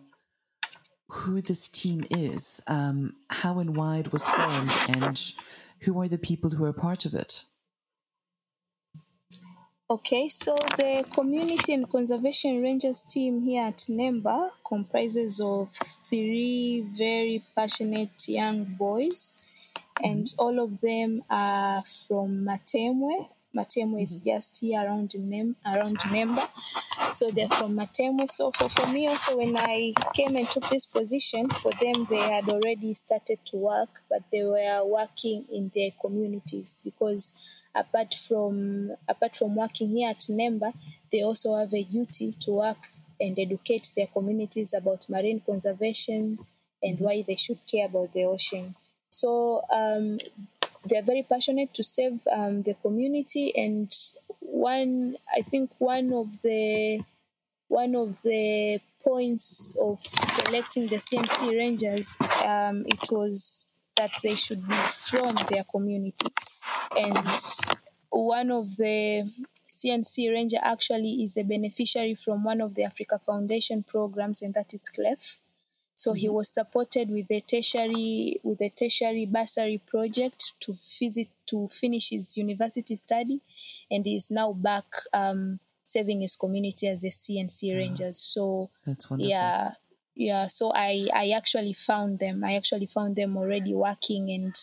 who 1.10 1.42
this 1.42 1.68
team 1.68 2.06
is, 2.10 2.62
um, 2.68 3.16
how 3.30 3.60
and 3.60 3.76
why 3.76 3.98
it 3.98 4.12
was 4.12 4.26
formed, 4.26 4.72
and 4.90 5.34
who 5.82 6.00
are 6.02 6.08
the 6.08 6.18
people 6.18 6.52
who 6.52 6.66
are 6.66 6.74
part 6.74 7.06
of 7.06 7.14
it? 7.14 7.46
Okay, 9.90 10.28
so 10.28 10.56
the 10.78 11.06
Community 11.14 11.74
and 11.74 11.90
Conservation 11.90 12.62
Rangers 12.62 13.06
team 13.06 13.42
here 13.42 13.68
at 13.68 13.78
Mnemba 13.78 14.50
comprises 14.68 15.40
of 15.40 15.72
three 15.72 16.86
very 16.92 17.42
passionate 17.56 18.28
young 18.28 18.66
boys, 18.78 19.38
and 20.04 20.28
all 20.38 20.60
of 20.60 20.82
them 20.82 21.24
are 21.30 21.84
from 21.84 22.46
Matemwe. 22.46 23.30
Matemwe 23.58 24.04
is 24.04 24.20
just 24.20 24.60
here 24.62 24.80
around 24.86 25.14
Nem- 25.18 25.56
around 25.66 25.98
Mnemba, 26.00 26.48
so 27.12 27.32
they're 27.32 27.50
from 27.50 27.76
Matemwe. 27.76 28.28
So 28.28 28.52
for, 28.52 28.70
for 28.70 28.88
me 28.88 29.08
also, 29.08 29.38
when 29.38 29.58
I 29.58 29.94
came 30.14 30.36
and 30.36 30.48
took 30.50 30.70
this 30.70 30.86
position, 30.86 31.50
for 31.50 31.72
them 31.82 32.06
they 32.10 32.18
had 32.36 32.48
already 32.50 32.94
started 32.94 33.40
to 33.46 33.58
work, 33.58 33.90
but 34.10 34.22
they 34.32 34.44
were 34.44 34.82
working 34.86 35.46
in 35.52 35.72
their 35.74 35.92
communities 36.00 36.80
because 36.84 37.34
apart 37.74 38.14
from 38.14 38.92
apart 39.08 39.36
from 39.36 39.56
working 39.56 39.90
here 39.90 40.10
at 40.10 40.20
Mnemba, 40.20 40.74
they 41.12 41.22
also 41.24 41.56
have 41.56 41.74
a 41.74 41.84
duty 41.84 42.34
to 42.42 42.52
work 42.52 42.78
and 43.20 43.38
educate 43.40 43.92
their 43.96 44.08
communities 44.08 44.74
about 44.74 45.10
marine 45.10 45.42
conservation 45.46 46.38
and 46.84 47.00
why 47.00 47.24
they 47.28 47.36
should 47.36 47.60
care 47.70 47.88
about 47.88 48.14
the 48.14 48.24
ocean. 48.24 48.76
So 49.10 49.64
um, 49.74 50.20
they're 50.86 51.02
very 51.04 51.24
passionate 51.24 51.74
to 51.76 51.84
save 51.84 52.26
um, 52.32 52.64
the 52.64 52.76
community, 52.76 53.56
and 53.56 53.92
one 54.40 55.16
I 55.36 55.42
think 55.42 55.72
one 55.78 56.14
of 56.14 56.42
the 56.42 57.02
one 57.68 57.96
of 57.96 58.22
the 58.24 58.80
points 59.04 59.76
of 59.80 60.00
selecting 60.00 60.88
the 60.88 60.98
CNC 60.98 61.58
Rangers, 61.58 62.18
um, 62.46 62.84
it 62.88 63.12
was 63.12 63.76
that 63.96 64.12
they 64.24 64.36
should 64.36 64.68
be 64.68 64.76
from 64.76 65.36
their 65.50 65.64
community. 65.64 66.28
And 66.98 67.28
one 68.10 68.52
of 68.52 68.78
the 68.78 69.30
CNC 69.68 70.32
Ranger 70.32 70.58
actually 70.62 71.24
is 71.24 71.36
a 71.38 71.44
beneficiary 71.44 72.16
from 72.16 72.44
one 72.44 72.62
of 72.62 72.76
the 72.76 72.84
Africa 72.84 73.20
Foundation 73.20 73.84
programs, 73.84 74.42
and 74.42 74.54
that 74.54 74.74
is 74.74 74.82
CLEF. 74.82 75.40
So 75.98 76.14
he 76.14 76.28
mm-hmm. 76.28 76.36
was 76.36 76.50
supported 76.50 77.10
with 77.10 77.26
a 77.32 77.42
tertiary 77.42 78.40
with 78.44 78.62
a 78.62 78.70
tertiary 78.70 79.26
bursary 79.26 79.82
project 79.84 80.54
to 80.62 80.76
visit 81.00 81.28
to 81.48 81.68
finish 81.70 82.12
his 82.12 82.38
university 82.38 82.96
study, 82.96 83.42
and 83.90 84.06
he 84.06 84.16
is 84.16 84.30
now 84.30 84.54
back 84.54 84.86
um, 85.12 85.60
serving 85.84 86.22
his 86.22 86.36
community 86.36 86.88
as 86.88 87.04
a 87.04 87.08
CNC 87.08 87.74
ah, 87.74 87.78
Ranger. 87.78 88.14
So 88.14 88.70
That's 88.86 89.10
wonderful. 89.10 89.30
yeah 89.30 89.72
yeah 90.20 90.48
so 90.48 90.72
i 90.74 91.08
i 91.14 91.30
actually 91.36 91.74
found 91.74 92.20
them. 92.20 92.44
I 92.44 92.56
actually 92.56 92.88
found 92.88 93.16
them 93.16 93.38
already 93.38 93.74
working 93.74 94.30
and 94.30 94.56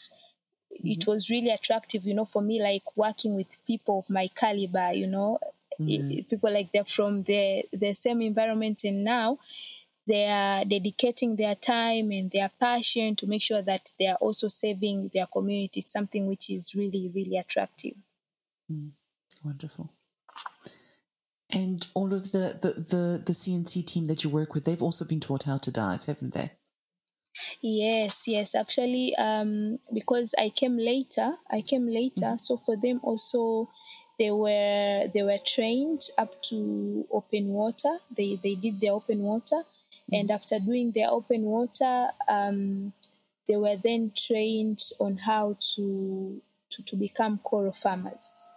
it 0.70 1.00
mm-hmm. 1.00 1.10
was 1.10 1.30
really 1.30 1.50
attractive 1.50 2.04
you 2.06 2.14
know 2.14 2.24
for 2.24 2.42
me 2.42 2.62
like 2.62 2.96
working 2.96 3.34
with 3.34 3.64
people 3.66 4.00
of 4.00 4.10
my 4.10 4.28
caliber 4.34 4.92
you 4.92 5.06
know 5.06 5.38
I- 5.80 6.24
people 6.30 6.52
like 6.52 6.70
they're 6.72 6.84
from 6.84 7.22
the 7.24 7.64
the 7.72 7.94
same 7.94 8.22
environment 8.22 8.84
and 8.84 9.02
now 9.04 9.38
they 10.06 10.26
are 10.26 10.64
dedicating 10.64 11.36
their 11.36 11.54
time 11.54 12.10
and 12.10 12.30
their 12.30 12.50
passion 12.60 13.16
to 13.16 13.26
make 13.26 13.42
sure 13.42 13.62
that 13.62 13.90
they 13.98 14.06
are 14.06 14.18
also 14.20 14.48
saving 14.48 15.10
their 15.14 15.26
community 15.26 15.80
something 15.80 16.26
which 16.26 16.50
is 16.50 16.74
really 16.74 17.10
really 17.14 17.36
attractive 17.36 17.94
Wonderful. 19.44 19.90
And 21.52 21.86
all 21.94 22.12
of 22.14 22.32
the, 22.32 22.58
the, 22.60 22.80
the, 22.80 23.22
the 23.24 23.32
CNC 23.32 23.86
team 23.86 24.06
that 24.06 24.24
you 24.24 24.30
work 24.30 24.54
with, 24.54 24.64
they've 24.64 24.82
also 24.82 25.04
been 25.04 25.20
taught 25.20 25.44
how 25.44 25.58
to 25.58 25.70
dive, 25.70 26.04
haven't 26.06 26.34
they? 26.34 26.50
Yes, 27.60 28.26
yes. 28.26 28.54
Actually, 28.54 29.14
um, 29.16 29.78
because 29.92 30.34
I 30.38 30.48
came 30.48 30.78
later, 30.78 31.34
I 31.50 31.60
came 31.60 31.86
later. 31.86 32.34
So 32.38 32.56
for 32.56 32.76
them 32.76 33.00
also, 33.02 33.70
they 34.18 34.30
were 34.30 35.08
they 35.12 35.24
were 35.24 35.38
trained 35.44 36.02
up 36.16 36.40
to 36.44 37.04
open 37.12 37.48
water. 37.48 37.98
They 38.16 38.38
they 38.40 38.54
did 38.54 38.80
their 38.80 38.92
open 38.92 39.18
water, 39.18 39.62
and 40.14 40.30
after 40.30 40.58
doing 40.58 40.92
their 40.92 41.10
open 41.10 41.42
water, 41.42 42.08
um, 42.28 42.92
they 43.46 43.56
were 43.56 43.76
then 43.76 44.12
trained 44.16 44.80
on 44.98 45.18
how 45.18 45.56
to 45.74 46.40
to, 46.70 46.82
to 46.82 46.96
become 46.96 47.38
coral 47.38 47.72
farmers. 47.72 48.50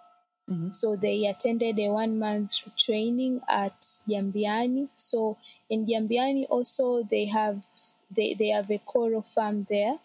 So 0.72 0.96
they 0.96 1.26
attended 1.26 1.78
a 1.78 1.90
one 1.90 2.18
month 2.20 2.54
training 2.78 3.42
at 3.50 3.82
Jambiani. 4.08 4.88
So 4.96 5.38
in 5.70 5.86
Jambiani 5.86 6.46
also 6.50 7.04
they 7.04 7.26
have 7.26 7.66
they, 8.10 8.34
they 8.34 8.48
have 8.48 8.72
a 8.72 8.78
coral 8.78 9.22
farm 9.22 9.66
there. 9.70 10.00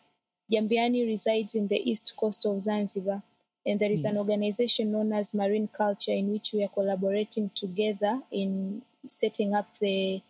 Jambiani 0.53 1.07
resides 1.07 1.55
in 1.55 1.69
the 1.69 1.81
east 1.89 2.15
coast 2.19 2.45
of 2.45 2.61
Zanzibar. 2.61 3.23
And 3.65 3.79
there 3.79 3.93
is 3.93 4.05
an 4.05 4.17
organization 4.17 4.91
known 4.91 5.13
as 5.13 5.33
Marine 5.33 5.69
Culture 5.69 6.11
in 6.11 6.33
which 6.33 6.53
we 6.53 6.65
are 6.65 6.69
collaborating 6.69 7.53
together 7.55 8.21
in 8.33 8.83
setting 9.07 9.55
up 9.55 9.79
the 9.79 10.21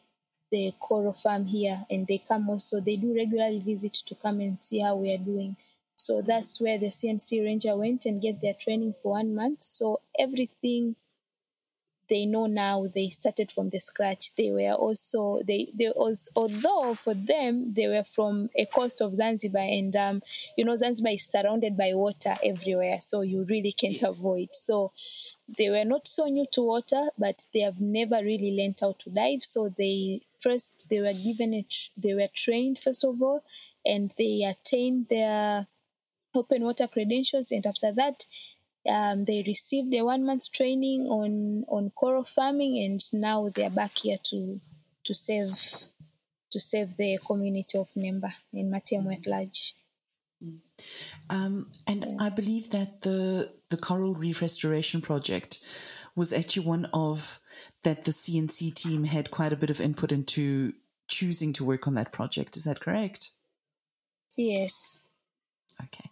the 0.53 0.73
coral 0.79 1.13
farm 1.15 1.47
here 1.47 1.85
and 1.91 2.07
they 2.07 2.19
come 2.19 2.49
also 2.51 2.81
they 2.81 2.97
do 2.97 3.15
regularly 3.15 3.59
visit 3.59 3.95
to 3.95 4.15
come 4.15 4.39
and 4.41 4.63
see 4.63 4.81
how 4.81 4.95
we 4.95 5.13
are 5.13 5.19
doing 5.33 5.57
so 5.97 6.23
that's 6.23 6.61
where 6.61 6.79
the 6.79 6.87
cnc 6.99 7.43
ranger 7.45 7.75
went 7.77 8.05
and 8.07 8.23
get 8.23 8.41
their 8.41 8.55
training 8.55 8.95
for 9.03 9.13
one 9.13 9.35
month 9.35 9.65
so 9.65 10.01
everything 10.19 10.95
they 12.09 12.27
know 12.27 12.47
now 12.47 12.87
they 12.95 13.09
started 13.09 13.51
from 13.51 13.71
the 13.71 13.79
scratch 13.79 14.35
they 14.37 14.51
were 14.51 14.73
also 14.75 15.41
they 15.47 15.69
they 15.75 15.91
was 15.97 16.29
although 16.37 16.95
for 16.95 17.15
them 17.15 17.73
they 17.75 17.87
were 17.89 18.05
from 18.05 18.51
a 18.57 18.67
coast 18.67 19.01
of 19.01 19.15
zanzibar 19.17 19.63
and 19.63 19.95
um 19.97 20.21
you 20.57 20.65
know 20.65 20.77
zanzibar 20.77 21.13
is 21.13 21.25
surrounded 21.25 21.77
by 21.77 21.93
water 21.95 22.35
everywhere 22.45 22.99
so 23.01 23.23
you 23.23 23.45
really 23.49 23.73
can't 23.73 24.03
Yes. 24.03 24.19
avoid 24.19 24.49
so 24.53 24.93
they 25.59 25.71
were 25.71 25.85
not 25.85 26.07
so 26.09 26.27
new 26.27 26.47
to 26.53 26.63
water, 26.63 27.09
but 27.19 27.47
they 27.53 27.61
have 27.61 27.81
never 27.81 28.17
really 28.23 28.57
learned 28.57 28.79
how 28.81 28.93
to 29.01 29.11
dive. 29.11 29.43
So 29.45 29.69
they 29.69 30.23
first 30.43 30.87
they 30.91 31.01
were 31.01 31.13
given 31.13 31.55
it, 31.55 31.75
they 31.97 32.15
were 32.15 32.29
trained 32.35 32.79
first 32.79 33.05
of 33.05 33.21
all, 33.23 33.43
and 33.85 34.13
they 34.19 34.43
attained 34.43 35.09
their 35.09 35.67
open 36.35 36.63
water 36.63 36.87
credentials. 36.87 37.51
And 37.51 37.67
after 37.67 37.93
that, 37.93 38.27
um, 38.89 39.25
they 39.25 39.45
received 39.47 39.95
a 39.95 40.03
one 40.03 40.25
month 40.25 40.51
training 40.53 41.03
on 41.07 41.65
on 41.69 41.91
coral 41.91 42.25
farming, 42.25 42.83
and 42.85 43.01
now 43.13 43.49
they 43.49 43.65
are 43.65 43.71
back 43.71 43.99
here 43.99 44.19
to 44.25 44.61
to 45.05 45.15
save 45.15 45.77
to 46.51 46.61
save 46.61 46.97
the 46.97 47.19
community 47.25 47.79
of 47.79 47.89
Mnemba 47.95 48.33
and 48.53 48.73
Matemwe 48.73 49.17
at 49.17 49.27
large. 49.27 49.75
Um, 51.31 51.71
and 51.87 52.17
I 52.19 52.31
believe 52.31 52.71
that 52.71 53.03
the 53.03 53.53
the 53.71 53.77
coral 53.77 54.15
reef 54.15 54.43
restoration 54.43 55.01
project 55.01 55.61
was 56.15 56.33
actually 56.33 56.67
one 56.67 56.89
of 56.93 57.41
that 57.85 58.05
the 58.05 58.11
CNC 58.11 58.75
team 58.75 59.05
had 59.05 59.31
quite 59.31 59.53
a 59.53 59.57
bit 59.57 59.71
of 59.71 59.81
input 59.81 60.13
into 60.13 60.75
choosing 61.09 61.53
to 61.55 61.65
work 61.65 61.87
on 61.87 61.95
that 61.95 62.13
project. 62.13 62.57
Is 62.57 62.65
that 62.65 62.81
correct? 62.81 63.31
Yes. 64.37 65.05
Okay. 65.83 66.11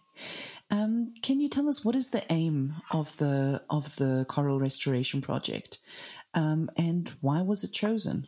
Um, 0.69 1.13
can 1.21 1.39
you 1.39 1.47
tell 1.47 1.67
us 1.67 1.83
what 1.83 1.95
is 1.95 2.11
the 2.11 2.23
aim 2.29 2.75
of 2.91 3.17
the 3.17 3.61
of 3.69 3.95
the 3.97 4.25
coral 4.27 4.59
restoration 4.59 5.21
project, 5.21 5.79
um, 6.33 6.69
and 6.77 7.09
why 7.19 7.41
was 7.41 7.63
it 7.63 7.73
chosen? 7.73 8.27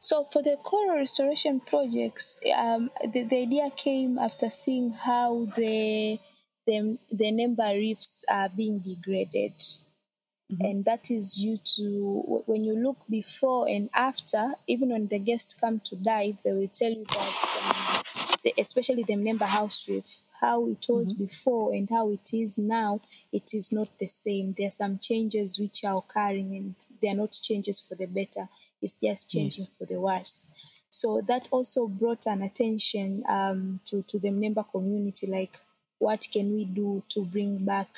So 0.00 0.24
for 0.32 0.42
the 0.42 0.56
coral 0.62 0.96
restoration 0.96 1.60
projects, 1.60 2.38
um, 2.56 2.90
the, 3.12 3.24
the 3.24 3.42
idea 3.42 3.70
came 3.76 4.16
after 4.18 4.48
seeing 4.48 4.92
how 4.92 5.48
the 5.56 6.18
the, 6.68 6.98
the 7.10 7.24
Mnemba 7.32 7.74
reefs 7.74 8.24
are 8.30 8.50
being 8.50 8.78
degraded. 8.80 9.54
And 10.60 10.84
that 10.86 11.10
is 11.10 11.34
due 11.34 11.58
to 11.76 12.42
when 12.46 12.64
you 12.64 12.74
look 12.74 12.98
before 13.10 13.68
and 13.68 13.90
after, 13.94 14.52
even 14.66 14.90
when 14.90 15.06
the 15.08 15.18
guests 15.18 15.54
come 15.54 15.80
to 15.80 15.96
dive, 15.96 16.36
they 16.44 16.52
will 16.52 16.68
tell 16.68 16.90
you 16.90 17.04
that, 17.04 17.34
um, 17.64 18.02
the, 18.42 18.54
especially 18.58 19.02
the 19.02 19.14
Mnemba 19.14 19.46
house 19.46 19.88
reef, 19.88 20.20
how 20.40 20.66
it 20.68 20.84
was 20.88 21.12
before 21.12 21.72
and 21.74 21.88
how 21.90 22.10
it 22.10 22.30
is 22.32 22.58
now, 22.58 23.00
it 23.32 23.50
is 23.52 23.72
not 23.72 23.88
the 23.98 24.06
same. 24.06 24.54
There 24.56 24.68
are 24.68 24.82
some 24.82 24.98
changes 24.98 25.58
which 25.58 25.84
are 25.84 25.98
occurring, 25.98 26.54
and 26.56 26.74
they 27.02 27.08
are 27.08 27.14
not 27.16 27.32
changes 27.32 27.80
for 27.80 27.94
the 27.94 28.06
better. 28.06 28.48
It's 28.80 28.98
just 28.98 29.30
changing 29.30 29.64
Yes. 29.64 29.72
for 29.78 29.84
the 29.86 30.00
worse. 30.00 30.50
So 30.88 31.20
that 31.26 31.48
also 31.50 31.88
brought 31.88 32.24
an 32.26 32.40
attention 32.42 33.22
um, 33.28 33.80
to 33.86 34.02
to 34.04 34.18
the 34.18 34.30
Mnemba 34.30 34.64
community, 34.70 35.26
like 35.26 35.58
what 35.98 36.26
can 36.32 36.52
we 36.54 36.64
do 36.64 37.02
to 37.10 37.24
bring 37.24 37.64
back 37.64 37.88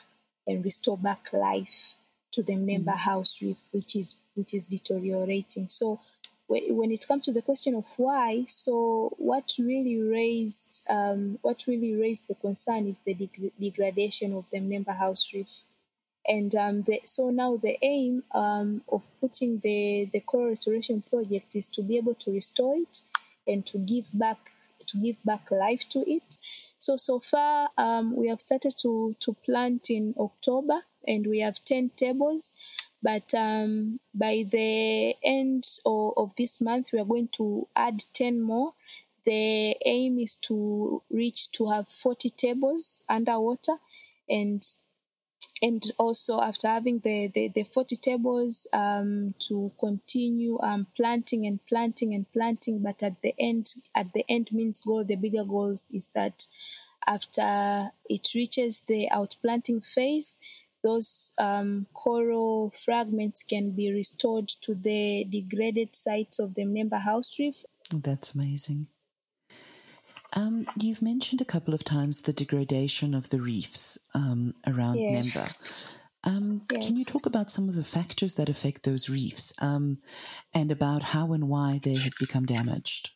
and 0.46 0.64
restore 0.64 0.98
back 0.98 1.32
life 1.32 1.96
to 2.32 2.42
the 2.42 2.54
Mnemba 2.54 2.96
house 2.96 3.42
reef, 3.42 3.68
which 3.72 3.96
is 3.96 4.14
which 4.34 4.54
is 4.54 4.66
deteriorating. 4.66 5.68
So 5.68 6.00
when 6.48 6.90
it 6.90 7.06
comes 7.06 7.24
to 7.26 7.32
the 7.32 7.42
question 7.42 7.76
of 7.76 7.86
why, 7.96 8.44
so 8.46 9.12
what 9.18 9.52
really 9.58 10.00
raised 10.00 10.84
um, 10.90 11.38
what 11.42 11.64
really 11.68 11.94
raised 11.94 12.28
the 12.28 12.34
concern 12.34 12.88
is 12.88 13.00
the 13.02 13.14
deg- 13.14 13.52
degradation 13.60 14.34
of 14.34 14.46
the 14.50 14.58
Mnemba 14.58 14.96
House 14.96 15.32
Reef. 15.32 15.62
And 16.26 16.54
um, 16.54 16.82
the, 16.82 17.00
so 17.04 17.30
now 17.30 17.56
the 17.56 17.78
aim 17.82 18.24
um, 18.34 18.82
of 18.92 19.06
putting 19.20 19.58
the, 19.60 20.08
the 20.12 20.20
coral 20.20 20.50
restoration 20.50 21.02
project 21.08 21.56
is 21.56 21.66
to 21.68 21.82
be 21.82 21.96
able 21.96 22.14
to 22.16 22.32
restore 22.32 22.76
it 22.76 23.00
and 23.46 23.64
to 23.66 23.78
give 23.78 24.08
back 24.12 24.50
to 24.86 24.96
give 24.98 25.16
back 25.24 25.50
life 25.50 25.88
to 25.90 26.00
it. 26.10 26.36
So 26.80 26.96
so 26.96 27.20
far 27.20 27.70
um, 27.76 28.16
we 28.16 28.28
have 28.28 28.40
started 28.40 28.74
to 28.78 29.14
to 29.20 29.34
plant 29.44 29.90
in 29.90 30.14
October 30.18 30.80
and 31.06 31.26
we 31.26 31.40
have 31.40 31.62
ten 31.64 31.90
tables. 31.94 32.54
But 33.02 33.32
um, 33.34 34.00
by 34.14 34.44
the 34.50 35.14
end 35.22 35.64
of, 35.86 36.12
of 36.16 36.36
this 36.36 36.60
month, 36.60 36.88
we 36.92 36.98
are 37.00 37.04
going 37.04 37.28
to 37.36 37.66
add 37.74 38.04
10 38.12 38.42
more. 38.42 38.74
The 39.24 39.74
aim 39.86 40.18
is 40.18 40.36
to 40.42 41.02
reach 41.10 41.50
to 41.52 41.70
have 41.70 41.88
40 41.88 42.28
tables 42.28 43.02
underwater 43.08 43.76
and 44.28 44.62
and 45.62 45.82
also 45.98 46.40
after 46.40 46.68
having 46.68 47.00
the, 47.00 47.30
the, 47.34 47.48
the 47.48 47.64
40 47.64 47.96
tables 47.96 48.66
um, 48.72 49.34
to 49.38 49.72
continue 49.78 50.58
um, 50.60 50.86
planting 50.96 51.46
and 51.46 51.64
planting 51.66 52.14
and 52.14 52.30
planting 52.32 52.82
but 52.82 53.02
at 53.02 53.20
the 53.22 53.34
end 53.38 53.74
at 53.94 54.12
the 54.12 54.24
end 54.28 54.48
means 54.52 54.80
goal 54.80 55.04
the 55.04 55.16
bigger 55.16 55.44
goals 55.44 55.90
is 55.92 56.10
that 56.14 56.46
after 57.06 57.90
it 58.08 58.28
reaches 58.34 58.82
the 58.82 59.08
outplanting 59.12 59.84
phase 59.84 60.38
those 60.82 61.32
um, 61.38 61.86
coral 61.92 62.72
fragments 62.74 63.42
can 63.42 63.72
be 63.72 63.92
restored 63.92 64.48
to 64.48 64.74
the 64.74 65.26
degraded 65.28 65.94
sites 65.94 66.38
of 66.38 66.54
the 66.54 66.62
Mnemba 66.64 67.02
house 67.02 67.38
reef. 67.38 67.64
That's 67.92 68.34
amazing. 68.34 68.86
Um, 70.34 70.66
you've 70.78 71.02
mentioned 71.02 71.40
a 71.40 71.44
couple 71.44 71.74
of 71.74 71.84
times 71.84 72.22
the 72.22 72.32
degradation 72.32 73.14
of 73.14 73.30
the 73.30 73.40
reefs 73.40 73.98
um, 74.14 74.54
around 74.66 74.98
yes. 74.98 75.36
Mnemba. 75.36 75.56
Um, 76.22 76.62
yes. 76.70 76.86
Can 76.86 76.96
you 76.96 77.04
talk 77.04 77.26
about 77.26 77.50
some 77.50 77.68
of 77.68 77.74
the 77.74 77.84
factors 77.84 78.34
that 78.34 78.48
affect 78.48 78.82
those 78.82 79.08
reefs 79.08 79.52
um, 79.60 79.98
and 80.54 80.70
about 80.70 81.02
how 81.02 81.32
and 81.32 81.48
why 81.48 81.80
they 81.82 81.96
have 81.96 82.12
become 82.18 82.46
damaged? 82.46 83.10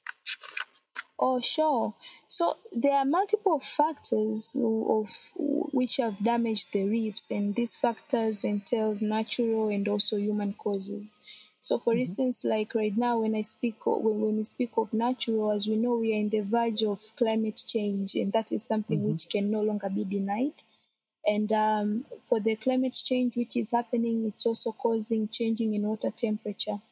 Oh, 1.19 1.41
sure. 1.41 1.95
So 2.27 2.55
there 2.73 2.95
are 2.95 3.05
multiple 3.05 3.61
factors 3.61 4.57
of 4.59 5.09
which 5.37 5.99
have 5.99 6.23
damaged 6.23 6.73
the 6.73 6.89
reefs, 6.89 7.31
and 7.31 7.55
these 7.55 7.77
factors 7.77 8.43
entails 8.43 9.03
natural 9.03 9.69
and 9.69 9.87
also 9.87 10.17
human 10.17 10.55
causes. 10.55 11.21
So, 11.65 11.79
for 11.79 11.95
mm-hmm. 11.95 12.01
instance, 12.01 12.45
like 12.45 12.75
right 12.75 12.95
now, 12.95 13.21
when 13.21 13.35
I 13.35 13.41
speak 13.41 13.87
when, 13.87 14.21
when 14.21 14.37
we 14.37 14.45
speak 14.45 14.73
of 14.77 14.93
natural, 14.93 15.51
as 15.51 15.67
we 15.67 15.77
know, 15.77 15.97
we 15.97 16.13
are 16.13 16.21
in 16.21 16.29
the 16.29 16.43
verge 16.43 16.83
of 16.83 17.01
climate 17.17 17.65
change, 17.67 18.15
and 18.17 18.31
that 18.35 18.53
is 18.53 18.67
something 18.67 18.99
mm-hmm. 18.99 19.13
which 19.13 19.31
can 19.31 19.51
no 19.51 19.63
longer 19.63 19.89
be 19.89 20.05
denied. 20.05 20.63
And 21.27 21.51
um, 21.53 22.05
for 22.23 22.39
the 22.39 22.57
climate 22.57 22.95
change 23.03 23.39
which 23.39 23.57
is 23.57 23.71
happening, 23.71 24.27
it's 24.27 24.45
also 24.45 24.73
causing 24.73 25.27
changing 25.29 25.73
in 25.73 25.85
water 25.85 26.11
temperature. 26.15 26.83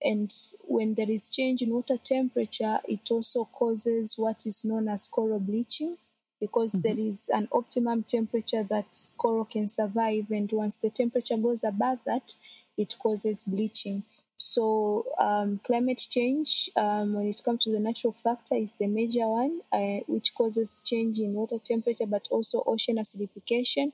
And 0.00 0.32
when 0.62 0.94
there 0.94 1.10
is 1.10 1.28
change 1.28 1.60
in 1.60 1.68
water 1.68 1.98
temperature, 2.02 2.78
it 2.88 3.00
also 3.10 3.44
causes 3.52 4.14
what 4.16 4.46
is 4.46 4.64
known 4.64 4.88
as 4.88 5.06
coral 5.06 5.38
bleaching 5.38 5.98
because 6.40 6.72
mm-hmm. 6.72 6.80
there 6.96 7.06
is 7.06 7.28
an 7.28 7.46
optimum 7.52 8.02
temperature 8.04 8.62
that 8.70 8.86
coral 9.18 9.44
can 9.44 9.68
survive. 9.68 10.30
And 10.30 10.50
once 10.50 10.78
the 10.78 10.88
temperature 10.88 11.36
goes 11.36 11.62
above 11.62 11.98
that, 12.06 12.32
it 12.78 12.96
causes 12.98 13.42
bleaching. 13.42 14.04
So, 14.36 15.04
um, 15.18 15.60
climate 15.64 16.00
change, 16.10 16.68
um, 16.76 17.14
when 17.14 17.26
it 17.28 17.40
comes 17.44 17.64
to 17.64 17.70
the 17.70 17.80
natural 17.80 18.12
factor, 18.12 18.56
is 18.56 18.74
the 18.74 18.88
major 18.88 19.28
one, 19.28 19.60
uh, 19.72 20.00
which 20.06 20.34
causes 20.34 20.82
change 20.84 21.20
in 21.20 21.34
water 21.34 21.58
temperature, 21.64 22.06
but 22.06 22.26
also 22.30 22.62
ocean 22.66 22.96
acidification 22.96 23.92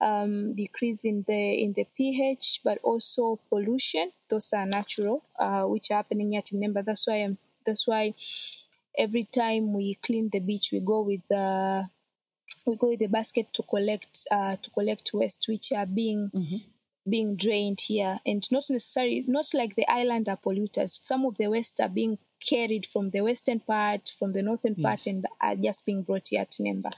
um, 0.00 0.54
decrease 0.54 1.04
in 1.04 1.24
the 1.26 1.62
in 1.62 1.72
the 1.72 1.86
pH, 1.96 2.60
but 2.64 2.78
also 2.82 3.38
pollution. 3.48 4.12
Those 4.28 4.52
are 4.52 4.66
natural, 4.66 5.22
uh, 5.38 5.64
which 5.64 5.90
are 5.90 5.96
happening 5.96 6.36
at 6.36 6.46
Mnemba. 6.46 6.84
That's 6.84 7.06
why 7.06 7.16
I'm, 7.16 7.38
that's 7.64 7.86
why 7.86 8.14
every 8.98 9.24
time 9.24 9.72
we 9.72 9.94
clean 9.96 10.30
the 10.30 10.40
beach, 10.40 10.70
we 10.72 10.80
go 10.80 11.02
with 11.02 11.22
the 11.28 11.88
we 12.66 12.76
go 12.76 12.88
with 12.88 12.98
the 12.98 13.06
basket 13.06 13.52
to 13.54 13.62
collect 13.62 14.26
uh, 14.30 14.56
to 14.56 14.70
collect 14.70 15.10
waste, 15.14 15.46
which 15.48 15.72
are 15.72 15.86
being 15.86 16.30
mm-hmm. 16.34 16.56
Being 17.08 17.36
drained 17.36 17.80
here, 17.80 18.16
and 18.24 18.42
not 18.50 18.64
necessarily 18.70 19.24
not 19.26 19.46
like 19.54 19.76
the 19.76 19.86
island 19.90 20.28
are 20.28 20.36
polluters. 20.36 21.04
Some 21.04 21.24
of 21.24 21.36
the 21.36 21.48
waste 21.48 21.80
are 21.80 21.88
being 21.88 22.18
carried 22.46 22.86
from 22.86 23.10
the 23.10 23.22
western 23.22 23.60
part, 23.60 24.10
from 24.18 24.32
the 24.32 24.42
northern 24.42 24.74
yes. 24.76 24.84
part, 24.84 25.06
and 25.06 25.26
are 25.40 25.56
just 25.56 25.86
being 25.86 26.02
brought 26.02 26.28
here 26.28 26.44
to 26.44 26.62
Mnemba. 26.62 26.90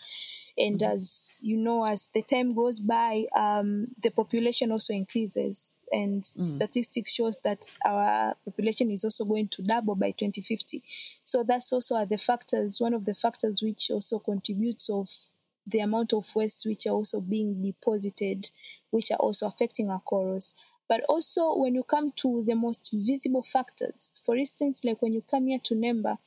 And 0.58 0.80
mm-hmm. 0.80 0.92
as 0.92 1.40
you 1.42 1.56
know, 1.56 1.84
as 1.84 2.08
the 2.12 2.22
time 2.22 2.54
goes 2.54 2.80
by, 2.80 3.24
um, 3.36 3.88
the 4.02 4.10
population 4.10 4.72
also 4.72 4.92
increases. 4.92 5.78
And 5.90 6.22
mm. 6.22 6.44
statistics 6.44 7.14
shows 7.14 7.38
that 7.44 7.64
our 7.86 8.34
population 8.44 8.90
is 8.90 9.04
also 9.04 9.24
going 9.24 9.48
to 9.48 9.62
double 9.62 9.94
by 9.94 10.10
2050. 10.10 10.82
So 11.24 11.44
that's 11.44 11.72
also 11.72 11.94
are 11.94 12.06
the 12.06 12.18
factors, 12.18 12.78
one 12.80 12.92
of 12.92 13.04
the 13.04 13.14
factors 13.14 13.62
which 13.62 13.90
also 13.90 14.18
contributes 14.18 14.90
of 14.90 15.08
the 15.68 15.80
amount 15.80 16.12
of 16.12 16.34
waste 16.34 16.66
which 16.66 16.86
are 16.86 16.94
also 16.94 17.20
being 17.20 17.62
deposited, 17.62 18.50
which 18.90 19.10
are 19.10 19.18
also 19.18 19.46
affecting 19.46 19.90
our 19.90 20.00
corals. 20.00 20.54
But 20.88 21.02
also 21.08 21.54
when 21.54 21.74
you 21.74 21.82
come 21.82 22.12
to 22.16 22.44
the 22.46 22.54
most 22.54 22.90
visible 22.92 23.42
factors, 23.42 24.20
for 24.24 24.36
instance, 24.36 24.84
like 24.84 25.02
when 25.02 25.12
you 25.12 25.22
come 25.30 25.46
here 25.46 25.60
to 25.64 25.74
Mnemba, 25.74 26.18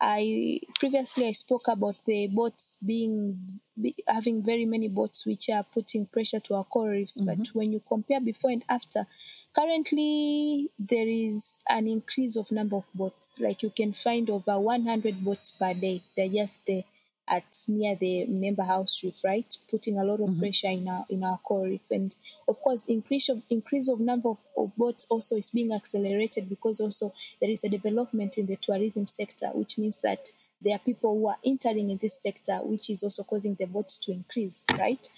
I 0.00 0.60
previously 0.78 1.26
I 1.26 1.32
spoke 1.32 1.66
about 1.68 1.96
the 2.06 2.28
boats 2.28 2.78
being 2.84 3.60
be, 3.80 3.96
having 4.06 4.44
very 4.44 4.64
many 4.64 4.88
boats 4.88 5.26
which 5.26 5.48
are 5.50 5.64
putting 5.64 6.06
pressure 6.06 6.40
to 6.40 6.54
our 6.54 6.64
coral 6.64 6.90
reefs. 6.90 7.20
Mm-hmm. 7.20 7.42
But 7.42 7.48
when 7.48 7.72
you 7.72 7.82
compare 7.86 8.20
before 8.20 8.50
and 8.50 8.64
after, 8.68 9.06
currently 9.54 10.70
there 10.78 11.06
is 11.06 11.60
an 11.68 11.88
increase 11.88 12.36
of 12.36 12.52
number 12.52 12.76
of 12.76 12.84
boats. 12.94 13.40
Like 13.40 13.62
you 13.62 13.70
can 13.70 13.92
find 13.92 14.30
over 14.30 14.58
100 14.58 15.24
boats 15.24 15.50
per 15.52 15.74
day. 15.74 16.02
They're 16.16 16.28
just 16.28 16.64
there 16.66 16.84
at 17.30 17.44
near 17.68 17.94
the 17.94 18.26
Mnemba 18.28 18.66
house 18.66 19.02
reef, 19.04 19.22
right? 19.24 19.56
Putting 19.70 19.98
a 19.98 20.04
lot 20.04 20.20
of 20.20 20.30
mm-hmm. 20.30 20.40
pressure 20.40 20.68
in 20.68 20.88
our 20.88 21.04
in 21.08 21.24
our 21.24 21.38
coral 21.38 21.64
reef, 21.64 21.90
and 21.90 22.14
of 22.46 22.60
course, 22.60 22.86
increase 22.86 23.28
of 23.28 23.42
increase 23.50 23.88
of 23.88 24.00
number 24.00 24.30
of, 24.30 24.38
of, 24.56 24.76
boats 24.76 25.06
also 25.10 25.36
is 25.36 25.50
being 25.50 25.72
accelerated 25.72 26.48
because 26.48 26.80
also 26.80 27.12
there 27.40 27.50
is 27.50 27.64
a 27.64 27.68
development 27.68 28.38
in 28.38 28.46
the 28.46 28.56
tourism 28.56 29.06
sector, 29.06 29.48
which 29.54 29.78
means 29.78 29.98
that 29.98 30.28
there 30.60 30.74
are 30.74 30.80
people 30.80 31.14
who 31.18 31.28
are 31.28 31.36
entering 31.44 31.90
in 31.90 31.98
this 31.98 32.20
sector, 32.20 32.58
which 32.62 32.90
is 32.90 33.02
also 33.02 33.22
causing 33.22 33.54
the 33.54 33.66
boats 33.66 33.98
to 33.98 34.12
increase, 34.12 34.66
right? 34.78 35.08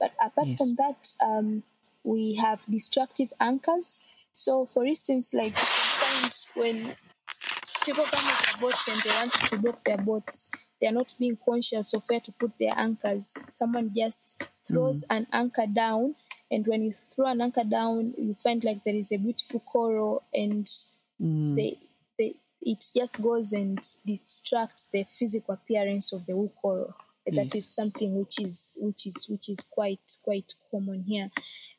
But 0.00 0.12
apart 0.22 0.48
yes. 0.48 0.58
from 0.58 0.74
that, 0.76 1.12
um, 1.24 1.62
we 2.04 2.36
have 2.36 2.64
destructive 2.70 3.32
anchors. 3.40 4.04
So, 4.32 4.66
for 4.66 4.84
instance, 4.84 5.34
like 5.34 5.58
you 5.58 5.66
can 5.66 6.20
find 6.20 6.34
when 6.54 6.96
people 7.84 8.04
come 8.04 8.26
with 8.26 8.46
their 8.46 8.60
boats 8.60 8.88
and 8.88 9.00
they 9.02 9.10
want 9.10 9.32
to 9.32 9.58
dock 9.58 9.84
their 9.84 9.98
boats, 9.98 10.50
they're 10.80 10.92
not 10.92 11.14
being 11.18 11.38
conscious 11.44 11.94
of 11.94 12.04
where 12.08 12.20
to 12.20 12.32
put 12.32 12.52
their 12.58 12.74
anchors. 12.76 13.36
Someone 13.48 13.92
just 13.94 14.42
throws 14.66 15.04
mm. 15.04 15.16
an 15.16 15.26
anchor 15.32 15.66
down, 15.66 16.14
and 16.50 16.66
when 16.66 16.82
you 16.82 16.92
throw 16.92 17.26
an 17.26 17.40
anchor 17.40 17.64
down, 17.64 18.14
you 18.18 18.34
find 18.34 18.62
like 18.64 18.84
there 18.84 18.94
is 18.94 19.12
a 19.12 19.18
beautiful 19.18 19.60
coral, 19.60 20.22
and 20.34 20.66
mm. 21.20 21.56
they, 21.56 21.76
they, 22.18 22.34
it 22.62 22.84
just 22.94 23.20
goes 23.22 23.52
and 23.52 23.78
distracts 24.04 24.86
the 24.92 25.04
physical 25.04 25.54
appearance 25.54 26.12
of 26.12 26.26
the 26.26 26.34
whole 26.34 26.52
coral. 26.60 26.94
Yes. 27.26 27.36
That 27.36 27.58
is 27.58 27.66
something 27.66 28.16
which 28.16 28.40
is 28.40 28.78
which 28.80 29.06
is 29.06 29.26
which 29.28 29.48
is 29.48 29.66
quite 29.68 30.18
quite 30.22 30.54
common 30.70 31.02
here, 31.02 31.28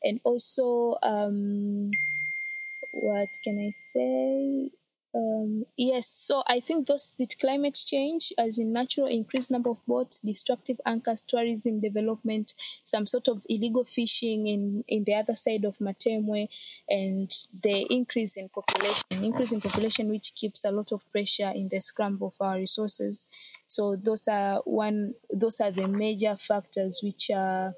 and 0.04 0.20
also 0.22 0.98
um, 1.02 1.90
what 2.90 3.30
can 3.42 3.58
I 3.58 3.70
say? 3.70 4.70
Um, 5.14 5.64
yes, 5.76 6.06
so 6.06 6.42
I 6.46 6.60
think 6.60 6.86
those 6.86 7.14
did 7.14 7.38
climate 7.40 7.82
change, 7.86 8.32
as 8.38 8.58
in 8.58 8.72
natural 8.72 9.06
increased 9.06 9.50
number 9.50 9.70
of 9.70 9.84
boats, 9.86 10.20
destructive 10.20 10.78
anchors, 10.84 11.22
tourism 11.22 11.80
development, 11.80 12.52
some 12.84 13.06
sort 13.06 13.28
of 13.28 13.44
illegal 13.48 13.84
fishing 13.84 14.46
in, 14.46 14.84
in 14.86 15.04
the 15.04 15.14
other 15.14 15.34
side 15.34 15.64
of 15.64 15.78
Matemwe, 15.78 16.48
and 16.88 17.34
the 17.62 17.86
increase 17.90 18.36
in 18.36 18.50
population, 18.50 19.24
increase 19.24 19.52
in 19.52 19.62
population, 19.62 20.10
which 20.10 20.34
keeps 20.34 20.64
a 20.64 20.70
lot 20.70 20.92
of 20.92 21.10
pressure 21.10 21.52
in 21.54 21.68
the 21.68 21.80
scramble 21.80 22.28
of 22.28 22.46
our 22.46 22.58
resources. 22.58 23.26
So 23.66 23.96
those 23.96 24.28
are 24.28 24.60
one, 24.64 25.14
those 25.32 25.60
are 25.60 25.70
the 25.70 25.88
major 25.88 26.36
factors 26.36 27.00
which 27.02 27.30
are 27.30 27.74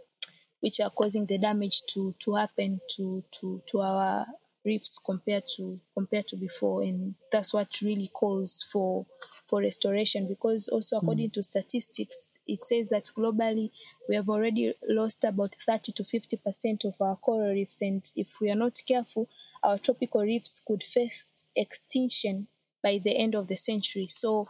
which 0.61 0.78
are 0.81 0.91
causing 0.91 1.24
the 1.24 1.39
damage 1.39 1.83
to 1.87 2.14
to 2.18 2.35
happen 2.35 2.81
to 2.97 3.24
to 3.31 3.62
to 3.66 3.81
our 3.81 4.26
reefs 4.64 4.98
compared 4.98 5.44
to 5.56 5.80
compared 5.94 6.26
to 6.28 6.36
before 6.36 6.82
and 6.82 7.14
that's 7.32 7.54
what 7.54 7.68
really 7.82 8.08
calls 8.12 8.64
for 8.70 9.06
for 9.44 9.61
restoration 9.61 10.28
because 10.28 10.68
also 10.68 10.98
according 10.98 11.30
mm. 11.30 11.32
to 11.32 11.42
statistics 11.42 12.30
it 12.46 12.62
says 12.62 12.88
that 12.90 13.11
globally 13.16 13.70
we 14.08 14.14
have 14.14 14.28
already 14.28 14.74
lost 14.88 15.24
about 15.24 15.54
30 15.54 15.92
to 15.92 16.04
50 16.04 16.36
percent 16.44 16.84
of 16.84 16.94
our 17.00 17.16
coral 17.16 17.52
reefs 17.52 17.80
and 17.80 18.11
if 18.16 18.40
we 18.40 18.50
are 18.50 18.56
not 18.56 18.76
careful 18.86 19.28
our 19.62 19.78
tropical 19.78 20.22
reefs 20.22 20.62
could 20.66 20.82
face 20.82 21.50
extinction 21.56 22.46
by 22.82 23.00
the 23.02 23.16
end 23.16 23.34
of 23.34 23.48
the 23.48 23.56
century 23.56 24.06
so 24.08 24.46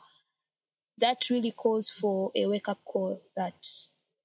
that 0.98 1.30
really 1.30 1.52
calls 1.52 1.88
for 1.88 2.32
a 2.34 2.46
wake 2.46 2.68
up 2.68 2.80
call 2.84 3.20
that 3.36 3.66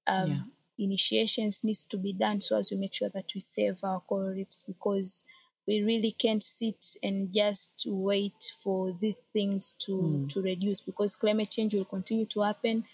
um, 0.08 0.30
yeah 0.30 0.38
initiations 0.78 1.64
needs 1.64 1.84
to 1.84 1.96
be 1.96 2.12
done 2.12 2.40
so 2.40 2.58
as 2.58 2.70
we 2.70 2.76
make 2.76 2.94
sure 2.94 3.08
that 3.08 3.30
we 3.34 3.40
save 3.40 3.78
our 3.82 4.00
coral 4.00 4.32
reefs 4.32 4.62
because 4.62 5.24
we 5.66 5.82
really 5.82 6.12
can't 6.12 6.42
sit 6.42 6.96
and 7.02 7.32
just 7.32 7.84
wait 7.86 8.52
for 8.62 8.92
these 9.00 9.16
things 9.32 9.74
to, 9.80 9.92
mm. 9.92 10.32
to 10.32 10.40
reduce 10.40 10.80
because 10.80 11.16
climate 11.16 11.50
change 11.50 11.74
will 11.74 11.84
continue 11.84 12.26
to 12.26 12.42
happen. 12.42 12.84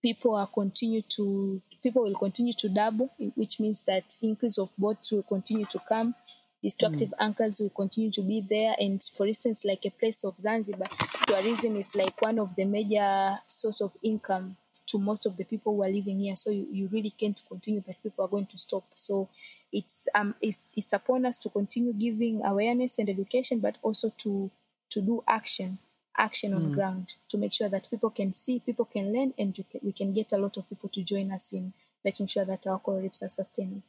People 0.00 0.34
are 0.34 0.46
continue 0.46 1.02
to 1.02 1.60
people 1.82 2.04
will 2.04 2.14
continue 2.14 2.52
to 2.52 2.68
double, 2.68 3.10
which 3.34 3.58
means 3.58 3.80
that 3.80 4.16
increase 4.22 4.56
of 4.58 4.70
boats 4.78 5.10
will 5.10 5.22
continue 5.22 5.64
to 5.64 5.80
come. 5.88 6.14
Destructive 6.62 7.08
mm. 7.08 7.16
anchors 7.18 7.60
will 7.60 7.70
continue 7.70 8.10
to 8.12 8.22
be 8.22 8.40
there. 8.40 8.74
And 8.78 9.02
for 9.16 9.26
instance, 9.26 9.64
like 9.64 9.84
a 9.84 9.90
place 9.90 10.24
of 10.24 10.38
Zanzibar, 10.38 10.88
tourism 11.26 11.76
is 11.76 11.94
like 11.96 12.20
one 12.22 12.38
of 12.38 12.54
the 12.54 12.64
major 12.64 13.34
source 13.46 13.80
of 13.80 13.92
income 14.02 14.56
to 14.86 14.98
most 14.98 15.26
of 15.26 15.36
the 15.36 15.44
people 15.44 15.74
who 15.74 15.82
are 15.82 15.90
living 15.90 16.20
here. 16.20 16.36
So 16.36 16.50
you, 16.50 16.66
you 16.70 16.88
really 16.92 17.10
can't 17.10 17.40
continue 17.48 17.80
that 17.86 18.00
people 18.02 18.24
are 18.24 18.28
going 18.28 18.46
to 18.46 18.58
stop. 18.58 18.84
So 18.94 19.28
it's 19.72 20.08
um 20.14 20.34
it's 20.40 20.72
it's 20.76 20.92
upon 20.92 21.24
us 21.24 21.38
to 21.38 21.48
continue 21.48 21.92
giving 21.92 22.44
awareness 22.44 22.98
and 22.98 23.08
education, 23.08 23.60
but 23.60 23.76
also 23.82 24.10
to 24.18 24.50
to 24.90 25.00
do 25.00 25.22
action 25.26 25.78
action 26.18 26.52
on 26.52 26.70
mm. 26.70 26.74
ground 26.74 27.14
to 27.28 27.38
make 27.38 27.52
sure 27.52 27.68
that 27.68 27.88
people 27.90 28.10
can 28.10 28.32
see, 28.32 28.60
people 28.60 28.84
can 28.84 29.12
learn, 29.12 29.32
and 29.38 29.54
can, 29.54 29.80
we 29.82 29.92
can 29.92 30.12
get 30.12 30.32
a 30.32 30.36
lot 30.36 30.56
of 30.56 30.68
people 30.68 30.88
to 30.90 31.02
join 31.02 31.32
us 31.32 31.52
in 31.52 31.72
making 32.04 32.26
sure 32.26 32.44
that 32.44 32.66
our 32.66 32.78
coral 32.78 33.00
reefs 33.00 33.22
are 33.22 33.28
sustainable. 33.28 33.82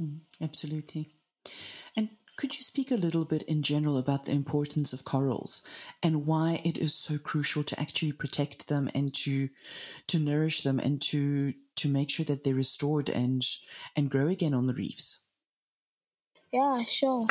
Mm, 0.00 0.20
absolutely. 0.40 1.10
And 1.96 2.08
could 2.36 2.56
you 2.56 2.62
speak 2.62 2.90
a 2.90 2.96
little 2.96 3.24
bit 3.24 3.42
in 3.44 3.62
general 3.62 3.96
about 3.96 4.24
the 4.24 4.32
importance 4.32 4.92
of 4.92 5.04
corals 5.04 5.62
and 6.02 6.26
why 6.26 6.60
it 6.64 6.76
is 6.76 6.92
so 6.94 7.18
crucial 7.18 7.62
to 7.62 7.78
actually 7.78 8.12
protect 8.12 8.66
them 8.68 8.90
and 8.94 9.14
to 9.14 9.50
to 10.08 10.18
nourish 10.18 10.62
them 10.62 10.80
and 10.80 11.00
to 11.02 11.54
to 11.84 11.88
make 11.88 12.10
sure 12.10 12.26
that 12.26 12.44
they're 12.44 12.54
restored 12.66 13.08
and 13.10 13.42
and 13.96 14.10
grow 14.10 14.28
again 14.28 14.54
on 14.54 14.66
the 14.66 14.74
reefs? 14.74 15.26
Yeah, 16.52 16.82
sure. 16.84 17.26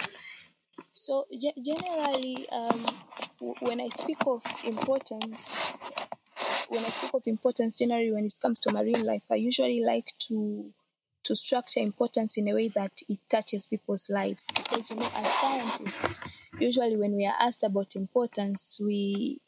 So 0.91 1.27
g- 1.43 1.53
generally, 1.69 2.49
um, 2.49 2.81
w- 3.39 3.55
when 3.67 3.81
I 3.81 3.89
speak 3.89 4.21
of 4.27 4.43
importance, 4.65 5.81
when 6.69 6.85
I 6.85 6.89
speak 6.89 7.13
of 7.13 7.27
importance 7.27 7.77
generally 7.79 8.11
when 8.13 8.25
it 8.25 8.37
comes 8.41 8.59
to 8.61 8.71
marine 8.73 9.05
life, 9.05 9.23
I 9.31 9.35
usually 9.35 9.81
like 9.81 10.09
to 10.27 10.73
to 11.25 11.35
structure 11.35 11.81
importance 11.81 12.37
in 12.37 12.47
a 12.49 12.55
way 12.55 12.69
that 12.69 12.95
it 13.09 13.19
touches 13.29 13.67
people's 13.67 14.09
lives. 14.09 14.47
Because, 14.55 14.89
you 14.91 14.97
know, 14.97 15.11
as 15.15 15.27
scientists, 15.41 16.21
usually 16.59 16.97
when 16.97 17.15
we 17.15 17.25
are 17.27 17.35
asked 17.39 17.63
about 17.63 17.95
importance, 17.95 18.79
we 18.81 19.41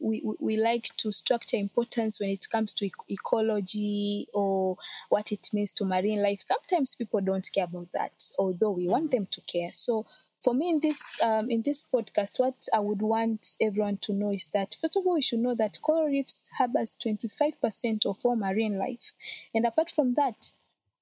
we, 0.00 0.22
we 0.40 0.56
like 0.56 0.84
to 0.98 1.12
structure 1.12 1.56
importance 1.56 2.20
when 2.20 2.30
it 2.30 2.46
comes 2.50 2.72
to 2.74 2.90
ecology 3.08 4.26
or 4.32 4.76
what 5.08 5.32
it 5.32 5.48
means 5.52 5.72
to 5.74 5.84
marine 5.84 6.22
life. 6.22 6.40
Sometimes 6.40 6.94
people 6.94 7.20
don't 7.20 7.48
care 7.52 7.64
about 7.64 7.88
that, 7.94 8.30
although 8.38 8.72
we 8.72 8.88
want 8.88 9.10
them 9.10 9.26
to 9.30 9.40
care. 9.42 9.70
So 9.72 10.06
for 10.42 10.54
me 10.54 10.70
in 10.70 10.80
this 10.80 11.20
um, 11.22 11.50
in 11.50 11.62
this 11.62 11.82
podcast, 11.82 12.38
what 12.38 12.66
I 12.72 12.80
would 12.80 13.02
want 13.02 13.56
everyone 13.60 13.98
to 14.02 14.12
know 14.12 14.32
is 14.32 14.46
that 14.54 14.76
first 14.80 14.96
of 14.96 15.06
all, 15.06 15.14
we 15.14 15.22
should 15.22 15.40
know 15.40 15.54
that 15.56 15.78
coral 15.82 16.06
reefs 16.06 16.48
harbors 16.58 16.94
25% 17.04 18.06
of 18.06 18.18
all 18.24 18.36
marine 18.36 18.78
life, 18.78 19.12
and 19.54 19.66
apart 19.66 19.90
from 19.90 20.14
that, 20.14 20.52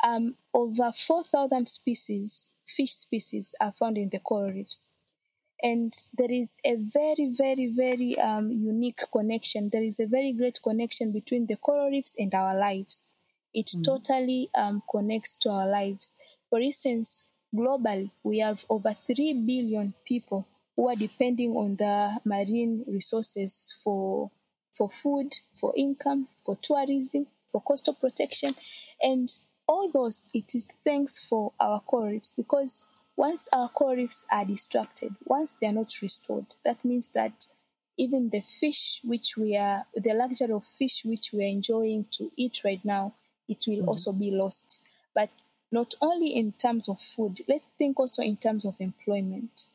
um, 0.03 0.37
over 0.55 0.93
4,000 0.93 1.69
species, 1.69 2.53
fish 2.67 2.93
species, 2.93 3.55
are 3.61 3.73
found 3.73 3.99
in 3.99 4.11
the 4.11 4.21
coral 4.21 4.53
reefs. 4.53 4.93
And 5.63 5.93
there 6.17 6.31
is 6.31 6.59
a 6.65 6.77
very, 6.77 7.33
very, 7.33 7.73
very 7.75 8.19
um, 8.19 8.51
unique 8.51 9.01
connection. 9.13 9.71
There 9.73 9.83
is 9.83 10.01
a 10.01 10.07
very 10.07 10.33
great 10.33 10.61
connection 10.63 11.13
between 11.13 11.47
the 11.47 11.57
coral 11.57 11.91
reefs 11.91 12.17
and 12.19 12.33
our 12.35 12.59
lives. 12.59 13.13
It 13.55 13.71
mm. 13.75 13.85
totally 13.85 14.51
um, 14.57 14.83
connects 14.91 15.37
to 15.39 15.51
our 15.51 15.67
lives. 15.67 16.19
For 16.51 16.61
instance, 16.61 17.25
globally, 17.55 18.11
we 18.23 18.39
have 18.41 18.65
over 18.69 18.93
3 18.93 19.33
billion 19.47 19.95
people 20.05 20.47
who 20.77 20.89
are 20.89 20.95
depending 20.95 21.53
on 21.53 21.77
the 21.77 22.21
marine 22.25 22.85
resources 22.87 23.75
for, 23.83 24.31
for 24.73 24.91
food, 24.91 25.35
for 25.55 25.73
income, 25.75 26.29
for 26.45 26.57
tourism, 26.61 27.27
for 27.49 27.63
coastal 27.63 27.95
protection. 27.95 28.55
And 29.01 29.29
all 29.67 29.91
those, 29.91 30.31
it 30.35 30.55
is 30.55 30.69
thanks 30.85 31.19
for 31.19 31.53
our 31.59 31.81
coral 31.81 32.11
reefs 32.11 32.35
because 32.35 32.81
once 33.17 33.49
our 33.53 33.69
coral 33.69 33.97
reefs 33.97 34.27
are 34.31 34.45
distracted, 34.45 35.15
once 35.25 35.55
they 35.55 35.67
are 35.67 35.73
not 35.73 35.93
restored, 36.03 36.47
that 36.65 36.85
means 36.85 37.09
that 37.09 37.49
even 37.99 38.29
the 38.29 38.41
fish 38.41 39.01
which 39.03 39.37
we 39.37 39.57
are, 39.57 39.85
the 39.95 40.13
luxury 40.13 40.53
of 40.53 40.65
fish 40.65 41.03
which 41.05 41.31
we 41.33 41.43
are 41.43 41.49
enjoying 41.49 42.05
to 42.11 42.31
eat 42.37 42.61
right 42.65 42.85
now, 42.85 43.15
it 43.49 43.65
will 43.67 43.79
mm-hmm. 43.79 43.89
also 43.89 44.13
be 44.13 44.31
lost. 44.31 44.83
But 45.15 45.31
not 45.73 45.95
only 46.03 46.37
in 46.37 46.53
terms 46.53 46.89
of 46.89 47.01
food, 47.01 47.41
let's 47.49 47.65
think 47.79 47.99
also 47.99 48.23
in 48.23 48.37
terms 48.37 48.67
of 48.67 48.77
employment. 48.81 49.69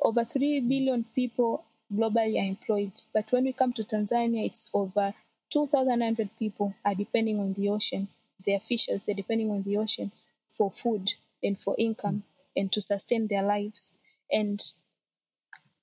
Over 0.00 0.24
3 0.24 0.60
billion 0.60 1.04
people 1.14 1.64
globally 1.92 2.40
are 2.40 2.48
employed, 2.48 2.92
but 3.12 3.30
when 3.32 3.44
we 3.44 3.52
come 3.52 3.72
to 3.72 3.82
Tanzania, 3.82 4.46
it's 4.46 4.68
over 4.72 5.12
2,100 5.50 6.30
people 6.38 6.74
are 6.84 6.94
depending 6.94 7.40
on 7.40 7.52
the 7.54 7.68
ocean 7.68 8.08
their 8.44 8.60
fishers, 8.60 9.04
they're 9.04 9.14
depending 9.14 9.50
on 9.50 9.62
the 9.62 9.76
ocean 9.76 10.12
for 10.48 10.70
food 10.70 11.14
and 11.42 11.58
for 11.58 11.74
income 11.78 12.22
and 12.56 12.72
to 12.72 12.80
sustain 12.80 13.28
their 13.28 13.42
lives. 13.42 13.92
And 14.30 14.60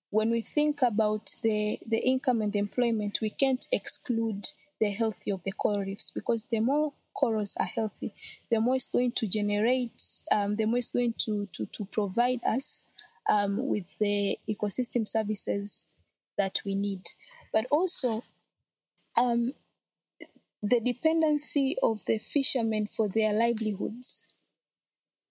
when 0.09 0.31
we 0.31 0.41
think 0.41 0.81
about 0.81 1.31
the, 1.41 1.79
the 1.87 1.99
income 1.99 2.41
and 2.41 2.53
the 2.53 2.59
employment, 2.59 3.19
we 3.21 3.29
can't 3.29 3.65
exclude 3.71 4.45
the 4.79 4.89
health 4.89 5.23
of 5.31 5.43
the 5.43 5.51
coral 5.51 5.81
reefs 5.81 6.11
because 6.11 6.45
the 6.45 6.59
more 6.59 6.93
corals 7.13 7.55
are 7.59 7.65
healthy, 7.65 8.13
the 8.49 8.59
more 8.59 8.75
it's 8.75 8.87
going 8.87 9.11
to 9.13 9.27
generate, 9.27 10.01
um, 10.31 10.55
the 10.55 10.65
more 10.65 10.77
it's 10.77 10.89
going 10.89 11.13
to, 11.19 11.47
to, 11.53 11.65
to 11.67 11.85
provide 11.85 12.39
us 12.45 12.85
um, 13.29 13.67
with 13.67 13.97
the 13.99 14.37
ecosystem 14.49 15.07
services 15.07 15.93
that 16.37 16.59
we 16.65 16.75
need. 16.75 17.01
But 17.53 17.65
also, 17.71 18.23
um, 19.15 19.53
the 20.61 20.79
dependency 20.79 21.75
of 21.83 22.05
the 22.05 22.17
fishermen 22.17 22.87
for 22.87 23.07
their 23.09 23.33
livelihoods 23.33 24.25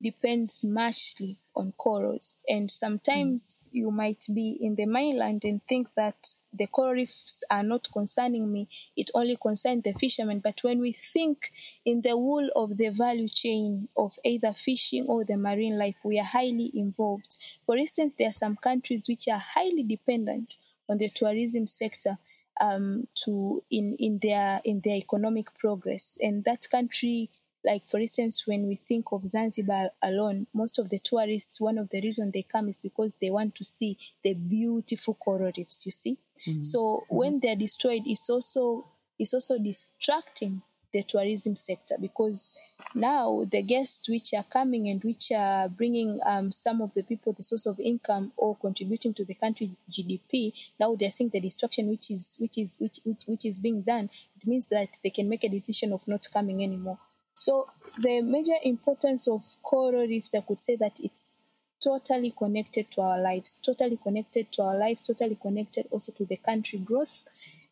depends 0.03 0.65
muchly 0.65 1.37
on 1.55 1.73
corals. 1.73 2.43
And 2.49 2.71
sometimes 2.71 3.65
mm. 3.67 3.69
you 3.73 3.91
might 3.91 4.25
be 4.33 4.57
in 4.61 4.75
the 4.75 4.87
mainland 4.87 5.45
and 5.45 5.63
think 5.67 5.89
that 5.97 6.27
the 6.53 6.67
coral 6.67 6.95
reefs 6.95 7.45
are 7.51 7.63
not 7.63 7.89
concerning 7.93 8.53
me, 8.53 8.69
it 8.97 9.11
only 9.15 9.37
concerns 9.37 9.85
the 9.85 9.93
fishermen. 9.93 10.41
But 10.41 10.63
when 10.63 10.81
we 10.81 10.93
think 10.93 11.53
in 11.85 12.03
the 12.03 12.11
whole 12.11 12.49
of 12.57 12.77
the 12.77 12.89
value 12.89 13.29
chain 13.29 13.89
of 13.97 14.19
either 14.25 14.53
fishing 14.53 15.07
or 15.07 15.25
the 15.25 15.37
marine 15.37 15.79
life, 15.79 15.97
we 16.05 16.19
are 16.19 16.25
highly 16.25 16.71
involved. 16.75 17.37
For 17.65 17.77
instance, 17.77 18.15
there 18.15 18.29
are 18.29 18.33
some 18.33 18.57
countries 18.57 19.05
which 19.09 19.29
are 19.29 19.43
highly 19.55 19.83
dependent 19.83 20.57
on 20.89 20.99
the 20.99 21.09
tourism 21.09 21.67
sector 21.67 22.19
um, 22.61 23.09
to 23.25 23.63
in 23.71 23.97
in 23.99 24.19
their 24.23 24.61
in 24.65 24.81
their 24.85 24.97
economic 24.97 25.57
progress. 25.59 26.19
And 26.21 26.45
that 26.45 26.69
country, 26.71 27.31
like 27.65 27.87
for 27.87 27.99
instance, 28.01 28.47
when 28.47 28.67
we 28.67 28.75
think 28.75 29.07
of 29.13 29.29
Zanzibar 29.29 29.91
alone, 30.03 30.47
most 30.53 30.79
of 30.79 30.89
the 30.91 30.99
tourists, 30.99 31.61
one 31.61 31.79
of 31.79 31.91
the 31.91 32.01
reasons 32.01 32.33
they 32.33 32.43
come 32.43 32.69
is 32.69 32.79
because 32.79 33.17
they 33.17 33.31
want 33.31 33.55
to 33.57 33.65
see 33.65 33.97
the 34.23 34.35
beautiful 34.35 35.15
coral 35.15 35.53
reefs. 35.57 35.87
You 35.87 35.93
see, 35.93 36.19
mm-hmm. 36.47 36.63
so 36.63 37.05
when 37.09 37.41
they're 37.41 37.57
destroyed, 37.57 38.03
it's 38.07 38.29
also 38.29 38.87
it's 39.19 39.35
also 39.35 39.59
distracting 39.59 40.63
the 40.93 41.03
tourism 41.03 41.57
sector 41.57 41.95
because 42.01 42.55
now 42.95 43.47
the 43.51 43.63
guests 43.63 44.09
which 44.09 44.35
are 44.35 44.45
coming 44.45 44.89
and 44.89 45.03
which 45.03 45.33
are 45.33 45.69
bringing 45.69 46.21
um, 46.27 46.53
some 46.53 46.83
of 46.83 46.93
the 46.95 47.03
people 47.03 47.33
the 47.33 47.43
source 47.43 47.67
of 47.67 47.81
income 47.81 48.31
or 48.37 48.57
contributing 48.57 49.15
to 49.15 49.25
the 49.25 49.35
country 49.35 49.71
GDP 49.91 50.53
now 50.79 50.95
they're 50.95 51.11
seeing 51.11 51.31
the 51.31 51.41
destruction 51.41 51.89
which 51.89 52.11
is 52.11 52.37
which 52.39 52.59
is 52.59 52.77
which, 52.79 52.99
which, 53.05 53.23
which 53.25 53.45
is 53.47 53.59
being 53.59 53.81
done 53.83 54.11
it 54.37 54.47
means 54.47 54.69
that 54.69 54.99
they 55.03 55.11
can 55.11 55.29
make 55.29 55.45
a 55.45 55.49
decision 55.49 55.93
of 55.93 56.07
not 56.07 56.27
coming 56.33 56.63
anymore 56.63 56.99
so 57.45 57.67
the 58.01 58.21
major 58.21 58.59
importance 58.63 59.29
of 59.29 59.43
coral 59.63 60.07
reefs 60.07 60.35
I 60.35 60.41
could 60.41 60.59
say 60.59 60.77
that 60.77 60.99
it's 61.03 61.49
totally 61.83 62.33
connected 62.43 62.91
to 62.93 63.01
our 63.01 63.21
lives 63.21 63.59
totally 63.71 63.99
connected 64.07 64.53
to 64.53 64.63
our 64.63 64.79
lives 64.79 65.03
totally 65.03 65.39
connected 65.47 65.87
also 65.91 66.13
to 66.13 66.25
the 66.25 66.37
country 66.37 66.79
growth 66.79 67.25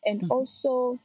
and 0.05 0.21
mm-hmm. 0.21 0.31
also 0.31 0.99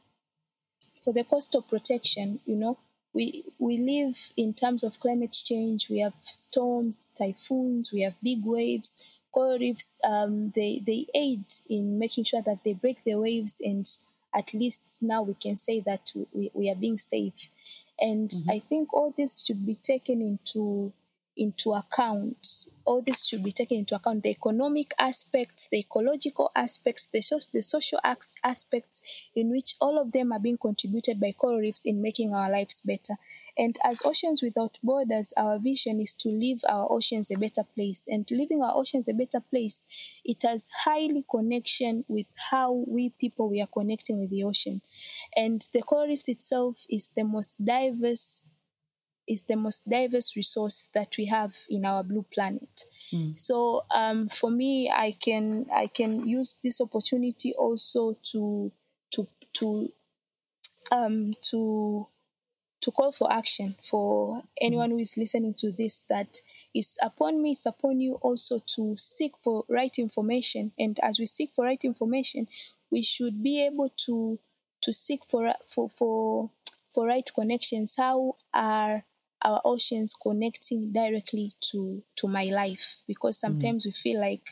for 1.07 1.13
the 1.13 1.23
coastal 1.23 1.61
protection, 1.61 2.41
you 2.45 2.57
know, 2.57 2.77
we 3.13 3.45
we 3.59 3.77
live 3.77 4.33
in 4.35 4.53
terms 4.53 4.83
of 4.83 4.99
climate 4.99 5.31
change. 5.31 5.89
We 5.89 5.99
have 5.99 6.15
storms, 6.21 7.13
typhoons, 7.17 7.93
we 7.93 8.01
have 8.01 8.15
big 8.21 8.39
waves. 8.43 9.01
Coral 9.33 9.57
reefs, 9.57 10.01
um, 10.03 10.51
they 10.53 10.81
they 10.85 11.05
aid 11.15 11.45
in 11.69 11.97
making 11.97 12.25
sure 12.25 12.41
that 12.41 12.65
they 12.65 12.73
break 12.73 13.05
the 13.05 13.15
waves, 13.15 13.61
and 13.63 13.85
at 14.35 14.53
least 14.53 14.99
now 15.01 15.21
we 15.21 15.35
can 15.35 15.55
say 15.55 15.79
that 15.85 16.11
we, 16.33 16.51
we 16.53 16.69
are 16.69 16.75
being 16.75 16.97
safe. 16.97 17.51
And 17.99 18.29
mm-hmm. 18.29 18.49
I 18.51 18.59
think 18.59 18.93
all 18.93 19.13
this 19.15 19.43
should 19.43 19.65
be 19.65 19.75
taken 19.75 20.21
into 20.21 20.93
into 21.37 21.73
account. 21.73 22.65
All 22.85 23.01
this 23.01 23.25
should 23.25 23.43
be 23.43 23.51
taken 23.51 23.77
into 23.79 23.95
account 23.95 24.23
the 24.23 24.29
economic 24.29 24.93
aspects, 24.97 25.67
the 25.69 25.79
ecological 25.79 26.51
aspects, 26.55 27.05
the, 27.07 27.21
so- 27.21 27.39
the 27.53 27.61
social 27.61 27.99
aspects, 28.43 29.01
in 29.35 29.51
which 29.51 29.75
all 29.81 29.99
of 29.99 30.11
them 30.11 30.31
are 30.31 30.39
being 30.39 30.57
contributed 30.57 31.19
by 31.19 31.33
coral 31.33 31.59
reefs 31.59 31.85
in 31.85 32.01
making 32.01 32.33
our 32.33 32.49
lives 32.49 32.81
better. 32.81 33.15
And 33.57 33.77
as 33.83 34.05
Oceans 34.05 34.43
Without 34.43 34.77
Borders, 34.83 35.33
our 35.35 35.57
vision 35.57 35.99
is 35.99 36.13
to 36.15 36.29
leave 36.29 36.61
our 36.69 36.87
oceans 36.91 37.31
a 37.31 37.37
better 37.37 37.63
place. 37.63 38.07
And 38.07 38.29
leaving 38.29 38.61
our 38.61 38.75
oceans 38.75 39.09
a 39.09 39.13
better 39.13 39.39
place, 39.41 39.85
it 40.23 40.43
has 40.43 40.69
highly 40.83 41.25
connection 41.29 42.05
with 42.07 42.27
how 42.51 42.83
we 42.87 43.09
people 43.09 43.49
we 43.49 43.61
are 43.61 43.67
connecting 43.67 44.19
with 44.19 44.29
the 44.29 44.43
ocean. 44.43 44.81
And 45.35 45.67
the 45.73 45.81
coral 45.81 46.07
reefs 46.07 46.29
itself 46.29 46.85
is 46.89 47.09
the 47.15 47.23
most 47.23 47.65
diverse 47.65 48.47
is 49.27 49.43
the 49.43 49.55
most 49.55 49.87
diverse 49.87 50.35
resource 50.35 50.89
that 50.93 51.15
we 51.17 51.25
have 51.25 51.55
in 51.69 51.85
our 51.85 52.03
blue 52.03 52.25
planet. 52.33 52.85
Mm. 53.13 53.37
So 53.37 53.85
um, 53.95 54.29
for 54.29 54.49
me, 54.49 54.89
I 54.89 55.15
can 55.19 55.67
I 55.73 55.87
can 55.87 56.27
use 56.27 56.55
this 56.63 56.81
opportunity 56.81 57.53
also 57.53 58.17
to 58.31 58.71
to 59.11 59.27
to 59.53 59.91
um, 60.91 61.33
to 61.49 62.07
to 62.87 62.91
call 62.91 63.11
for 63.11 63.31
action 63.31 63.75
for 63.81 64.43
anyone 64.61 64.91
who 64.91 64.99
is 64.99 65.17
listening 65.17 65.53
to 65.53 65.73
this 65.73 66.05
that 66.09 66.37
it's 66.73 66.97
upon 67.01 67.41
me 67.41 67.51
it's 67.51 67.65
upon 67.65 67.99
you 67.99 68.13
also 68.21 68.59
to 68.65 68.95
seek 68.95 69.33
for 69.41 69.65
right 69.67 69.99
information 69.99 70.71
and 70.79 70.97
as 71.03 71.19
we 71.19 71.25
seek 71.25 71.49
for 71.53 71.65
right 71.65 71.83
information 71.83 72.47
we 72.89 73.01
should 73.01 73.43
be 73.43 73.65
able 73.65 73.89
to 73.97 74.39
to 74.81 74.93
seek 74.93 75.25
for 75.25 75.53
for 75.65 75.89
for 75.89 76.49
for 76.89 77.07
right 77.07 77.29
connections 77.35 77.95
how 77.97 78.37
are 78.53 79.03
our 79.43 79.61
oceans 79.63 80.13
connecting 80.21 80.91
directly 80.91 81.53
to 81.61 82.03
to 82.15 82.27
my 82.27 82.45
life 82.45 83.01
because 83.07 83.37
mm. 83.37 83.41
sometimes 83.41 83.83
mm. 83.83 83.87
we 83.87 83.91
feel 83.91 84.19
like 84.19 84.47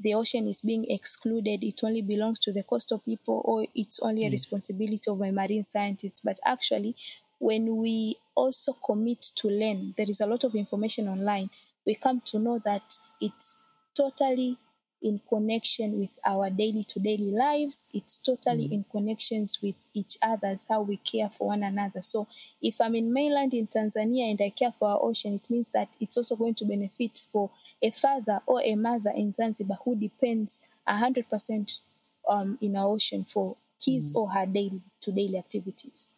the 0.00 0.14
ocean 0.14 0.48
is 0.48 0.62
being 0.62 0.84
excluded 0.88 1.62
it 1.62 1.80
only 1.84 2.02
belongs 2.02 2.38
to 2.38 2.52
the 2.52 2.62
coastal 2.62 2.98
people 2.98 3.42
or 3.44 3.66
it's 3.74 4.00
only 4.00 4.26
a 4.26 4.30
responsibility 4.30 5.10
of 5.10 5.18
my 5.18 5.30
marine 5.30 5.62
scientists 5.62 6.20
but 6.20 6.38
actually 6.44 6.96
when 7.38 7.76
we 7.76 8.16
also 8.34 8.72
commit 8.84 9.20
to 9.34 9.48
learn 9.48 9.94
there 9.96 10.08
is 10.08 10.20
a 10.20 10.26
lot 10.26 10.44
of 10.44 10.54
information 10.54 11.08
online 11.08 11.50
we 11.86 11.94
come 11.94 12.20
to 12.24 12.38
know 12.38 12.58
that 12.64 12.82
it's 13.20 13.64
totally 13.94 14.56
in 15.02 15.20
connection 15.28 15.98
with 15.98 16.18
our 16.26 16.48
daily 16.50 16.84
to 16.84 17.00
daily 17.00 17.30
lives. 17.32 17.88
It's 17.92 18.18
totally 18.18 18.68
mm. 18.68 18.72
in 18.72 18.84
connections 18.90 19.58
with 19.62 19.74
each 19.94 20.16
other's, 20.22 20.68
how 20.68 20.82
we 20.82 20.96
care 20.98 21.28
for 21.28 21.48
one 21.48 21.62
another. 21.62 22.02
So 22.02 22.28
if 22.60 22.80
I'm 22.80 22.94
in 22.94 23.12
mainland 23.12 23.54
in 23.54 23.66
Tanzania 23.66 24.30
and 24.30 24.40
I 24.40 24.50
care 24.50 24.72
for 24.72 24.88
our 24.88 24.98
ocean, 25.02 25.34
it 25.34 25.50
means 25.50 25.70
that 25.70 25.88
it's 26.00 26.16
also 26.16 26.36
going 26.36 26.54
to 26.56 26.64
benefit 26.64 27.20
for 27.32 27.50
a 27.82 27.90
father 27.90 28.40
or 28.46 28.60
a 28.62 28.74
mother 28.76 29.12
in 29.14 29.32
Zanzibar 29.32 29.76
who 29.84 29.98
depends 29.98 30.68
100% 30.88 31.80
um, 32.28 32.58
in 32.62 32.76
our 32.76 32.86
ocean 32.86 33.24
for 33.24 33.56
his 33.84 34.12
mm. 34.12 34.16
or 34.16 34.30
her 34.30 34.46
daily 34.46 34.82
to 35.00 35.12
daily 35.12 35.38
activities. 35.38 36.14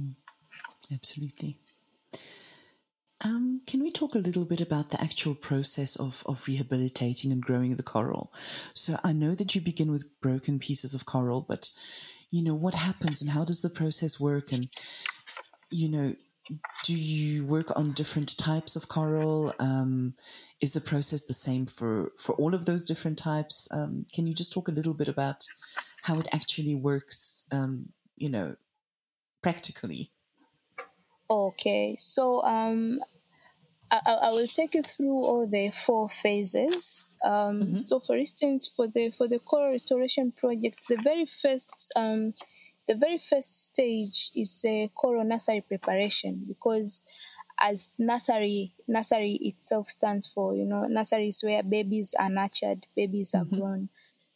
Mm. 0.00 0.14
Absolutely. 0.92 1.56
Um, 3.26 3.62
can 3.66 3.82
we 3.82 3.90
talk 3.90 4.14
a 4.14 4.18
little 4.18 4.44
bit 4.44 4.60
about 4.60 4.90
the 4.90 5.02
actual 5.02 5.34
process 5.34 5.96
of, 5.96 6.22
of 6.26 6.46
rehabilitating 6.46 7.32
and 7.32 7.42
growing 7.42 7.74
the 7.74 7.82
coral? 7.82 8.32
So 8.72 8.98
I 9.02 9.12
know 9.12 9.34
that 9.34 9.52
you 9.54 9.60
begin 9.60 9.90
with 9.90 10.20
broken 10.20 10.60
pieces 10.60 10.94
of 10.94 11.06
coral, 11.06 11.44
but 11.48 11.70
you 12.30 12.44
know 12.44 12.54
what 12.54 12.74
happens 12.74 13.20
and 13.20 13.30
how 13.30 13.44
does 13.44 13.62
the 13.62 13.70
process 13.70 14.20
work? 14.20 14.52
And 14.52 14.68
you 15.72 15.90
know, 15.90 16.14
do 16.84 16.94
you 16.94 17.44
work 17.44 17.76
on 17.76 17.92
different 17.92 18.36
types 18.38 18.76
of 18.76 18.86
coral? 18.86 19.52
Um, 19.58 20.14
is 20.62 20.72
the 20.72 20.80
process 20.80 21.22
the 21.22 21.34
same 21.34 21.66
for 21.66 22.12
for 22.18 22.36
all 22.36 22.54
of 22.54 22.66
those 22.66 22.84
different 22.84 23.18
types? 23.18 23.66
Um, 23.72 24.06
can 24.14 24.28
you 24.28 24.34
just 24.34 24.52
talk 24.52 24.68
a 24.68 24.72
little 24.78 24.94
bit 24.94 25.08
about 25.08 25.46
how 26.04 26.16
it 26.20 26.28
actually 26.32 26.76
works? 26.76 27.46
Um, 27.50 27.86
you 28.14 28.28
know, 28.28 28.54
practically. 29.42 30.10
Okay, 31.28 31.96
so 31.98 32.42
um, 32.44 33.00
I, 33.90 34.00
I 34.06 34.30
will 34.30 34.46
take 34.46 34.74
you 34.74 34.82
through 34.82 35.24
all 35.24 35.46
the 35.46 35.70
four 35.70 36.08
phases. 36.08 37.16
Um, 37.24 37.62
mm-hmm. 37.62 37.78
So, 37.78 37.98
for 37.98 38.16
instance, 38.16 38.70
for 38.74 38.86
the 38.86 39.10
for 39.10 39.26
the 39.26 39.40
coral 39.40 39.72
restoration 39.72 40.32
project, 40.32 40.80
the 40.88 40.96
very 40.96 41.24
first 41.24 41.92
um, 41.96 42.32
the 42.86 42.94
very 42.94 43.18
first 43.18 43.72
stage 43.72 44.30
is 44.36 44.64
a 44.64 44.88
coral 44.94 45.24
nursery 45.24 45.62
preparation 45.66 46.44
because 46.46 47.06
as 47.60 47.96
nursery 47.98 48.70
nursery 48.86 49.38
itself 49.42 49.88
stands 49.88 50.26
for 50.26 50.54
you 50.54 50.66
know 50.66 50.86
nursery 50.86 51.28
is 51.28 51.42
where 51.42 51.62
babies 51.62 52.14
are 52.20 52.28
nurtured 52.28 52.78
babies 52.94 53.34
are 53.34 53.44
mm-hmm. 53.44 53.56
grown 53.56 53.88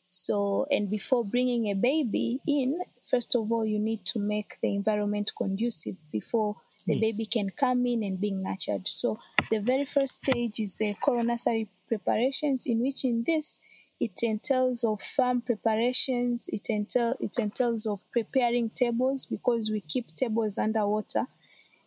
so 0.08 0.66
and 0.70 0.90
before 0.90 1.22
bringing 1.24 1.66
a 1.66 1.74
baby 1.74 2.38
in 2.48 2.80
first 3.10 3.36
of 3.36 3.52
all 3.52 3.66
you 3.66 3.78
need 3.78 4.00
to 4.06 4.18
make 4.18 4.54
the 4.62 4.74
environment 4.74 5.30
conducive 5.36 5.96
before 6.10 6.54
the 6.86 6.94
yes. 6.94 7.16
baby 7.16 7.26
can 7.26 7.50
come 7.50 7.86
in 7.86 8.02
and 8.02 8.20
being 8.20 8.42
nurtured. 8.42 8.86
So 8.88 9.18
the 9.50 9.60
very 9.60 9.84
first 9.84 10.16
stage 10.16 10.58
is 10.60 10.78
the 10.78 10.94
coral 11.00 11.24
nursery 11.24 11.68
preparations, 11.88 12.66
in 12.66 12.80
which 12.80 13.04
in 13.04 13.24
this 13.26 13.60
it 14.00 14.22
entails 14.22 14.82
of 14.82 15.00
farm 15.00 15.42
preparations. 15.42 16.48
It 16.48 16.70
entails 16.70 17.16
it 17.20 17.38
entails 17.38 17.86
of 17.86 18.00
preparing 18.12 18.70
tables 18.70 19.26
because 19.26 19.70
we 19.70 19.80
keep 19.82 20.06
tables 20.16 20.56
underwater, 20.58 21.26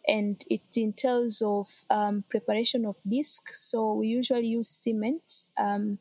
and 0.07 0.39
it 0.49 0.61
entails 0.77 1.41
of 1.41 1.67
um, 1.89 2.23
preparation 2.29 2.85
of 2.85 2.95
disc. 3.09 3.49
So 3.53 3.95
we 3.95 4.07
usually 4.07 4.47
use 4.47 4.69
cement. 4.69 5.23
Um, 5.57 5.97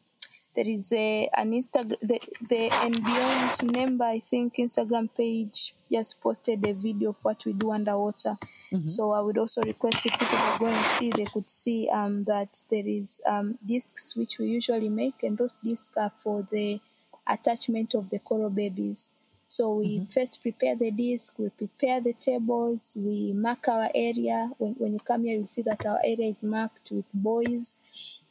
there 0.55 0.69
is 0.69 0.93
a 0.93 1.29
an 1.37 1.53
Instagram 1.53 1.99
the, 2.01 2.21
the 2.49 2.71
and 2.85 2.95
beyond 2.95 3.51
Mnemba 3.63 4.03
I 4.03 4.19
think 4.19 4.55
Instagram 4.57 5.15
page 5.17 5.75
just 5.91 6.23
posted 6.23 6.65
a 6.67 6.73
video 6.73 7.11
of 7.11 7.19
what 7.23 7.45
we 7.45 7.53
do 7.53 7.71
underwater. 7.73 8.37
Mm-hmm. 8.73 8.89
So 8.89 9.13
I 9.13 9.21
would 9.21 9.39
also 9.39 9.63
request 9.63 10.07
if 10.07 10.13
people 10.19 10.39
are 10.39 10.59
going 10.59 10.77
to 10.77 10.85
see 10.85 11.11
they 11.11 11.27
could 11.27 11.49
see 11.49 11.89
um, 11.93 12.25
that 12.25 12.61
there 12.71 12.87
is 12.87 13.23
um, 13.27 13.59
discs 13.67 14.17
which 14.17 14.39
we 14.39 14.47
usually 14.47 14.89
make 14.89 15.23
and 15.23 15.37
those 15.39 15.59
discs 15.59 15.97
are 15.97 16.11
for 16.23 16.43
the 16.51 16.81
attachment 17.27 17.95
of 17.95 18.11
the 18.11 18.19
coral 18.19 18.51
babies. 18.51 19.15
So 19.47 19.77
we 19.77 19.99
mm-hmm. 19.99 20.05
first 20.07 20.41
prepare 20.43 20.77
the 20.77 20.91
disc, 20.91 21.39
we 21.39 21.51
prepare 21.51 22.01
the 22.01 22.15
tables, 22.15 22.97
we 22.97 23.35
mark 23.35 23.69
our 23.69 23.91
area. 23.95 24.51
When, 24.57 24.73
when 24.79 24.93
you 24.95 25.01
come 25.01 25.25
here, 25.25 25.39
you 25.39 25.47
see 25.47 25.61
that 25.63 25.85
our 25.85 25.99
area 26.03 26.29
is 26.29 26.43
marked 26.43 26.91
with 26.91 27.07
buoys 27.13 27.81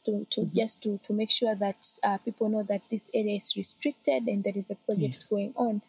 to, 0.04 0.26
to 0.30 0.40
mm-hmm. 0.42 0.56
just 0.56 0.82
to, 0.82 0.98
to 1.04 1.12
make 1.12 1.30
sure 1.30 1.54
that 1.54 1.86
uh, 2.02 2.18
people 2.24 2.48
know 2.48 2.62
that 2.64 2.80
this 2.90 3.10
area 3.14 3.36
is 3.36 3.54
restricted 3.56 4.24
and 4.26 4.44
there 4.44 4.56
is 4.56 4.70
a 4.70 4.76
project 4.86 5.14
yes. 5.14 5.28
going 5.28 5.52
on. 5.56 5.80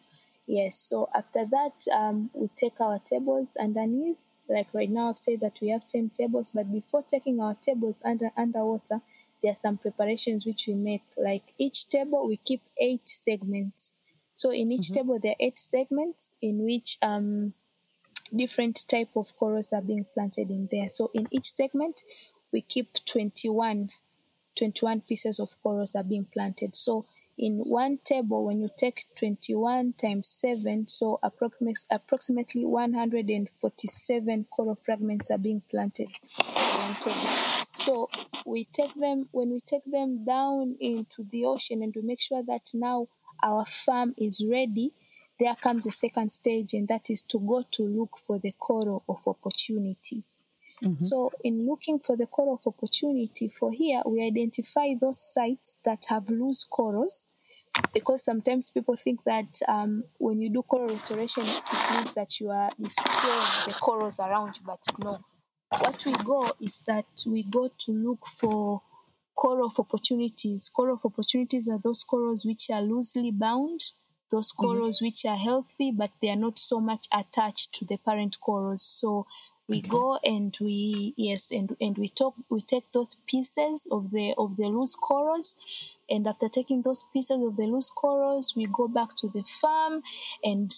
Yes, 0.46 0.78
so 0.78 1.08
after 1.14 1.46
that, 1.46 1.72
um, 1.96 2.30
we 2.34 2.48
take 2.54 2.80
our 2.80 2.98
tables 2.98 3.56
underneath. 3.60 4.18
Like 4.48 4.66
right 4.74 4.90
now, 4.90 5.08
I've 5.08 5.18
said 5.18 5.40
that 5.40 5.54
we 5.62 5.70
have 5.70 5.88
10 5.88 6.10
tables, 6.18 6.50
but 6.54 6.70
before 6.70 7.02
taking 7.02 7.40
our 7.40 7.54
tables 7.54 8.02
under 8.04 8.28
underwater, 8.36 9.00
there 9.42 9.52
are 9.52 9.56
some 9.56 9.78
preparations 9.78 10.44
which 10.44 10.64
we 10.68 10.74
make. 10.74 11.02
Like 11.16 11.42
each 11.58 11.88
table, 11.88 12.28
we 12.28 12.36
keep 12.36 12.60
eight 12.78 13.08
segments. 13.08 13.98
So 14.34 14.50
in 14.50 14.70
each 14.70 14.88
mm-hmm. 14.88 14.94
table, 14.94 15.18
there 15.22 15.32
are 15.32 15.46
eight 15.46 15.58
segments 15.58 16.36
in 16.42 16.64
which 16.64 16.98
um, 17.02 17.54
different 18.34 18.84
type 18.88 19.08
of 19.16 19.34
corals 19.38 19.72
are 19.72 19.82
being 19.82 20.04
planted 20.12 20.50
in 20.50 20.68
there. 20.70 20.90
So 20.90 21.10
in 21.14 21.26
each 21.30 21.52
segment, 21.52 22.02
we 22.52 22.60
keep 22.60 22.88
21 23.06 23.88
21 24.56 25.00
pieces 25.02 25.38
of 25.38 25.50
corals 25.62 25.94
are 25.94 26.04
being 26.04 26.26
planted. 26.32 26.74
So 26.76 27.04
in 27.36 27.64
one 27.64 27.98
table, 28.04 28.44
when 28.46 28.60
you 28.60 28.68
take 28.78 29.04
21 29.18 29.94
times 29.94 30.28
7, 30.28 30.86
so 30.86 31.18
approximately 31.22 32.64
147 32.64 34.44
coral 34.50 34.76
fragments 34.76 35.30
are 35.30 35.38
being 35.38 35.62
planted. 35.70 36.08
So 37.76 38.08
we 38.46 38.64
take 38.64 38.94
them, 38.94 39.28
when 39.32 39.50
we 39.50 39.60
take 39.60 39.84
them 39.84 40.24
down 40.24 40.76
into 40.80 41.24
the 41.24 41.44
ocean 41.44 41.82
and 41.82 41.92
we 41.96 42.02
make 42.02 42.20
sure 42.20 42.42
that 42.44 42.72
now 42.72 43.08
our 43.42 43.64
farm 43.64 44.14
is 44.16 44.40
ready, 44.48 44.92
there 45.40 45.56
comes 45.56 45.82
the 45.84 45.90
second 45.90 46.30
stage, 46.30 46.72
and 46.74 46.86
that 46.86 47.10
is 47.10 47.20
to 47.22 47.40
go 47.40 47.64
to 47.72 47.82
look 47.82 48.16
for 48.16 48.38
the 48.38 48.52
coral 48.60 49.02
of 49.08 49.26
opportunity. 49.26 50.22
Mm-hmm. 50.84 51.04
So, 51.04 51.30
in 51.42 51.66
looking 51.66 51.98
for 51.98 52.16
the 52.16 52.26
coral 52.26 52.54
of 52.54 52.66
opportunity, 52.66 53.48
for 53.48 53.72
here 53.72 54.02
we 54.06 54.26
identify 54.26 54.94
those 55.00 55.20
sites 55.20 55.80
that 55.84 56.04
have 56.10 56.28
loose 56.28 56.64
corals. 56.64 57.28
because 57.92 58.24
sometimes 58.24 58.70
people 58.70 58.96
think 58.96 59.22
that 59.24 59.60
um, 59.68 60.04
when 60.18 60.40
you 60.40 60.52
do 60.52 60.62
coral 60.62 60.90
restoration, 60.90 61.42
it 61.44 61.90
means 61.92 62.12
that 62.12 62.40
you 62.40 62.50
are 62.50 62.70
destroying 62.78 63.46
the 63.66 63.74
corals 63.80 64.20
around, 64.20 64.58
but 64.66 64.78
no. 64.98 65.18
What 65.70 66.04
we 66.06 66.12
go 66.24 66.48
is 66.60 66.84
that 66.86 67.04
we 67.26 67.44
go 67.50 67.68
to 67.68 67.92
look 67.92 68.20
for 68.26 68.80
coral 69.34 69.66
of 69.66 69.78
opportunities. 69.78 70.70
Coral 70.74 70.94
of 70.94 71.00
opportunities 71.04 71.68
are 71.68 71.80
those 71.82 72.04
corals 72.04 72.44
which 72.44 72.70
are 72.70 72.82
loosely 72.82 73.32
bound, 73.32 73.80
those 74.30 74.52
corals 74.52 74.98
mm-hmm. 74.98 75.06
which 75.06 75.24
are 75.24 75.36
healthy, 75.36 75.90
but 75.90 76.10
they 76.22 76.30
are 76.30 76.36
not 76.36 76.58
so 76.58 76.80
much 76.80 77.06
attached 77.12 77.72
to 77.74 77.84
the 77.84 77.96
parent 77.96 78.36
corals. 78.40 78.84
So 78.84 79.26
we 79.68 79.78
okay. 79.78 79.88
go 79.88 80.18
and 80.24 80.56
we 80.60 81.14
yes 81.16 81.50
and 81.50 81.76
and 81.80 81.96
we 81.96 82.08
talk 82.08 82.34
we 82.50 82.60
take 82.60 82.90
those 82.92 83.16
pieces 83.26 83.88
of 83.90 84.10
the 84.10 84.34
of 84.36 84.56
the 84.56 84.66
loose 84.66 84.94
corals 84.94 85.56
and 86.10 86.26
after 86.26 86.48
taking 86.48 86.82
those 86.82 87.04
pieces 87.12 87.42
of 87.42 87.56
the 87.56 87.66
loose 87.66 87.90
corals 87.90 88.54
we 88.56 88.66
go 88.66 88.86
back 88.88 89.16
to 89.16 89.28
the 89.28 89.42
farm 89.42 90.02
and 90.42 90.72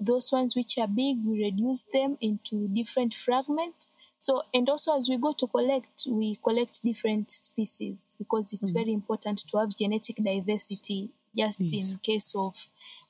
those 0.00 0.32
ones 0.32 0.56
which 0.56 0.78
are 0.78 0.88
big 0.88 1.16
we 1.24 1.44
reduce 1.44 1.84
them 1.84 2.16
into 2.20 2.68
different 2.68 3.14
fragments 3.14 3.94
so 4.18 4.42
and 4.52 4.68
also 4.68 4.96
as 4.96 5.08
we 5.08 5.16
go 5.16 5.32
to 5.32 5.46
collect 5.46 6.06
we 6.08 6.36
collect 6.42 6.82
different 6.82 7.30
species 7.30 8.14
because 8.18 8.52
it's 8.52 8.70
mm 8.70 8.74
very 8.74 8.92
important 8.92 9.38
to 9.46 9.58
have 9.58 9.68
genetic 9.76 10.16
diversity 10.16 11.10
just 11.36 11.60
yes. 11.60 11.92
in 11.92 11.98
case 11.98 12.34
of 12.34 12.54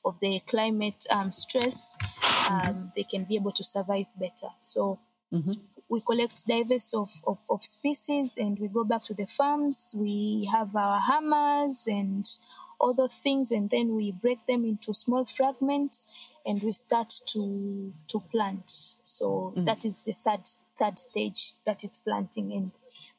of 0.05 0.19
the 0.19 0.39
climate 0.41 1.05
um, 1.09 1.31
stress 1.31 1.95
um, 2.49 2.59
mm-hmm. 2.59 2.85
they 2.95 3.03
can 3.03 3.23
be 3.23 3.35
able 3.35 3.51
to 3.51 3.63
survive 3.63 4.05
better 4.19 4.49
so 4.59 4.99
Mm-hmm. 5.33 5.51
We 5.89 6.01
collect 6.01 6.47
diverse 6.47 6.93
of, 6.93 7.11
of, 7.27 7.39
of 7.49 7.63
species 7.63 8.37
and 8.37 8.57
we 8.57 8.67
go 8.67 8.83
back 8.83 9.03
to 9.03 9.13
the 9.13 9.27
farms. 9.27 9.93
We 9.97 10.49
have 10.51 10.75
our 10.75 10.99
hammers 10.99 11.87
and 11.87 12.25
other 12.81 13.07
things, 13.07 13.51
and 13.51 13.69
then 13.69 13.95
we 13.95 14.11
break 14.11 14.45
them 14.45 14.65
into 14.65 14.93
small 14.93 15.25
fragments 15.25 16.07
and 16.45 16.61
we 16.61 16.73
start 16.73 17.13
to 17.27 17.93
to 18.07 18.19
plant. 18.31 18.69
So 18.69 19.53
mm. 19.55 19.65
that 19.65 19.85
is 19.85 20.03
the 20.03 20.13
third 20.13 20.41
third 20.77 20.99
stage 20.99 21.53
that 21.65 21.83
is 21.83 21.97
planting 21.97 22.51
and 22.53 22.71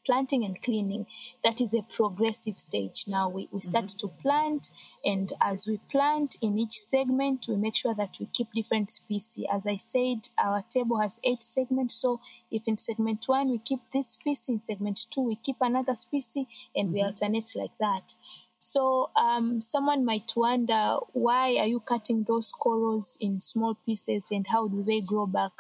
planting 0.05 0.45
and 0.45 0.61
cleaning. 0.61 1.07
That 1.43 1.61
is 1.61 1.73
a 1.73 1.83
progressive 1.83 2.59
stage. 2.59 3.05
Now 3.07 3.29
we, 3.29 3.49
we 3.51 3.61
start 3.61 3.87
mm-hmm. 3.87 4.09
to 4.09 4.23
plant, 4.23 4.71
and 5.05 5.33
as 5.41 5.67
we 5.67 5.79
plant 5.91 6.37
in 6.43 6.59
each 6.59 6.73
segment, 6.73 7.47
we 7.49 7.57
make 7.57 7.77
sure 7.77 7.95
that 7.95 8.17
we 8.21 8.27
keep 8.27 8.49
different 8.55 8.91
species. 8.91 9.47
As 9.53 9.67
I 9.67 9.77
said, 9.77 10.29
our 10.39 10.63
table 10.69 10.99
has 11.01 11.21
eight 11.25 11.43
segments. 11.43 11.95
So 11.95 12.21
if 12.51 12.63
in 12.67 12.79
segment 12.79 13.25
one 13.27 13.51
we 13.51 13.59
keep 13.59 13.81
this 13.93 14.11
species, 14.11 14.49
in 14.49 14.61
segment 14.61 15.07
two 15.11 15.23
we 15.23 15.37
keep 15.37 15.57
another 15.61 15.95
species, 15.95 16.47
and 16.75 16.89
mm-hmm. 16.89 16.95
we 16.95 17.03
alternate 17.03 17.51
like 17.57 17.77
that. 17.81 18.15
So 18.59 19.11
um, 19.15 19.61
someone 19.61 20.07
might 20.07 20.33
wonder 20.35 20.97
why 21.13 21.57
are 21.59 21.67
you 21.67 21.81
cutting 21.81 22.25
those 22.25 22.51
corals 22.51 23.19
in 23.21 23.41
small 23.41 23.75
pieces 23.75 24.29
and 24.31 24.47
how 24.47 24.69
do 24.69 24.83
they 24.83 25.03
grow 25.03 25.27
back? 25.27 25.53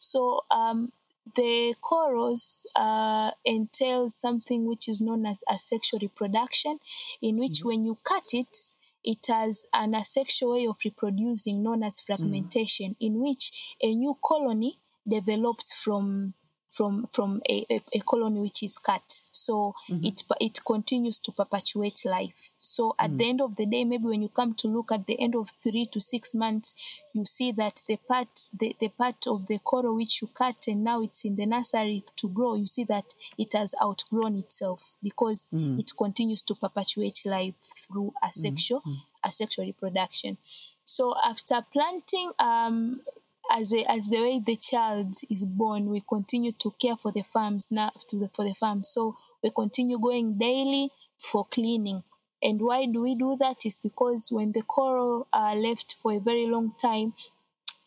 So 0.00 0.40
um, 0.50 0.92
the 1.34 1.74
corals 1.80 2.66
uh, 2.76 3.30
entail 3.46 4.08
something 4.08 4.66
which 4.66 4.88
is 4.88 5.00
known 5.00 5.26
as 5.26 5.42
asexual 5.52 6.00
reproduction, 6.00 6.78
in 7.22 7.38
which 7.38 7.58
yes. 7.58 7.64
when 7.64 7.84
you 7.84 7.98
cut 8.04 8.32
it, 8.32 8.56
it 9.04 9.26
has 9.28 9.66
an 9.72 9.94
asexual 9.94 10.52
way 10.52 10.66
of 10.66 10.78
reproducing 10.84 11.62
known 11.62 11.82
as 11.82 12.00
fragmentation, 12.00 12.92
mm. 12.92 12.96
in 13.00 13.20
which 13.20 13.76
a 13.82 13.94
new 13.94 14.16
colony 14.24 14.78
develops 15.06 15.72
from 15.72 16.34
from 16.78 17.08
from 17.12 17.42
a, 17.50 17.66
a, 17.68 17.80
a 17.92 18.00
colony 18.00 18.40
which 18.40 18.62
is 18.62 18.78
cut. 18.78 19.02
So 19.32 19.74
mm-hmm. 19.90 20.04
it 20.04 20.22
it 20.40 20.60
continues 20.64 21.18
to 21.18 21.32
perpetuate 21.32 22.04
life. 22.04 22.52
So 22.60 22.94
at 23.00 23.10
mm. 23.10 23.18
the 23.18 23.28
end 23.28 23.40
of 23.40 23.56
the 23.56 23.66
day, 23.66 23.82
maybe 23.82 24.04
when 24.04 24.22
you 24.22 24.28
come 24.28 24.54
to 24.54 24.68
look 24.68 24.92
at 24.92 25.04
the 25.06 25.20
end 25.20 25.34
of 25.34 25.50
three 25.60 25.86
to 25.86 26.00
six 26.00 26.36
months, 26.36 26.76
you 27.12 27.24
see 27.24 27.50
that 27.52 27.82
the 27.88 27.96
part 27.96 28.28
the, 28.56 28.76
the 28.78 28.90
part 28.90 29.26
of 29.26 29.48
the 29.48 29.58
coral 29.58 29.96
which 29.96 30.22
you 30.22 30.28
cut 30.28 30.68
and 30.68 30.84
now 30.84 31.02
it's 31.02 31.24
in 31.24 31.34
the 31.34 31.46
nursery 31.46 32.04
to 32.16 32.28
grow, 32.28 32.54
you 32.54 32.68
see 32.68 32.84
that 32.84 33.06
it 33.36 33.52
has 33.54 33.74
outgrown 33.82 34.36
itself 34.36 34.96
because 35.02 35.48
mm. 35.52 35.80
it 35.80 35.90
continues 35.98 36.44
to 36.44 36.54
perpetuate 36.54 37.18
life 37.24 37.54
through 37.76 38.12
asexual 38.24 38.82
mm. 38.86 38.98
asexual 39.26 39.66
reproduction. 39.66 40.38
So 40.84 41.12
after 41.22 41.60
planting, 41.70 42.32
um, 42.38 43.02
as 43.50 43.72
a, 43.72 43.84
as 43.90 44.08
the 44.08 44.20
way 44.20 44.40
the 44.44 44.56
child 44.56 45.14
is 45.30 45.44
born, 45.44 45.90
we 45.90 46.02
continue 46.06 46.52
to 46.52 46.74
care 46.80 46.96
for 46.96 47.12
the 47.12 47.22
farms 47.22 47.68
now 47.70 47.90
to 48.08 48.18
the, 48.18 48.28
for 48.28 48.44
the 48.44 48.54
farm. 48.54 48.82
So 48.82 49.16
we 49.42 49.50
continue 49.50 49.98
going 49.98 50.38
daily 50.38 50.90
for 51.18 51.46
cleaning. 51.46 52.02
And 52.42 52.60
why 52.60 52.86
do 52.86 53.02
we 53.02 53.14
do 53.14 53.36
that? 53.40 53.66
Is 53.66 53.78
because 53.78 54.28
when 54.30 54.52
the 54.52 54.62
coral 54.62 55.26
are 55.32 55.56
left 55.56 55.96
for 56.00 56.12
a 56.12 56.20
very 56.20 56.46
long 56.46 56.72
time, 56.80 57.14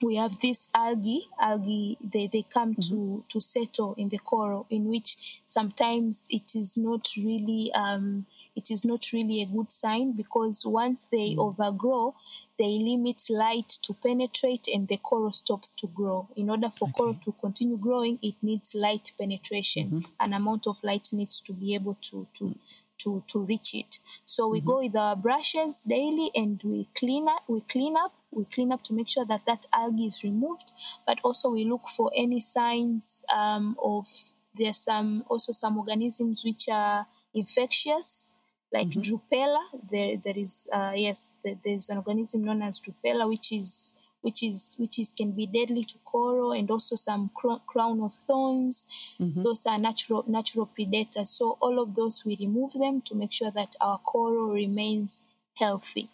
we 0.01 0.15
have 0.15 0.39
this 0.39 0.67
algae 0.73 1.27
algae 1.39 1.97
they, 2.03 2.27
they 2.27 2.43
come 2.43 2.73
mm-hmm. 2.73 2.95
to 2.95 3.23
to 3.29 3.39
settle 3.39 3.93
in 3.97 4.09
the 4.09 4.17
coral 4.17 4.65
in 4.69 4.89
which 4.89 5.43
sometimes 5.45 6.27
it 6.29 6.55
is 6.55 6.75
not 6.75 7.07
really 7.17 7.71
um, 7.73 8.25
it 8.55 8.69
is 8.69 8.83
not 8.83 9.05
really 9.13 9.41
a 9.41 9.45
good 9.45 9.71
sign 9.71 10.11
because 10.13 10.65
once 10.65 11.05
they 11.05 11.31
mm-hmm. 11.31 11.39
overgrow 11.39 12.15
they 12.61 12.77
limit 12.77 13.19
light 13.31 13.69
to 13.81 13.91
penetrate 13.91 14.67
and 14.71 14.87
the 14.87 14.97
coral 14.97 15.31
stops 15.31 15.71
to 15.71 15.87
grow. 15.87 16.29
In 16.35 16.47
order 16.47 16.69
for 16.69 16.89
okay. 16.89 16.93
coral 16.95 17.13
to 17.15 17.31
continue 17.31 17.75
growing, 17.75 18.19
it 18.21 18.35
needs 18.43 18.75
light 18.75 19.13
penetration. 19.19 19.87
Mm-hmm. 19.87 20.11
An 20.19 20.33
amount 20.33 20.67
of 20.67 20.77
light 20.83 21.07
needs 21.11 21.39
to 21.39 21.53
be 21.53 21.73
able 21.73 21.95
to 22.09 22.27
to 22.35 22.55
to, 22.99 23.23
to 23.29 23.43
reach 23.45 23.73
it. 23.73 23.97
So 24.25 24.47
we 24.47 24.59
mm-hmm. 24.59 24.67
go 24.67 24.77
with 24.79 24.95
our 24.95 25.15
brushes 25.15 25.81
daily 25.81 26.29
and 26.35 26.61
we 26.63 26.87
clean 26.93 27.27
up 27.27 27.43
we 27.47 27.61
clean 27.61 27.95
up 27.97 28.13
we 28.29 28.45
clean 28.45 28.71
up 28.71 28.83
to 28.83 28.93
make 28.93 29.09
sure 29.09 29.25
that 29.25 29.47
that 29.47 29.65
algae 29.73 30.05
is 30.05 30.23
removed 30.23 30.71
but 31.07 31.17
also 31.23 31.49
we 31.49 31.63
look 31.65 31.87
for 31.87 32.11
any 32.15 32.39
signs 32.39 33.23
um, 33.33 33.75
of 33.83 34.07
there's 34.55 34.77
some 34.77 35.25
also 35.29 35.51
some 35.51 35.79
organisms 35.79 36.43
which 36.45 36.69
are 36.69 37.07
infectious 37.33 38.33
like 38.73 38.87
mm-hmm. 38.87 39.01
Drupella. 39.01 39.63
There, 39.89 40.17
there 40.17 40.37
is 40.37 40.67
uh, 40.73 40.93
yes, 40.95 41.35
there, 41.43 41.55
there's 41.63 41.89
an 41.89 41.97
organism 41.97 42.43
known 42.43 42.61
as 42.61 42.79
Drupella, 42.79 43.27
which 43.27 43.51
is 43.51 43.95
which 44.21 44.43
is 44.43 44.75
which 44.77 44.99
is 44.99 45.13
can 45.13 45.31
be 45.31 45.47
deadly 45.47 45.83
to 45.83 45.97
coral, 46.05 46.51
and 46.51 46.69
also 46.69 46.95
some 46.95 47.31
crown 47.67 48.01
of 48.01 48.13
thorns. 48.13 48.87
Mm-hmm. 49.19 49.43
Those 49.43 49.65
are 49.65 49.77
natural 49.77 50.23
natural 50.27 50.65
predators. 50.65 51.29
So 51.29 51.57
all 51.59 51.79
of 51.79 51.95
those 51.95 52.23
we 52.25 52.37
remove 52.39 52.73
them 52.73 53.01
to 53.01 53.15
make 53.15 53.31
sure 53.31 53.51
that 53.51 53.75
our 53.81 53.97
coral 53.99 54.51
remains 54.51 55.21
healthy. 55.61 56.09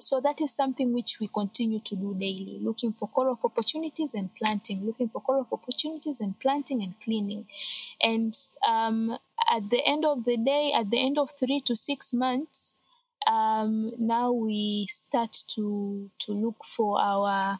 So 0.00 0.20
that 0.20 0.40
is 0.40 0.54
something 0.54 0.92
which 0.92 1.18
we 1.20 1.28
continue 1.28 1.78
to 1.80 1.94
do 1.94 2.14
daily, 2.18 2.58
looking 2.60 2.92
for 2.92 3.08
coral 3.08 3.32
of 3.32 3.44
opportunities 3.44 4.14
and 4.14 4.34
planting, 4.34 4.84
looking 4.84 5.08
for 5.08 5.20
coral 5.20 5.42
of 5.42 5.52
opportunities 5.52 6.20
and 6.20 6.38
planting 6.38 6.82
and 6.82 6.98
cleaning. 7.00 7.46
And 8.00 8.34
um, 8.66 9.16
at 9.50 9.70
the 9.70 9.82
end 9.86 10.04
of 10.04 10.24
the 10.24 10.36
day, 10.36 10.72
at 10.74 10.90
the 10.90 11.04
end 11.04 11.18
of 11.18 11.30
three 11.38 11.60
to 11.66 11.76
six 11.76 12.12
months, 12.12 12.78
um, 13.26 13.92
now 13.98 14.32
we 14.32 14.86
start 14.88 15.36
to 15.48 16.10
to 16.20 16.32
look 16.32 16.64
for 16.64 17.00
our 17.00 17.58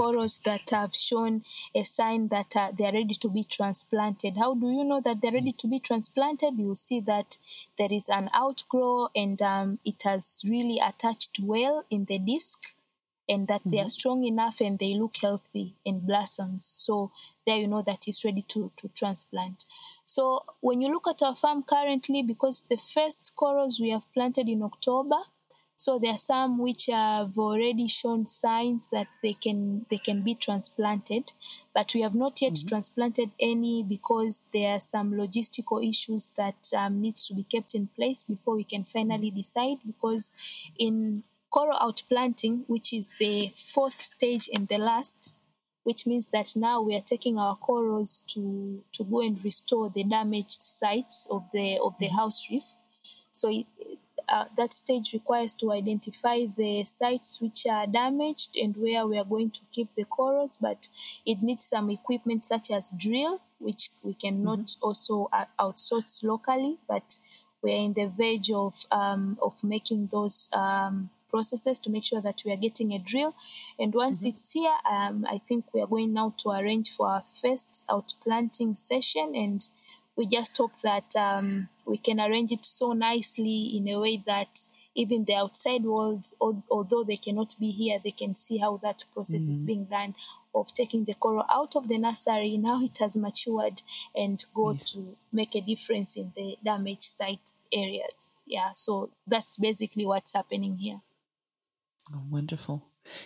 corals 0.00 0.38
that 0.38 0.70
have 0.70 0.94
shown 0.94 1.42
a 1.74 1.82
sign 1.82 2.28
that 2.28 2.56
uh, 2.56 2.72
they 2.76 2.86
are 2.86 2.92
ready 2.92 3.14
to 3.14 3.28
be 3.28 3.44
transplanted. 3.44 4.38
How 4.38 4.54
do 4.54 4.70
you 4.70 4.82
know 4.82 5.00
that 5.02 5.20
they're 5.20 5.38
ready 5.40 5.52
to 5.52 5.68
be 5.68 5.78
transplanted? 5.78 6.54
You 6.58 6.74
see 6.74 7.00
that 7.00 7.36
there 7.76 7.92
is 7.92 8.08
an 8.08 8.30
outgrow 8.34 9.08
and 9.14 9.40
um, 9.42 9.78
it 9.84 10.02
has 10.04 10.42
really 10.48 10.78
attached 10.78 11.38
well 11.42 11.84
in 11.90 12.06
the 12.06 12.18
disc 12.18 12.60
and 13.28 13.46
that 13.48 13.60
mm-hmm. 13.60 13.70
they 13.70 13.78
are 13.78 13.80
mm-hmm. 13.80 14.00
strong 14.00 14.24
enough 14.24 14.62
and 14.62 14.78
they 14.78 14.94
look 14.94 15.16
healthy 15.20 15.74
and 15.84 16.06
blossoms. 16.06 16.64
So 16.64 17.12
there 17.46 17.58
you 17.58 17.68
know 17.68 17.82
that 17.82 18.08
it's 18.08 18.24
ready 18.24 18.44
to, 18.48 18.72
to 18.78 18.88
transplant. 18.88 19.66
So 20.06 20.44
when 20.60 20.80
you 20.80 20.88
look 20.90 21.08
at 21.08 21.22
our 21.22 21.36
farm 21.36 21.62
currently, 21.62 22.22
because 22.22 22.62
the 22.62 22.78
first 22.78 23.32
corals 23.36 23.78
we 23.78 23.90
have 23.90 24.10
planted 24.14 24.48
in 24.48 24.62
October, 24.62 25.20
so 25.80 25.98
there 25.98 26.12
are 26.12 26.18
some 26.18 26.58
which 26.58 26.88
have 26.92 27.38
already 27.38 27.88
shown 27.88 28.26
signs 28.26 28.88
that 28.92 29.06
they 29.22 29.32
can 29.32 29.86
they 29.90 29.96
can 29.96 30.20
be 30.20 30.34
transplanted, 30.34 31.32
but 31.74 31.94
we 31.94 32.02
have 32.02 32.14
not 32.14 32.42
yet 32.42 32.52
mm-hmm. 32.52 32.68
transplanted 32.68 33.30
any 33.40 33.82
because 33.82 34.48
there 34.52 34.74
are 34.76 34.80
some 34.80 35.12
logistical 35.12 35.82
issues 35.82 36.32
that 36.36 36.68
um, 36.76 37.00
needs 37.00 37.26
to 37.28 37.34
be 37.34 37.44
kept 37.44 37.74
in 37.74 37.86
place 37.96 38.22
before 38.24 38.56
we 38.56 38.64
can 38.64 38.84
finally 38.84 39.28
mm-hmm. 39.28 39.38
decide. 39.38 39.78
Because 39.86 40.34
in 40.78 41.22
coral 41.50 41.78
outplanting, 41.78 42.64
which 42.66 42.92
is 42.92 43.14
the 43.18 43.50
fourth 43.54 43.94
stage 43.94 44.50
and 44.52 44.68
the 44.68 44.76
last, 44.76 45.38
which 45.84 46.06
means 46.06 46.28
that 46.28 46.52
now 46.56 46.82
we 46.82 46.94
are 46.94 47.06
taking 47.12 47.38
our 47.38 47.56
corals 47.56 48.22
to 48.34 48.84
to 48.92 49.02
go 49.04 49.22
and 49.22 49.42
restore 49.42 49.88
the 49.88 50.04
damaged 50.04 50.60
sites 50.60 51.26
of 51.30 51.44
the 51.54 51.78
of 51.82 51.94
the 51.98 52.08
mm-hmm. 52.08 52.16
house 52.16 52.48
reef. 52.50 52.64
So 53.32 53.48
uh, 54.30 54.44
that 54.56 54.72
stage 54.72 55.12
requires 55.12 55.52
to 55.54 55.72
identify 55.72 56.46
the 56.56 56.84
sites 56.84 57.40
which 57.40 57.66
are 57.66 57.86
damaged 57.86 58.56
and 58.56 58.76
where 58.76 59.06
we 59.06 59.18
are 59.18 59.24
going 59.24 59.50
to 59.50 59.60
keep 59.72 59.88
the 59.96 60.04
corals, 60.04 60.56
but 60.60 60.88
it 61.26 61.42
needs 61.42 61.64
some 61.64 61.90
equipment 61.90 62.44
such 62.44 62.70
as 62.70 62.92
drill, 62.96 63.42
which 63.58 63.90
we 64.02 64.14
cannot 64.14 64.60
mm-hmm. 64.60 64.86
also 64.86 65.28
uh, 65.32 65.44
outsource 65.58 66.22
locally, 66.22 66.78
but 66.88 67.18
we're 67.62 67.76
in 67.76 67.92
the 67.92 68.06
verge 68.06 68.50
of 68.50 68.86
um, 68.90 69.36
of 69.42 69.62
making 69.62 70.08
those 70.10 70.48
um, 70.54 71.10
processes 71.28 71.78
to 71.78 71.90
make 71.90 72.04
sure 72.04 72.20
that 72.20 72.42
we 72.44 72.52
are 72.52 72.56
getting 72.56 72.92
a 72.92 72.98
drill. 72.98 73.34
And 73.78 73.94
once 73.94 74.20
mm-hmm. 74.20 74.28
it's 74.28 74.52
here, 74.52 74.74
um, 74.90 75.26
I 75.28 75.38
think 75.38 75.66
we 75.72 75.80
are 75.80 75.86
going 75.86 76.12
now 76.12 76.34
to 76.38 76.50
arrange 76.50 76.90
for 76.90 77.08
our 77.08 77.22
first 77.22 77.84
outplanting 77.88 78.76
session. 78.76 79.32
And 79.34 79.68
we 80.20 80.26
just 80.26 80.54
hope 80.58 80.78
that 80.82 81.16
um, 81.16 81.70
we 81.86 81.96
can 81.96 82.20
arrange 82.20 82.52
it 82.52 82.62
so 82.62 82.92
nicely 82.92 83.72
in 83.74 83.88
a 83.88 83.98
way 83.98 84.22
that 84.26 84.68
even 84.94 85.24
the 85.24 85.34
outside 85.34 85.82
world, 85.82 86.26
although 86.70 87.02
they 87.02 87.16
cannot 87.16 87.54
be 87.58 87.70
here, 87.70 87.98
they 88.04 88.10
can 88.10 88.34
see 88.34 88.58
how 88.58 88.76
that 88.82 89.02
process 89.14 89.44
mm-hmm. 89.44 89.50
is 89.50 89.62
being 89.62 89.84
done 89.86 90.14
of 90.54 90.74
taking 90.74 91.06
the 91.06 91.14
coral 91.14 91.46
out 91.50 91.74
of 91.74 91.88
the 91.88 91.96
nursery. 91.96 92.58
Now 92.58 92.82
it 92.82 92.98
has 92.98 93.16
matured 93.16 93.80
and 94.14 94.44
go 94.54 94.72
yes. 94.72 94.92
to 94.92 95.16
make 95.32 95.54
a 95.54 95.62
difference 95.62 96.18
in 96.18 96.32
the 96.36 96.58
damaged 96.62 97.04
sites 97.04 97.66
areas. 97.72 98.44
Yeah, 98.46 98.72
so 98.74 99.08
that's 99.26 99.56
basically 99.56 100.04
what's 100.04 100.34
happening 100.34 100.76
here. 100.76 101.00
Oh, 102.14 102.24
wonderful. 102.28 102.84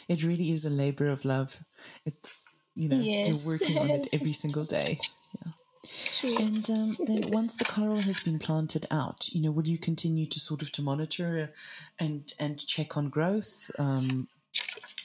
It 0.09 0.23
really 0.23 0.53
is 0.53 0.65
a 0.65 0.71
labor 0.71 1.07
of 1.07 1.25
love. 1.25 1.59
It's, 2.07 2.53
you 2.77 2.89
know, 2.89 3.01
yes. 3.01 3.45
you're 3.45 3.59
working 3.59 3.79
on 3.79 3.91
it 3.91 4.07
every 4.13 4.33
single 4.45 4.65
day. 4.65 5.01
Yeah. 5.45 5.53
True. 5.85 6.37
And 6.39 6.69
um, 6.71 6.97
then 6.99 7.31
once 7.31 7.57
the 7.57 7.65
coral 7.65 7.99
has 7.99 8.21
been 8.21 8.39
planted 8.39 8.87
out, 8.91 9.29
you 9.33 9.43
know, 9.43 9.51
will 9.51 9.67
you 9.67 9.79
continue 9.79 10.27
to 10.27 10.41
sort 10.41 10.63
of 10.63 10.73
to 10.73 10.83
monitor 10.83 11.53
and 11.99 12.33
and 12.39 12.65
check 12.67 12.97
on 12.97 13.11
growth, 13.11 13.71
um, 13.79 14.29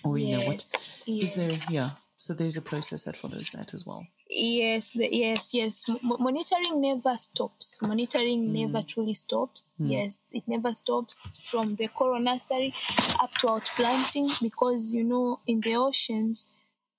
or 0.04 0.18
you 0.18 0.28
yes. 0.28 0.40
know, 0.40 0.48
what 0.48 1.04
yes. 1.06 1.24
is 1.24 1.36
there? 1.36 1.60
Yeah. 1.70 1.90
So 2.16 2.34
there's 2.34 2.58
a 2.58 2.62
process 2.62 3.06
that 3.06 3.16
follows 3.16 3.52
that 3.52 3.74
as 3.74 3.86
well. 3.86 4.06
Yes, 4.30 4.92
the, 4.92 5.10
yes, 5.12 5.54
yes. 5.54 5.90
M- 5.90 5.98
monitoring 6.20 6.82
never 6.82 7.18
stops. 7.18 7.82
Monitoring 7.82 8.46
mm. 8.46 8.68
never 8.68 8.86
truly 8.86 9.16
stops. 9.16 9.82
Mm. 9.82 9.92
Yes, 9.92 10.30
it 10.34 10.44
never 10.46 10.76
stops 10.76 11.42
from 11.44 11.76
the 11.76 11.88
coral 11.88 12.20
nursery 12.20 12.74
up 13.20 13.34
to 13.36 13.48
outplanting 13.48 14.30
because 14.42 14.94
you 14.94 15.04
know 15.04 15.40
in 15.48 15.62
the 15.62 15.76
oceans 15.76 16.48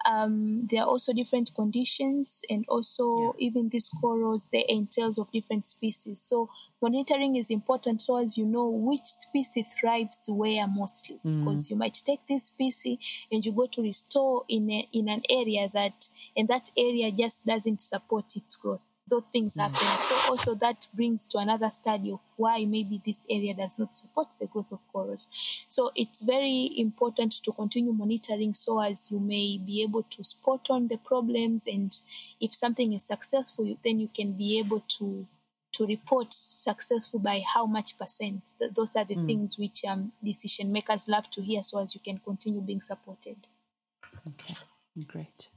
um, 0.07 0.67
there 0.71 0.83
are 0.83 0.89
also 0.89 1.13
different 1.13 1.51
conditions 1.55 2.43
and 2.49 2.65
also 2.69 3.35
yeah. 3.39 3.47
even 3.47 3.69
these 3.69 3.89
corals 4.01 4.49
they 4.53 4.65
entails 4.69 5.19
of 5.19 5.31
different 5.33 5.67
species 5.67 6.21
so 6.21 6.49
monitoring 6.83 7.37
is 7.37 7.51
important 7.51 8.01
so 8.01 8.17
as 8.17 8.39
you 8.39 8.47
know 8.47 8.69
which 8.69 9.05
species 9.05 9.75
thrives 9.81 10.27
where 10.29 10.67
mostly 10.67 11.19
mm. 11.25 11.45
because 11.45 11.71
you 11.71 11.77
might 11.77 11.99
take 12.05 12.27
this 12.27 12.45
species 12.45 12.99
and 13.31 13.45
you 13.45 13.53
go 13.53 13.67
to 13.67 13.83
restore 13.83 14.45
in 14.49 14.71
a, 14.71 14.89
in 14.93 15.09
an 15.09 15.23
area 15.31 15.69
that 15.73 16.09
and 16.37 16.49
that 16.49 16.71
area 16.77 17.11
just 17.11 17.45
doesn't 17.45 17.81
support 17.81 18.33
its 18.37 18.57
growth 18.57 18.87
those 19.11 19.29
things 19.29 19.57
mm. 19.57 19.61
happen. 19.61 20.01
So 20.01 20.15
also 20.31 20.55
that 20.57 20.87
brings 20.95 21.25
to 21.27 21.39
another 21.39 21.71
study 21.71 22.13
of 22.13 22.21
why 22.37 22.65
maybe 22.65 23.01
this 23.05 23.27
area 23.29 23.55
does 23.55 23.79
not 23.79 23.95
support 23.95 24.29
the 24.41 24.47
growth 24.47 24.73
of 24.73 24.81
corals. 24.93 25.27
So 25.69 25.91
it's 25.95 26.21
very 26.21 26.71
important 26.77 27.33
to 27.43 27.53
continue 27.53 27.93
monitoring 27.93 28.55
so 28.55 28.81
as 28.81 29.11
you 29.11 29.21
may 29.21 29.59
be 29.59 29.83
able 29.83 30.05
to 30.05 30.25
spot 30.25 30.69
on 30.71 30.89
the 30.89 30.97
problems 30.97 31.67
and 31.67 31.95
if 32.41 32.55
something 32.55 32.93
is 32.93 33.05
successful, 33.05 33.77
then 33.85 34.01
you 34.01 34.09
can 34.09 34.33
be 34.33 34.59
able 34.59 34.85
to 34.99 35.27
to 35.73 35.87
report 35.87 36.33
successful 36.33 37.21
by 37.21 37.41
how 37.55 37.65
much 37.65 37.97
percent. 37.97 38.55
Those 38.75 38.97
are 38.97 39.05
the 39.05 39.15
mm. 39.15 39.27
things 39.27 39.57
which 39.57 39.85
um, 39.85 40.13
decision 40.23 40.73
makers 40.73 41.07
love 41.07 41.31
to 41.31 41.43
hear 41.43 41.63
so 41.63 41.79
as 41.79 41.95
you 41.95 42.01
can 42.01 42.19
continue 42.19 42.61
being 42.61 42.81
supported. 42.81 43.37
Okay, 44.29 44.55
great. 45.07 45.49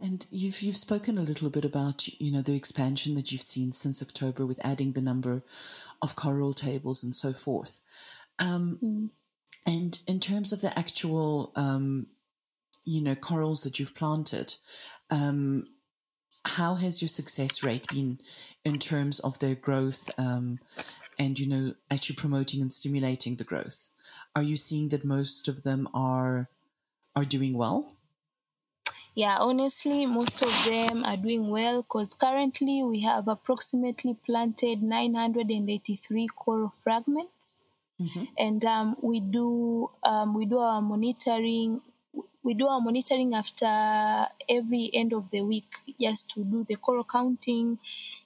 And 0.00 0.26
you've 0.30 0.60
you've 0.60 0.76
spoken 0.76 1.16
a 1.16 1.22
little 1.22 1.48
bit 1.48 1.64
about 1.64 2.06
you 2.20 2.30
know 2.30 2.42
the 2.42 2.54
expansion 2.54 3.14
that 3.14 3.32
you've 3.32 3.42
seen 3.42 3.72
since 3.72 4.02
October 4.02 4.44
with 4.44 4.64
adding 4.64 4.92
the 4.92 5.00
number 5.00 5.42
of 6.02 6.16
coral 6.16 6.52
tables 6.52 7.02
and 7.02 7.14
so 7.14 7.32
forth. 7.32 7.80
Um, 8.38 8.78
mm. 8.82 9.10
And 9.66 9.98
in 10.06 10.20
terms 10.20 10.52
of 10.52 10.60
the 10.60 10.78
actual 10.78 11.52
um, 11.56 12.08
you 12.84 13.02
know 13.02 13.14
corals 13.14 13.62
that 13.62 13.78
you've 13.78 13.94
planted, 13.94 14.54
um, 15.10 15.66
how 16.44 16.74
has 16.74 17.00
your 17.00 17.08
success 17.08 17.62
rate 17.62 17.86
been 17.88 18.20
in 18.64 18.78
terms 18.78 19.18
of 19.20 19.38
their 19.38 19.54
growth 19.54 20.10
um, 20.18 20.58
and 21.18 21.38
you 21.38 21.48
know 21.48 21.74
actually 21.90 22.16
promoting 22.16 22.60
and 22.60 22.72
stimulating 22.72 23.36
the 23.36 23.44
growth? 23.44 23.90
Are 24.34 24.42
you 24.42 24.56
seeing 24.56 24.90
that 24.90 25.06
most 25.06 25.48
of 25.48 25.62
them 25.62 25.88
are 25.94 26.50
are 27.14 27.24
doing 27.24 27.56
well? 27.56 27.95
Yeah, 29.16 29.38
honestly, 29.40 30.04
most 30.04 30.42
of 30.42 30.52
them 30.66 31.02
are 31.02 31.16
doing 31.16 31.48
well 31.48 31.80
because 31.80 32.12
currently 32.12 32.82
we 32.84 33.00
have 33.00 33.28
approximately 33.28 34.12
planted 34.12 34.82
983 34.82 36.26
coral 36.36 36.68
fragments. 36.68 37.62
Mm-hmm. 37.98 38.24
And 38.36 38.62
um, 38.66 38.96
we 39.00 39.20
do 39.20 39.88
um, 40.04 40.34
we 40.34 40.44
do 40.44 40.58
our 40.58 40.82
monitoring 40.82 41.80
we 42.42 42.52
do 42.52 42.66
our 42.68 42.80
monitoring 42.80 43.34
after 43.34 44.26
every 44.48 44.90
end 44.92 45.14
of 45.14 45.30
the 45.30 45.40
week 45.40 45.72
just 45.98 46.28
to 46.30 46.44
do 46.44 46.62
the 46.68 46.76
coral 46.76 47.02
counting 47.02 47.78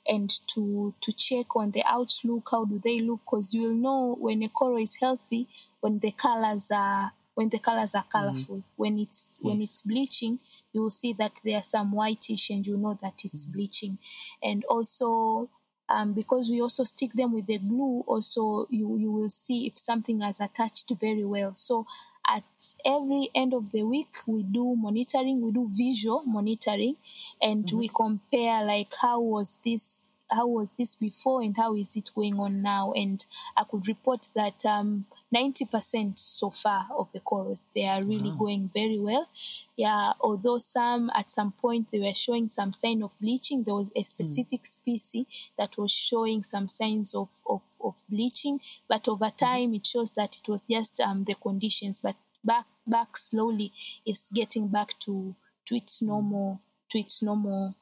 and 0.06 0.28
to 0.48 0.92
to 1.00 1.12
check 1.12 1.54
on 1.56 1.70
the 1.70 1.82
outlook 1.88 2.48
how 2.50 2.64
do 2.64 2.78
they 2.82 3.00
look 3.00 3.20
because 3.24 3.54
you 3.54 3.62
will 3.62 3.76
know 3.76 4.16
when 4.20 4.42
a 4.42 4.48
coral 4.48 4.76
is 4.76 4.96
healthy 5.00 5.48
when 5.80 6.00
the 6.00 6.10
colors 6.10 6.70
are 6.70 7.12
when 7.40 7.48
the 7.48 7.58
colors 7.58 7.94
are 7.94 8.02
mm-hmm. 8.02 8.18
colorful 8.18 8.56
mm-hmm. 8.56 8.76
when 8.76 8.98
it's 8.98 9.40
yes. 9.42 9.50
when 9.50 9.62
it's 9.62 9.80
bleaching 9.80 10.38
you 10.74 10.82
will 10.82 10.90
see 10.90 11.14
that 11.14 11.32
there 11.42 11.56
are 11.56 11.62
some 11.62 11.90
whitish 11.90 12.50
and 12.50 12.66
you 12.66 12.76
know 12.76 12.98
that 13.00 13.14
it's 13.24 13.46
mm-hmm. 13.46 13.52
bleaching 13.54 13.98
and 14.42 14.62
also 14.66 15.48
um, 15.88 16.12
because 16.12 16.50
we 16.50 16.60
also 16.60 16.84
stick 16.84 17.12
them 17.14 17.32
with 17.32 17.46
the 17.46 17.56
glue 17.56 18.04
also 18.06 18.66
you 18.68 18.98
you 18.98 19.10
will 19.10 19.30
see 19.30 19.66
if 19.66 19.78
something 19.78 20.20
has 20.20 20.38
attached 20.38 20.92
very 21.00 21.24
well 21.24 21.54
so 21.54 21.86
at 22.28 22.44
every 22.84 23.30
end 23.34 23.54
of 23.54 23.72
the 23.72 23.82
week 23.84 24.14
we 24.26 24.42
do 24.42 24.76
monitoring 24.76 25.40
we 25.40 25.50
do 25.50 25.66
visual 25.74 26.22
monitoring 26.26 26.96
and 27.40 27.64
mm-hmm. 27.64 27.78
we 27.78 27.88
compare 27.88 28.62
like 28.62 28.92
how 29.00 29.18
was 29.18 29.58
this 29.64 30.04
how 30.30 30.46
was 30.46 30.72
this 30.78 30.94
before 30.94 31.42
and 31.42 31.56
how 31.56 31.74
is 31.74 31.96
it 31.96 32.10
going 32.14 32.38
on 32.38 32.62
now 32.62 32.92
and 32.92 33.26
i 33.56 33.64
could 33.64 33.86
report 33.88 34.28
that 34.34 34.64
um, 34.64 35.04
90% 35.34 36.18
so 36.18 36.50
far 36.50 36.86
of 36.96 37.08
the 37.12 37.20
corals 37.20 37.70
they 37.74 37.86
are 37.86 38.04
really 38.04 38.30
wow. 38.30 38.36
going 38.36 38.70
very 38.74 38.98
well 38.98 39.28
yeah 39.76 40.12
although 40.20 40.58
some 40.58 41.10
at 41.14 41.30
some 41.30 41.52
point 41.52 41.90
they 41.90 42.00
were 42.00 42.14
showing 42.14 42.48
some 42.48 42.72
sign 42.72 43.02
of 43.02 43.18
bleaching 43.20 43.62
there 43.62 43.74
was 43.74 43.92
a 43.96 44.02
specific 44.02 44.62
mm. 44.62 44.66
species 44.66 45.26
that 45.56 45.76
was 45.78 45.92
showing 45.92 46.42
some 46.42 46.66
signs 46.66 47.14
of, 47.14 47.30
of, 47.48 47.62
of 47.82 48.02
bleaching 48.08 48.60
but 48.88 49.06
over 49.08 49.26
mm-hmm. 49.26 49.44
time 49.44 49.72
mm. 49.72 49.76
it 49.76 49.86
shows 49.86 50.12
that 50.12 50.36
it 50.36 50.48
was 50.48 50.64
just 50.64 50.98
um, 51.00 51.24
the 51.24 51.34
conditions 51.34 52.00
but 52.00 52.16
back 52.42 52.66
back 52.86 53.16
slowly 53.16 53.72
is 54.04 54.30
getting 54.34 54.66
back 54.66 54.98
to 54.98 55.34
to 55.64 55.76
its 55.76 56.02
normal 56.02 56.60
to 56.88 56.98
its 56.98 57.22
normal 57.22 57.74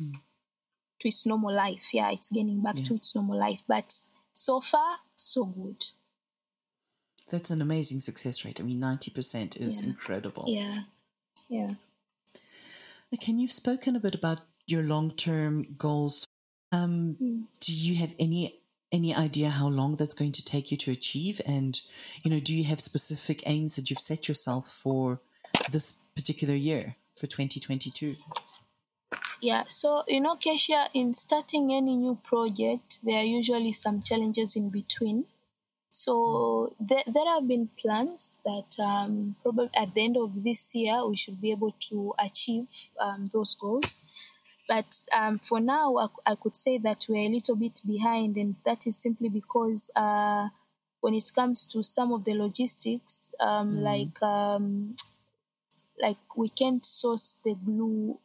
mm 0.00 0.14
to 1.00 1.08
its 1.08 1.26
normal 1.26 1.54
life. 1.54 1.92
Yeah, 1.92 2.10
it's 2.10 2.30
getting 2.30 2.62
back 2.62 2.78
yeah. 2.78 2.84
to 2.84 2.94
its 2.94 3.14
normal 3.14 3.38
life. 3.38 3.62
But 3.66 3.94
so 4.32 4.60
far, 4.60 4.98
so 5.16 5.44
good. 5.44 5.84
That's 7.30 7.50
an 7.50 7.60
amazing 7.60 8.00
success 8.00 8.44
rate. 8.44 8.58
I 8.58 8.62
mean, 8.62 8.80
90% 8.80 9.60
is 9.60 9.82
yeah. 9.82 9.88
incredible. 9.88 10.44
Yeah. 10.46 10.78
Yeah. 11.48 11.74
Can 13.20 13.38
you've 13.38 13.52
spoken 13.52 13.96
a 13.96 14.00
bit 14.00 14.14
about 14.14 14.42
your 14.68 14.82
long 14.82 15.10
term 15.10 15.74
goals. 15.76 16.26
Um, 16.70 17.16
mm. 17.20 17.42
Do 17.60 17.72
you 17.72 17.96
have 17.96 18.14
any 18.20 18.60
any 18.92 19.14
idea 19.14 19.50
how 19.50 19.68
long 19.68 19.96
that's 19.96 20.14
going 20.14 20.32
to 20.32 20.44
take 20.44 20.70
you 20.70 20.76
to 20.78 20.90
achieve? 20.90 21.40
And, 21.44 21.78
you 22.24 22.30
know, 22.30 22.40
do 22.40 22.56
you 22.56 22.64
have 22.64 22.80
specific 22.80 23.42
aims 23.44 23.76
that 23.76 23.90
you've 23.90 23.98
set 23.98 24.28
yourself 24.28 24.68
for 24.68 25.20
this 25.70 25.98
particular 26.14 26.54
year, 26.54 26.96
for 27.14 27.26
2022? 27.26 28.16
Yeah, 29.40 29.64
so 29.68 30.02
you 30.08 30.20
know, 30.20 30.34
Keisha, 30.36 30.88
in 30.94 31.14
starting 31.14 31.72
any 31.72 31.96
new 31.96 32.16
project, 32.22 32.98
there 33.04 33.18
are 33.18 33.24
usually 33.24 33.72
some 33.72 34.02
challenges 34.02 34.56
in 34.56 34.70
between. 34.70 35.26
So 35.90 36.74
there, 36.78 37.02
there 37.06 37.26
have 37.26 37.48
been 37.48 37.70
plans 37.80 38.38
that 38.44 38.78
um, 38.82 39.36
probably 39.42 39.70
at 39.74 39.94
the 39.94 40.04
end 40.04 40.16
of 40.16 40.44
this 40.44 40.74
year 40.74 41.06
we 41.06 41.16
should 41.16 41.40
be 41.40 41.50
able 41.50 41.72
to 41.88 42.14
achieve 42.18 42.68
um, 43.00 43.26
those 43.32 43.54
goals. 43.54 44.00
But 44.68 44.94
um, 45.16 45.38
for 45.38 45.60
now, 45.60 45.96
I, 45.96 46.32
I, 46.32 46.34
could 46.34 46.56
say 46.56 46.76
that 46.78 47.06
we're 47.08 47.26
a 47.26 47.32
little 47.32 47.56
bit 47.56 47.80
behind, 47.86 48.36
and 48.36 48.56
that 48.66 48.86
is 48.86 48.98
simply 49.00 49.30
because 49.30 49.90
uh, 49.96 50.48
when 51.00 51.14
it 51.14 51.32
comes 51.34 51.64
to 51.66 51.82
some 51.82 52.12
of 52.12 52.24
the 52.24 52.34
logistics, 52.34 53.32
mm. 53.40 53.80
like 53.80 54.22
um, 54.22 54.94
like 55.98 56.18
we 56.36 56.50
can't 56.50 56.84
source 56.84 57.38
the 57.42 57.54
glue 57.54 58.18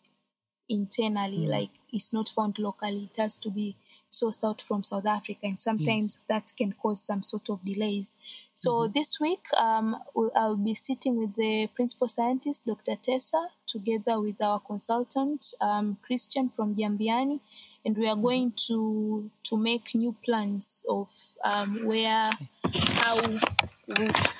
internally, 0.69 1.45
mm. 1.45 1.49
like 1.49 1.69
it's 1.91 2.13
not 2.13 2.29
found 2.29 2.57
locally. 2.59 3.09
It 3.11 3.21
has 3.21 3.37
to 3.37 3.49
be 3.49 3.75
sourced 4.11 4.47
out 4.47 4.61
from 4.61 4.83
South 4.83 5.05
Africa, 5.05 5.39
and 5.43 5.59
sometimes 5.59 6.21
yes. 6.21 6.23
that 6.29 6.55
can 6.55 6.73
cause 6.73 7.01
some 7.03 7.23
sort 7.23 7.49
of 7.49 7.63
delays. 7.65 8.15
So 8.53 8.71
mm-hmm. 8.71 8.93
this 8.93 9.19
week, 9.19 9.43
um, 9.59 9.97
I'll 10.35 10.55
be 10.55 10.75
sitting 10.75 11.17
with 11.17 11.35
the 11.35 11.67
principal 11.75 12.07
scientist, 12.07 12.65
Dr. 12.65 12.95
Tessa, 12.95 13.47
together 13.65 14.19
with 14.21 14.41
our 14.41 14.59
consultant, 14.59 15.53
um, 15.59 15.97
Christian 16.05 16.49
from 16.49 16.75
Jambiani, 16.75 17.39
and 17.83 17.97
we 17.97 18.07
are 18.07 18.15
going 18.15 18.53
to 18.67 19.29
to 19.43 19.57
make 19.57 19.95
new 19.95 20.15
plans 20.23 20.85
of 20.87 21.09
um, 21.43 21.85
where 21.85 22.31
how 22.73 23.19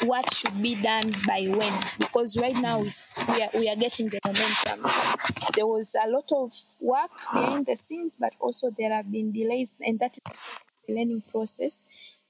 what 0.04 0.34
should 0.34 0.62
be 0.62 0.76
done 0.82 1.14
by 1.28 1.46
when 1.50 1.74
because 2.00 2.38
right 2.38 2.56
now 2.58 2.80
we 2.80 2.88
are, 3.42 3.50
we 3.54 3.70
are 3.70 3.76
getting 3.76 4.08
the 4.10 4.20
momentum 4.26 4.90
there 5.56 5.68
was 5.68 5.96
a 6.02 6.10
lot 6.10 6.30
of 6.32 6.54
work 6.80 7.12
behind 7.34 7.66
the 7.66 7.76
scenes 7.76 8.16
but 8.16 8.34
also 8.40 8.70
there 8.78 8.94
have 8.94 9.12
been 9.12 9.34
delays 9.34 9.76
and 9.82 10.00
that 10.00 10.12
is 10.14 10.86
a 10.88 10.94
learning 10.94 11.22
process 11.30 11.86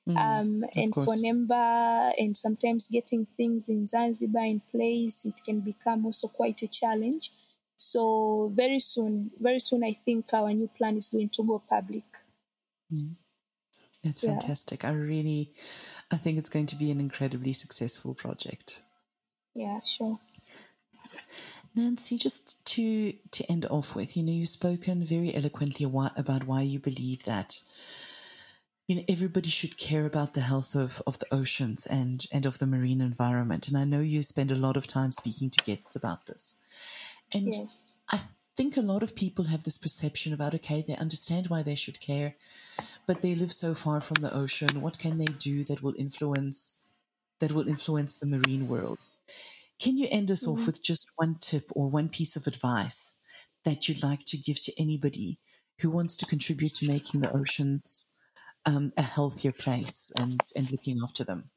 mm, 0.09 0.17
um, 0.17 0.63
and 0.75 0.91
course. 0.91 1.05
for 1.05 1.13
Mnemba 1.13 2.11
and 2.17 2.35
sometimes 2.35 2.87
getting 2.87 3.27
things 3.37 3.69
in 3.69 3.85
Zanzibar 3.85 4.45
in 4.45 4.61
place 4.71 5.23
it 5.23 5.39
can 5.45 5.61
become 5.61 6.07
also 6.07 6.27
quite 6.27 6.63
a 6.63 6.67
challenge 6.67 7.29
so 7.75 8.51
very 8.55 8.79
soon 8.79 9.29
very 9.39 9.59
soon 9.59 9.83
I 9.83 9.93
think 9.93 10.33
our 10.33 10.51
new 10.51 10.69
plan 10.75 10.97
is 10.97 11.09
going 11.09 11.29
to 11.29 11.43
go 11.43 11.61
public 11.69 12.05
mm. 12.91 13.15
that's 14.03 14.21
fantastic 14.21 14.81
yeah. 14.81 14.89
I 14.89 14.93
really 14.93 15.51
I 16.13 16.17
think 16.17 16.37
it's 16.37 16.49
going 16.49 16.67
to 16.67 16.75
be 16.75 16.91
an 16.91 16.99
incredibly 16.99 17.53
successful 17.53 18.13
project. 18.13 18.81
Yeah, 19.55 19.79
sure. 19.83 20.19
Nancy, 21.75 22.17
just 22.17 22.63
to 22.65 23.13
to 23.31 23.51
end 23.51 23.65
off 23.65 23.95
with, 23.95 24.15
you 24.15 24.23
know, 24.23 24.31
you've 24.31 24.47
spoken 24.47 25.03
very 25.03 25.35
eloquently 25.35 25.85
about 25.85 26.45
why 26.45 26.61
you 26.61 26.79
believe 26.79 27.23
that 27.23 27.61
you 28.87 28.95
know 28.95 29.03
everybody 29.07 29.49
should 29.49 29.77
care 29.77 30.05
about 30.05 30.33
the 30.33 30.41
health 30.41 30.75
of, 30.75 31.01
of 31.07 31.17
the 31.19 31.33
oceans 31.33 31.87
and 31.87 32.25
and 32.31 32.45
of 32.45 32.59
the 32.59 32.67
marine 32.67 33.01
environment. 33.01 33.67
And 33.67 33.77
I 33.77 33.85
know 33.85 34.01
you 34.01 34.21
spend 34.21 34.51
a 34.51 34.55
lot 34.55 34.77
of 34.77 34.85
time 34.85 35.11
speaking 35.11 35.49
to 35.49 35.63
guests 35.63 35.95
about 35.95 36.27
this. 36.27 36.57
And 37.33 37.47
yes. 37.47 37.87
I 38.11 38.19
think 38.55 38.77
a 38.77 38.81
lot 38.81 39.03
of 39.03 39.15
people 39.15 39.45
have 39.45 39.63
this 39.63 39.77
perception 39.77 40.33
about 40.33 40.55
okay, 40.55 40.83
they 40.85 40.95
understand 40.95 41.47
why 41.47 41.63
they 41.63 41.75
should 41.75 41.99
care, 41.99 42.35
but 43.07 43.21
they 43.21 43.35
live 43.35 43.51
so 43.51 43.73
far 43.73 44.01
from 44.01 44.21
the 44.21 44.33
ocean. 44.33 44.81
What 44.81 44.99
can 44.99 45.17
they 45.17 45.25
do 45.25 45.63
that 45.65 45.81
will 45.81 45.95
influence 45.97 46.81
that 47.39 47.51
will 47.51 47.67
influence 47.67 48.17
the 48.17 48.27
marine 48.27 48.67
world? 48.67 48.99
Can 49.79 49.97
you 49.97 50.07
end 50.11 50.31
us 50.31 50.45
mm-hmm. 50.45 50.61
off 50.61 50.67
with 50.67 50.83
just 50.83 51.11
one 51.15 51.37
tip 51.39 51.69
or 51.75 51.89
one 51.89 52.09
piece 52.09 52.35
of 52.35 52.47
advice 52.47 53.17
that 53.65 53.87
you'd 53.87 54.03
like 54.03 54.23
to 54.27 54.37
give 54.37 54.61
to 54.61 54.73
anybody 54.79 55.39
who 55.81 55.89
wants 55.89 56.15
to 56.17 56.25
contribute 56.25 56.75
to 56.75 56.87
making 56.87 57.21
the 57.21 57.35
oceans 57.35 58.05
um, 58.65 58.91
a 58.97 59.01
healthier 59.01 59.51
place 59.51 60.11
and, 60.17 60.39
and 60.55 60.71
looking 60.71 60.99
after 61.03 61.23
them? 61.23 61.49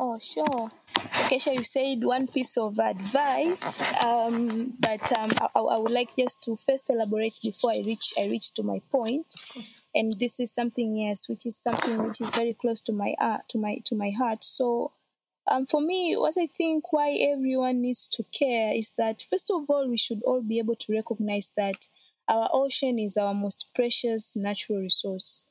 Oh, 0.00 0.16
sure. 0.20 0.70
So, 1.12 1.22
Kesha, 1.22 1.54
you 1.54 1.64
said 1.64 2.04
one 2.04 2.28
piece 2.28 2.56
of 2.56 2.78
advice, 2.78 3.82
um, 4.04 4.70
but 4.78 5.12
um, 5.18 5.32
I, 5.56 5.60
I, 5.60 5.78
would 5.78 5.90
like 5.90 6.14
just 6.16 6.42
to 6.44 6.56
first 6.56 6.88
elaborate 6.90 7.36
before 7.42 7.72
I 7.72 7.82
reach 7.84 8.12
I 8.16 8.26
reach 8.28 8.52
to 8.54 8.62
my 8.62 8.80
point. 8.92 9.26
And 9.94 10.12
this 10.12 10.38
is 10.38 10.52
something, 10.54 10.94
yes, 10.94 11.28
which 11.28 11.46
is 11.46 11.56
something 11.56 12.00
which 12.04 12.20
is 12.20 12.30
very 12.30 12.54
close 12.54 12.80
to 12.82 12.92
my 12.92 13.14
uh, 13.20 13.38
to 13.48 13.58
my 13.58 13.78
to 13.86 13.96
my 13.96 14.12
heart. 14.16 14.44
So, 14.44 14.92
um, 15.50 15.66
for 15.66 15.80
me, 15.80 16.14
what 16.16 16.34
I 16.38 16.46
think 16.46 16.92
why 16.92 17.18
everyone 17.20 17.80
needs 17.82 18.06
to 18.08 18.22
care 18.32 18.72
is 18.74 18.92
that 18.98 19.22
first 19.28 19.50
of 19.50 19.68
all, 19.68 19.88
we 19.88 19.96
should 19.96 20.22
all 20.22 20.42
be 20.42 20.58
able 20.60 20.76
to 20.76 20.92
recognize 20.92 21.52
that 21.56 21.88
our 22.28 22.48
ocean 22.52 23.00
is 23.00 23.16
our 23.16 23.34
most 23.34 23.70
precious 23.74 24.36
natural 24.36 24.78
resource 24.78 25.47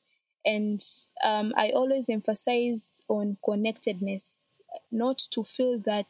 and 0.48 0.80
um, 1.26 1.52
I 1.58 1.72
always 1.74 2.08
emphasize 2.08 3.02
on 3.06 3.36
connectedness, 3.44 4.62
not 4.90 5.18
to 5.32 5.44
feel 5.44 5.78
that 5.80 6.06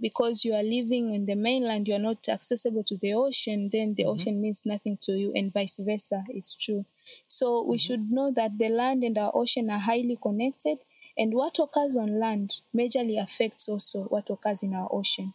because 0.00 0.44
you 0.44 0.52
are 0.52 0.64
living 0.64 1.14
in 1.14 1.26
the 1.26 1.36
mainland, 1.36 1.86
you 1.86 1.94
are 1.94 2.00
not 2.00 2.28
accessible 2.28 2.82
to 2.82 2.96
the 2.96 3.14
ocean, 3.14 3.70
then 3.70 3.94
the 3.94 4.02
mm-hmm. 4.02 4.10
ocean 4.10 4.42
means 4.42 4.66
nothing 4.66 4.98
to 5.02 5.12
you, 5.12 5.32
and 5.36 5.52
vice 5.52 5.78
versa 5.78 6.24
is 6.28 6.56
true. 6.56 6.84
So 7.28 7.62
we 7.62 7.76
mm-hmm. 7.76 7.86
should 7.86 8.10
know 8.10 8.32
that 8.32 8.58
the 8.58 8.68
land 8.68 9.04
and 9.04 9.16
our 9.16 9.30
ocean 9.32 9.70
are 9.70 9.78
highly 9.78 10.18
connected, 10.20 10.78
and 11.16 11.32
what 11.32 11.60
occurs 11.60 11.96
on 11.96 12.18
land 12.18 12.54
majorly 12.76 13.22
affects 13.22 13.68
also 13.68 14.04
what 14.04 14.28
occurs 14.28 14.64
in 14.64 14.74
our 14.74 14.88
ocean. 14.90 15.34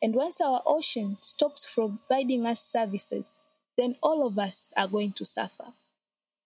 And 0.00 0.14
once 0.14 0.40
our 0.40 0.62
ocean 0.64 1.16
stops 1.20 1.66
providing 1.74 2.46
us 2.46 2.60
services, 2.60 3.40
then 3.76 3.96
all 4.00 4.24
of 4.24 4.38
us 4.38 4.72
are 4.76 4.86
going 4.86 5.10
to 5.14 5.24
suffer 5.24 5.72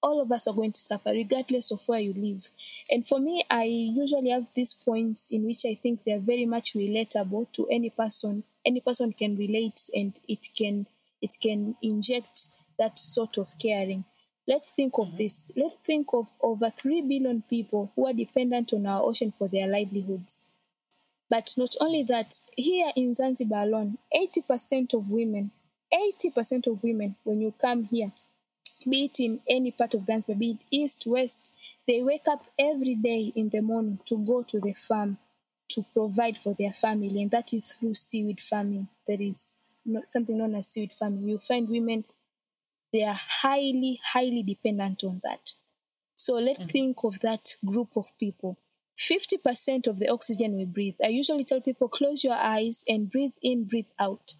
all 0.02 0.20
of 0.20 0.30
us 0.30 0.46
are 0.46 0.54
going 0.54 0.72
to 0.72 0.80
suffer 0.80 1.10
regardless 1.10 1.70
of 1.70 1.86
where 1.86 2.00
you 2.00 2.14
live. 2.14 2.48
And 2.90 3.06
for 3.06 3.18
me, 3.18 3.44
I 3.50 3.64
usually 3.64 4.30
have 4.30 4.46
these 4.54 4.72
points 4.72 5.30
in 5.30 5.46
which 5.46 5.64
I 5.66 5.74
think 5.74 6.00
they're 6.04 6.20
very 6.20 6.46
much 6.46 6.74
relatable 6.74 7.52
to 7.52 7.66
any 7.70 7.90
person. 7.90 8.44
Any 8.64 8.80
person 8.80 9.12
can 9.12 9.36
relate 9.36 9.90
and 9.94 10.18
it 10.28 10.46
can 10.56 10.86
it 11.20 11.36
can 11.42 11.74
inject 11.82 12.50
that 12.78 12.98
sort 12.98 13.38
of 13.38 13.58
caring. 13.58 14.04
Let's 14.46 14.70
think 14.70 14.98
of 14.98 15.08
mm-hmm. 15.08 15.16
this. 15.16 15.52
Let's 15.56 15.76
think 15.76 16.08
of 16.14 16.28
over 16.40 16.70
3 16.70 17.02
billion 17.02 17.42
people 17.42 17.92
who 17.94 18.06
are 18.06 18.12
dependent 18.12 18.72
on 18.72 18.86
our 18.86 19.02
ocean 19.02 19.32
for 19.36 19.48
their 19.48 19.68
livelihoods. 19.68 20.42
But 21.28 21.52
not 21.56 21.74
only 21.80 22.02
mm-hmm. 22.02 22.12
that, 22.12 22.40
here 22.56 22.90
in 22.96 23.14
Zanzibar 23.14 23.64
alone, 23.64 23.98
80% 24.14 24.94
of 24.94 25.10
women, 25.10 25.50
80% 25.92 26.66
of 26.66 26.82
women, 26.82 27.16
when 27.24 27.40
you 27.40 27.52
come 27.60 27.84
here, 27.84 28.12
be 28.88 29.04
it 29.04 29.20
in 29.20 29.40
any 29.48 29.70
part 29.70 29.94
of 29.94 30.06
Zanzibar, 30.06 30.38
be 30.38 30.50
it 30.52 30.64
east, 30.70 31.04
west, 31.06 31.54
they 31.86 32.02
wake 32.02 32.28
up 32.28 32.46
every 32.58 32.94
day 32.94 33.32
in 33.34 33.48
the 33.48 33.62
morning 33.62 33.98
to 34.06 34.18
go 34.18 34.42
to 34.42 34.60
the 34.60 34.74
farm 34.74 35.18
to 35.70 35.84
provide 35.92 36.36
for 36.36 36.54
their 36.58 36.70
family, 36.70 37.22
and 37.22 37.30
that 37.30 37.52
is 37.52 37.72
through 37.72 37.94
seaweed 37.94 38.40
farming. 38.40 38.88
There 39.06 39.20
is 39.20 39.76
something 40.04 40.36
known 40.36 40.54
as 40.54 40.68
seaweed 40.68 40.92
farming. 40.92 41.20
You 41.20 41.38
find 41.38 41.68
women, 41.68 42.04
they 42.92 43.04
are 43.04 43.18
highly, 43.18 44.00
highly 44.04 44.42
dependent 44.42 45.04
on 45.04 45.20
that. 45.24 45.52
So 46.16 46.34
let's 46.34 46.58
mm-hmm. 46.58 46.68
think 46.68 47.04
of 47.04 47.20
that 47.20 47.54
group 47.64 47.96
of 47.96 48.16
people. 48.18 48.58
50% 48.98 49.86
of 49.86 49.98
the 49.98 50.08
oxygen 50.08 50.56
we 50.56 50.64
breathe. 50.64 50.96
I 51.04 51.08
usually 51.08 51.44
tell 51.44 51.60
people 51.60 51.88
close 51.88 52.24
your 52.24 52.34
eyes 52.34 52.84
and 52.88 53.10
breathe 53.10 53.34
in, 53.40 53.64
breathe 53.64 53.90
out. 53.98 54.34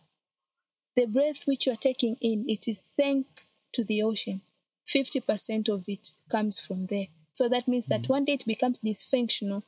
The 0.96 1.06
breath 1.06 1.46
which 1.46 1.66
you 1.66 1.72
are 1.74 1.76
taking 1.76 2.16
in, 2.20 2.44
it 2.48 2.66
is 2.66 2.78
thanks 2.78 3.54
to 3.72 3.84
the 3.84 4.02
ocean, 4.02 4.42
50% 4.86 5.68
of 5.68 5.84
it 5.88 6.12
comes 6.28 6.58
from 6.58 6.86
there. 6.86 7.06
So 7.32 7.48
that 7.48 7.68
means 7.68 7.86
that 7.86 8.02
mm. 8.02 8.08
one 8.08 8.24
day 8.24 8.32
it 8.32 8.46
becomes 8.46 8.80
dysfunctional, 8.80 9.62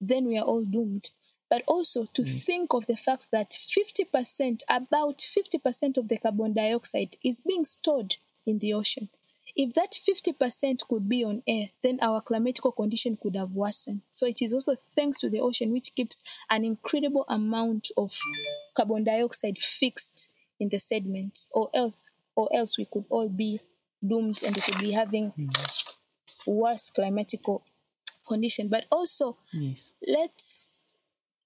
then 0.00 0.26
we 0.26 0.38
are 0.38 0.44
all 0.44 0.64
doomed. 0.64 1.10
But 1.50 1.62
also 1.66 2.04
to 2.04 2.22
yes. 2.22 2.44
think 2.44 2.74
of 2.74 2.86
the 2.86 2.96
fact 2.96 3.28
that 3.32 3.50
50%, 3.50 4.60
about 4.68 5.18
50% 5.18 5.96
of 5.96 6.08
the 6.08 6.18
carbon 6.18 6.52
dioxide 6.52 7.16
is 7.24 7.40
being 7.40 7.64
stored 7.64 8.16
in 8.46 8.58
the 8.58 8.74
ocean. 8.74 9.08
If 9.56 9.74
that 9.74 9.90
50% 9.90 10.86
could 10.88 11.08
be 11.08 11.24
on 11.24 11.42
air, 11.48 11.70
then 11.82 11.98
our 12.00 12.22
climatical 12.22 12.76
condition 12.76 13.18
could 13.20 13.34
have 13.34 13.54
worsened. 13.54 14.02
So 14.12 14.26
it 14.26 14.40
is 14.40 14.52
also 14.52 14.76
thanks 14.76 15.18
to 15.18 15.28
the 15.28 15.40
ocean, 15.40 15.72
which 15.72 15.94
keeps 15.96 16.22
an 16.48 16.64
incredible 16.64 17.24
amount 17.28 17.88
of 17.96 18.16
carbon 18.76 19.02
dioxide 19.02 19.58
fixed 19.58 20.30
in 20.60 20.68
the 20.68 20.78
sediment, 20.78 21.46
or 21.50 21.70
else 21.74 22.10
or 22.38 22.48
else 22.54 22.78
we 22.78 22.84
could 22.84 23.04
all 23.10 23.28
be 23.28 23.58
doomed 24.06 24.40
and 24.46 24.54
we 24.54 24.62
could 24.62 24.78
be 24.78 24.92
having 24.92 25.32
mm. 25.36 25.96
worse 26.46 26.88
climatical 26.96 27.62
condition. 28.28 28.68
But 28.68 28.84
also, 28.92 29.36
yes. 29.52 29.96
let's 30.06 30.94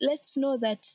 let's 0.02 0.36
know 0.36 0.58
that 0.58 0.86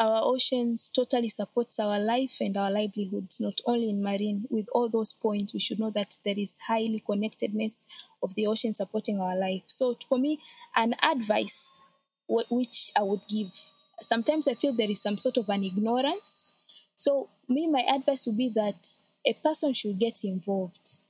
our 0.00 0.22
oceans 0.24 0.88
totally 0.88 1.28
supports 1.28 1.78
our 1.78 2.00
life 2.00 2.38
and 2.40 2.56
our 2.56 2.68
livelihoods, 2.68 3.40
not 3.40 3.60
only 3.64 3.90
in 3.90 4.02
marine. 4.02 4.44
With 4.50 4.66
all 4.72 4.88
those 4.88 5.12
points, 5.12 5.54
we 5.54 5.60
should 5.60 5.78
know 5.78 5.90
that 5.90 6.16
there 6.24 6.34
is 6.36 6.58
highly 6.66 7.00
connectedness 7.06 7.84
of 8.24 8.34
the 8.34 8.48
ocean 8.48 8.74
supporting 8.74 9.20
our 9.20 9.38
life. 9.38 9.62
So, 9.66 9.96
for 10.08 10.18
me, 10.18 10.40
an 10.74 10.96
advice 11.00 11.80
which 12.26 12.90
I 12.98 13.02
would 13.02 13.20
give. 13.30 13.52
Sometimes 14.00 14.48
I 14.48 14.54
feel 14.54 14.72
there 14.72 14.90
is 14.90 15.00
some 15.00 15.16
sort 15.16 15.36
of 15.36 15.48
an 15.48 15.62
ignorance. 15.62 16.48
So, 16.96 17.28
me, 17.48 17.68
my 17.68 17.82
advice 17.88 18.26
would 18.26 18.36
be 18.36 18.48
that 18.48 18.84
a 19.26 19.32
person 19.34 19.72
should 19.72 19.98
get 19.98 20.24
involved. 20.24 21.00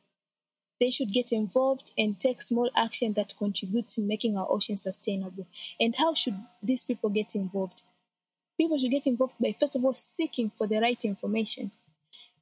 They 0.81 0.91
should 0.91 1.13
get 1.13 1.33
involved 1.33 1.93
and 1.97 2.19
take 2.19 2.43
small 2.43 2.71
action 2.77 3.13
that 3.15 3.35
contributes 3.39 3.97
in 3.97 4.09
making 4.09 4.37
our 4.37 4.47
ocean 4.51 4.77
sustainable. 4.77 5.47
And 5.81 5.95
how 5.97 6.15
should 6.15 6.37
these 6.63 6.85
people 6.85 7.11
get 7.11 7.35
involved? 7.35 7.83
People 8.59 8.79
should 8.79 8.91
get 8.91 9.07
involved 9.07 9.35
by, 9.41 9.55
first 9.59 9.77
of 9.77 9.85
all, 9.85 9.95
seeking 9.95 10.51
for 10.51 10.67
the 10.67 10.81
right 10.81 11.03
information. 11.05 11.71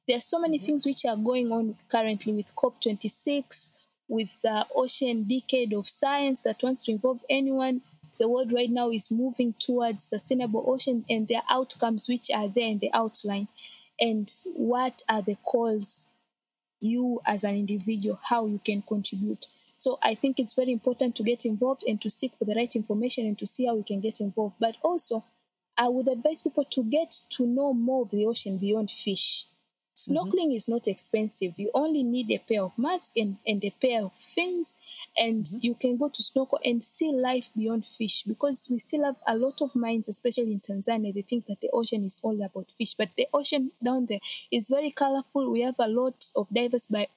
There 0.07 0.17
are 0.17 0.21
so 0.21 0.39
many 0.39 0.57
mm-hmm. 0.57 0.65
things 0.65 0.85
which 0.85 1.05
are 1.05 1.15
going 1.15 1.51
on 1.51 1.75
currently 1.89 2.33
with 2.33 2.55
COP26, 2.55 3.71
with 4.07 4.41
the 4.41 4.65
Ocean 4.75 5.23
Decade 5.23 5.73
of 5.73 5.87
Science 5.87 6.41
that 6.41 6.61
wants 6.61 6.81
to 6.83 6.91
involve 6.91 7.23
anyone. 7.29 7.81
The 8.19 8.27
world 8.29 8.53
right 8.53 8.69
now 8.69 8.89
is 8.91 9.09
moving 9.09 9.55
towards 9.57 10.03
sustainable 10.03 10.63
ocean 10.67 11.05
and 11.09 11.27
their 11.27 11.41
outcomes, 11.49 12.07
which 12.07 12.29
are 12.35 12.47
there 12.47 12.69
in 12.69 12.79
the 12.79 12.91
outline 12.93 13.47
and 14.03 14.29
what 14.53 15.01
are 15.09 15.21
the 15.21 15.37
calls 15.43 16.07
you 16.81 17.21
as 17.25 17.45
an 17.45 17.55
individual 17.55 18.19
how 18.29 18.45
you 18.45 18.59
can 18.59 18.81
contribute. 18.81 19.47
So 19.77 19.97
i 20.03 20.13
think 20.15 20.39
it's 20.39 20.53
very 20.53 20.71
important 20.71 21.15
to 21.15 21.23
get 21.23 21.45
involved 21.45 21.83
and 21.87 21.99
to 22.01 22.09
seek 22.09 22.33
for 22.37 22.45
the 22.45 22.55
right 22.55 22.75
information 22.75 23.25
and 23.25 23.39
to 23.39 23.47
see 23.47 23.65
how 23.65 23.75
we 23.75 23.83
can 23.83 24.01
get 24.01 24.19
involved. 24.19 24.55
But 24.59 24.75
also 24.83 25.23
i 25.77 25.87
would 25.87 26.07
advise 26.07 26.41
people 26.41 26.65
to 26.65 26.83
get 26.83 27.21
to 27.29 27.47
know 27.47 27.73
more 27.73 28.03
of 28.03 28.11
the 28.11 28.25
ocean 28.25 28.57
beyond 28.57 28.91
fish 28.91 29.45
Snorkeling 30.09 30.47
mm-hmm. 30.47 30.57
is 30.57 30.67
not 30.67 30.87
expensive. 30.87 31.53
You 31.57 31.71
only 31.73 32.03
need 32.03 32.31
a 32.31 32.37
pair 32.37 32.63
of 32.63 32.77
masks 32.77 33.11
and, 33.15 33.37
and 33.45 33.63
a 33.63 33.69
pair 33.69 34.03
of 34.03 34.13
fins, 34.15 34.77
and 35.17 35.43
mm-hmm. 35.43 35.57
you 35.61 35.75
can 35.75 35.97
go 35.97 36.09
to 36.09 36.23
snorkel 36.23 36.59
and 36.65 36.83
see 36.83 37.11
life 37.11 37.49
beyond 37.55 37.85
fish 37.85 38.23
because 38.23 38.67
we 38.69 38.79
still 38.79 39.05
have 39.05 39.17
a 39.27 39.37
lot 39.37 39.61
of 39.61 39.75
minds, 39.75 40.07
especially 40.07 40.51
in 40.51 40.59
Tanzania. 40.59 41.13
They 41.13 41.21
think 41.21 41.45
that 41.47 41.61
the 41.61 41.69
ocean 41.73 42.03
is 42.03 42.19
all 42.21 42.41
about 42.43 42.71
fish, 42.71 42.93
but 42.93 43.09
the 43.17 43.27
ocean 43.33 43.71
down 43.83 44.07
there 44.07 44.19
is 44.51 44.69
very 44.69 44.91
colorful. 44.91 45.51
We 45.51 45.61
have 45.61 45.75
a 45.79 45.87
lot 45.87 46.25
of 46.35 46.47
diverse 46.53 46.87
bi- 46.87 47.07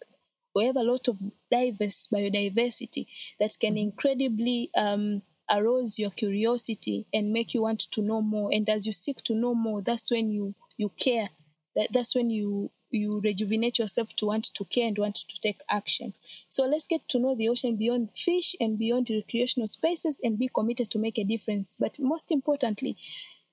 we 0.55 0.65
have 0.65 0.77
a 0.77 0.83
lot 0.83 1.07
of 1.09 1.19
diverse 1.51 2.09
biodiversity 2.13 3.07
that 3.39 3.55
can 3.61 3.73
mm-hmm. 3.73 3.89
incredibly 3.89 4.71
um, 4.77 5.23
arouse 5.51 5.99
your 5.99 6.11
curiosity 6.11 7.07
and 7.13 7.33
make 7.33 7.55
you 7.55 7.63
want 7.63 7.81
to 7.81 8.03
know 8.03 8.23
more. 8.23 8.51
And 8.53 8.69
as 8.69 8.87
you 8.87 8.93
seek 8.93 9.19
to 9.25 9.35
know 9.35 9.55
more, 9.55 9.83
that's 9.83 10.11
when 10.11 10.31
you 10.31 10.55
you 10.77 10.91
care. 10.99 11.29
That, 11.75 11.89
that's 11.93 12.15
when 12.15 12.31
you 12.31 12.71
you 12.91 13.21
rejuvenate 13.23 13.79
yourself 13.79 14.15
to 14.17 14.27
want 14.27 14.45
to 14.55 14.65
care 14.65 14.89
and 14.89 14.99
want 14.99 15.17
to 15.17 15.41
take 15.41 15.61
action. 15.71 16.15
So 16.49 16.65
let's 16.65 16.87
get 16.87 17.09
to 17.09 17.19
know 17.19 17.35
the 17.35 17.49
ocean 17.49 17.77
beyond 17.77 18.11
fish 18.17 18.55
and 18.61 18.79
beyond 18.79 19.11
recreational 19.11 19.67
spaces 19.67 20.21
and 20.23 20.39
be 20.39 20.49
committed 20.49 20.91
to 20.91 20.99
make 20.99 21.19
a 21.19 21.25
difference. 21.25 21.77
But 21.79 21.99
most 21.99 22.31
importantly, 22.31 22.97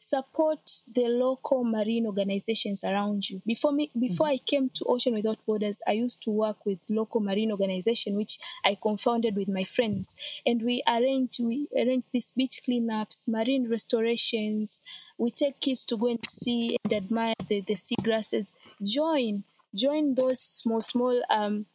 support 0.03 0.59
the 0.93 1.07
local 1.07 1.63
marine 1.63 2.05
organizations 2.05 2.83
around 2.83 3.29
you. 3.29 3.41
Before 3.45 3.71
me, 3.71 3.91
before 3.97 4.27
mm-hmm. 4.27 4.33
I 4.33 4.45
came 4.45 4.69
to 4.69 4.85
Ocean 4.85 5.13
Without 5.13 5.45
Borders, 5.45 5.81
I 5.87 5.93
used 5.93 6.21
to 6.23 6.31
work 6.31 6.65
with 6.65 6.79
local 6.89 7.21
marine 7.21 7.51
organization, 7.51 8.15
which 8.15 8.39
I 8.65 8.77
confounded 8.81 9.35
with 9.35 9.47
my 9.47 9.63
friends, 9.63 10.15
and 10.45 10.61
we 10.61 10.83
arrange 10.87 11.39
we 11.39 11.67
arrange 11.75 12.05
these 12.11 12.31
beach 12.31 12.61
cleanups, 12.67 13.27
marine 13.27 13.69
restorations. 13.69 14.81
We 15.17 15.31
take 15.31 15.59
kids 15.59 15.85
to 15.85 15.97
go 15.97 16.07
and 16.07 16.19
see 16.27 16.77
and 16.83 16.93
admire 16.93 17.35
the, 17.47 17.61
the 17.61 17.75
sea 17.75 17.95
grasses. 18.01 18.55
Join 18.81 19.43
join 19.75 20.13
those 20.15 20.39
small 20.39 20.81
small 20.81 21.21
um 21.29 21.65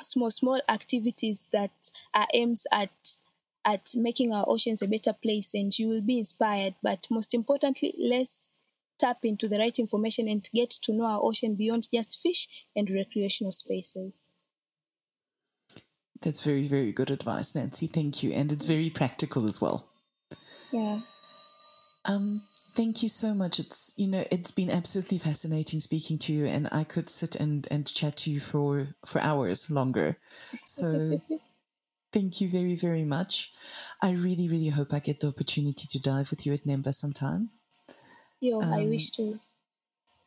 small 0.00 0.30
small 0.30 0.60
activities 0.68 1.48
that 1.52 1.90
are 2.14 2.26
aims 2.34 2.66
at 2.72 2.90
at 3.64 3.90
making 3.94 4.32
our 4.32 4.44
oceans 4.48 4.82
a 4.82 4.88
better 4.88 5.12
place 5.12 5.54
and 5.54 5.76
you 5.78 5.88
will 5.88 6.02
be 6.02 6.18
inspired. 6.18 6.74
But 6.82 7.06
most 7.10 7.34
importantly, 7.34 7.94
let's 7.98 8.58
tap 8.98 9.18
into 9.24 9.48
the 9.48 9.58
right 9.58 9.78
information 9.78 10.28
and 10.28 10.48
get 10.54 10.70
to 10.70 10.92
know 10.92 11.06
our 11.06 11.20
ocean 11.22 11.54
beyond 11.54 11.88
just 11.92 12.20
fish 12.22 12.48
and 12.76 12.88
recreational 12.90 13.52
spaces. 13.52 14.30
That's 16.20 16.44
very, 16.44 16.62
very 16.62 16.92
good 16.92 17.10
advice, 17.10 17.54
Nancy. 17.54 17.88
Thank 17.88 18.22
you. 18.22 18.32
And 18.32 18.52
it's 18.52 18.64
very 18.64 18.90
practical 18.90 19.46
as 19.46 19.60
well. 19.60 19.88
Yeah. 20.70 21.00
Um, 22.04 22.42
thank 22.72 23.02
you 23.02 23.08
so 23.08 23.34
much. 23.34 23.58
It's 23.58 23.94
you 23.96 24.06
know, 24.06 24.24
it's 24.30 24.52
been 24.52 24.70
absolutely 24.70 25.18
fascinating 25.18 25.80
speaking 25.80 26.18
to 26.18 26.32
you 26.32 26.46
and 26.46 26.68
I 26.70 26.84
could 26.84 27.10
sit 27.10 27.34
and, 27.36 27.66
and 27.70 27.92
chat 27.92 28.16
to 28.18 28.30
you 28.30 28.38
for, 28.38 28.94
for 29.04 29.20
hours 29.20 29.70
longer. 29.70 30.16
So 30.64 31.18
Thank 32.12 32.40
you 32.40 32.48
very, 32.48 32.76
very 32.76 33.04
much. 33.04 33.50
I 34.02 34.12
really, 34.12 34.48
really 34.48 34.68
hope 34.68 34.92
I 34.92 34.98
get 34.98 35.20
the 35.20 35.28
opportunity 35.28 35.86
to 35.88 36.00
dive 36.00 36.30
with 36.30 36.44
you 36.44 36.52
at 36.52 36.60
Mnemba 36.60 36.92
sometime. 36.92 37.50
Yo, 38.40 38.60
um, 38.60 38.72
I 38.72 38.86
wish 38.86 39.10
to. 39.12 39.38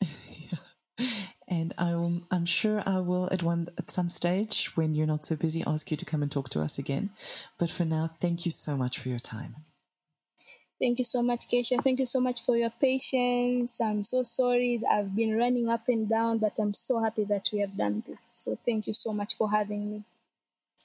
yeah. 0.02 0.58
And 1.48 1.74
I 1.78 1.94
will, 1.94 2.22
I'm 2.32 2.46
sure 2.46 2.82
I 2.88 3.00
will 3.00 3.30
at 3.32 3.44
one 3.44 3.68
at 3.78 3.92
some 3.92 4.10
stage 4.10 4.72
when 4.76 4.96
you're 4.96 5.06
not 5.06 5.26
so 5.26 5.36
busy 5.36 5.64
ask 5.68 5.92
you 5.92 5.98
to 5.98 6.04
come 6.04 6.24
and 6.24 6.32
talk 6.32 6.50
to 6.50 6.60
us 6.60 6.80
again. 6.80 7.12
But 7.60 7.70
for 7.70 7.86
now, 7.86 8.10
thank 8.20 8.46
you 8.46 8.52
so 8.52 8.76
much 8.76 8.98
for 8.98 9.10
your 9.10 9.20
time. 9.20 9.54
Thank 10.80 10.98
you 10.98 11.06
so 11.06 11.22
much, 11.22 11.48
Keisha. 11.48 11.82
Thank 11.84 12.00
you 12.00 12.08
so 12.08 12.20
much 12.20 12.42
for 12.42 12.58
your 12.58 12.72
patience. 12.82 13.80
I'm 13.80 14.04
so 14.04 14.24
sorry 14.24 14.82
I've 14.92 15.16
been 15.16 15.38
running 15.38 15.70
up 15.70 15.88
and 15.88 16.10
down, 16.10 16.40
but 16.40 16.58
I'm 16.60 16.74
so 16.74 17.00
happy 17.00 17.26
that 17.26 17.48
we 17.54 17.60
have 17.60 17.78
done 17.78 18.04
this. 18.08 18.22
So 18.44 18.58
thank 18.66 18.88
you 18.88 18.94
so 18.94 19.14
much 19.14 19.36
for 19.38 19.52
having 19.52 19.92
me. 19.92 20.04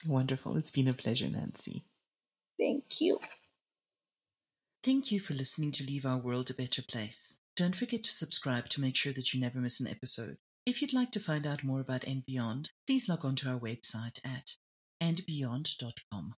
Wonderful. 0.06 0.56
It's 0.56 0.70
been 0.70 0.88
a 0.88 0.92
pleasure, 0.92 1.28
Nancy. 1.28 1.84
Thank 2.58 3.00
you. 3.00 3.18
Thank 4.82 5.12
you 5.12 5.20
for 5.20 5.34
listening 5.34 5.72
to 5.72 5.84
Leave 5.84 6.06
Our 6.06 6.16
World 6.16 6.50
a 6.50 6.54
Better 6.54 6.82
Place. 6.82 7.40
Don't 7.54 7.76
forget 7.76 8.02
to 8.04 8.10
subscribe 8.10 8.68
to 8.70 8.80
make 8.80 8.96
sure 8.96 9.12
that 9.12 9.34
you 9.34 9.40
never 9.40 9.58
miss 9.58 9.80
an 9.80 9.86
episode. 9.86 10.38
If 10.64 10.80
you'd 10.80 10.94
like 10.94 11.10
to 11.12 11.20
find 11.20 11.46
out 11.46 11.64
more 11.64 11.80
about 11.80 12.04
And 12.04 12.24
Beyond, 12.24 12.70
please 12.86 13.08
log 13.08 13.24
on 13.24 13.34
to 13.36 13.50
our 13.50 13.58
website 13.58 14.20
at 14.24 14.56
andbeyond.com. 15.02 16.34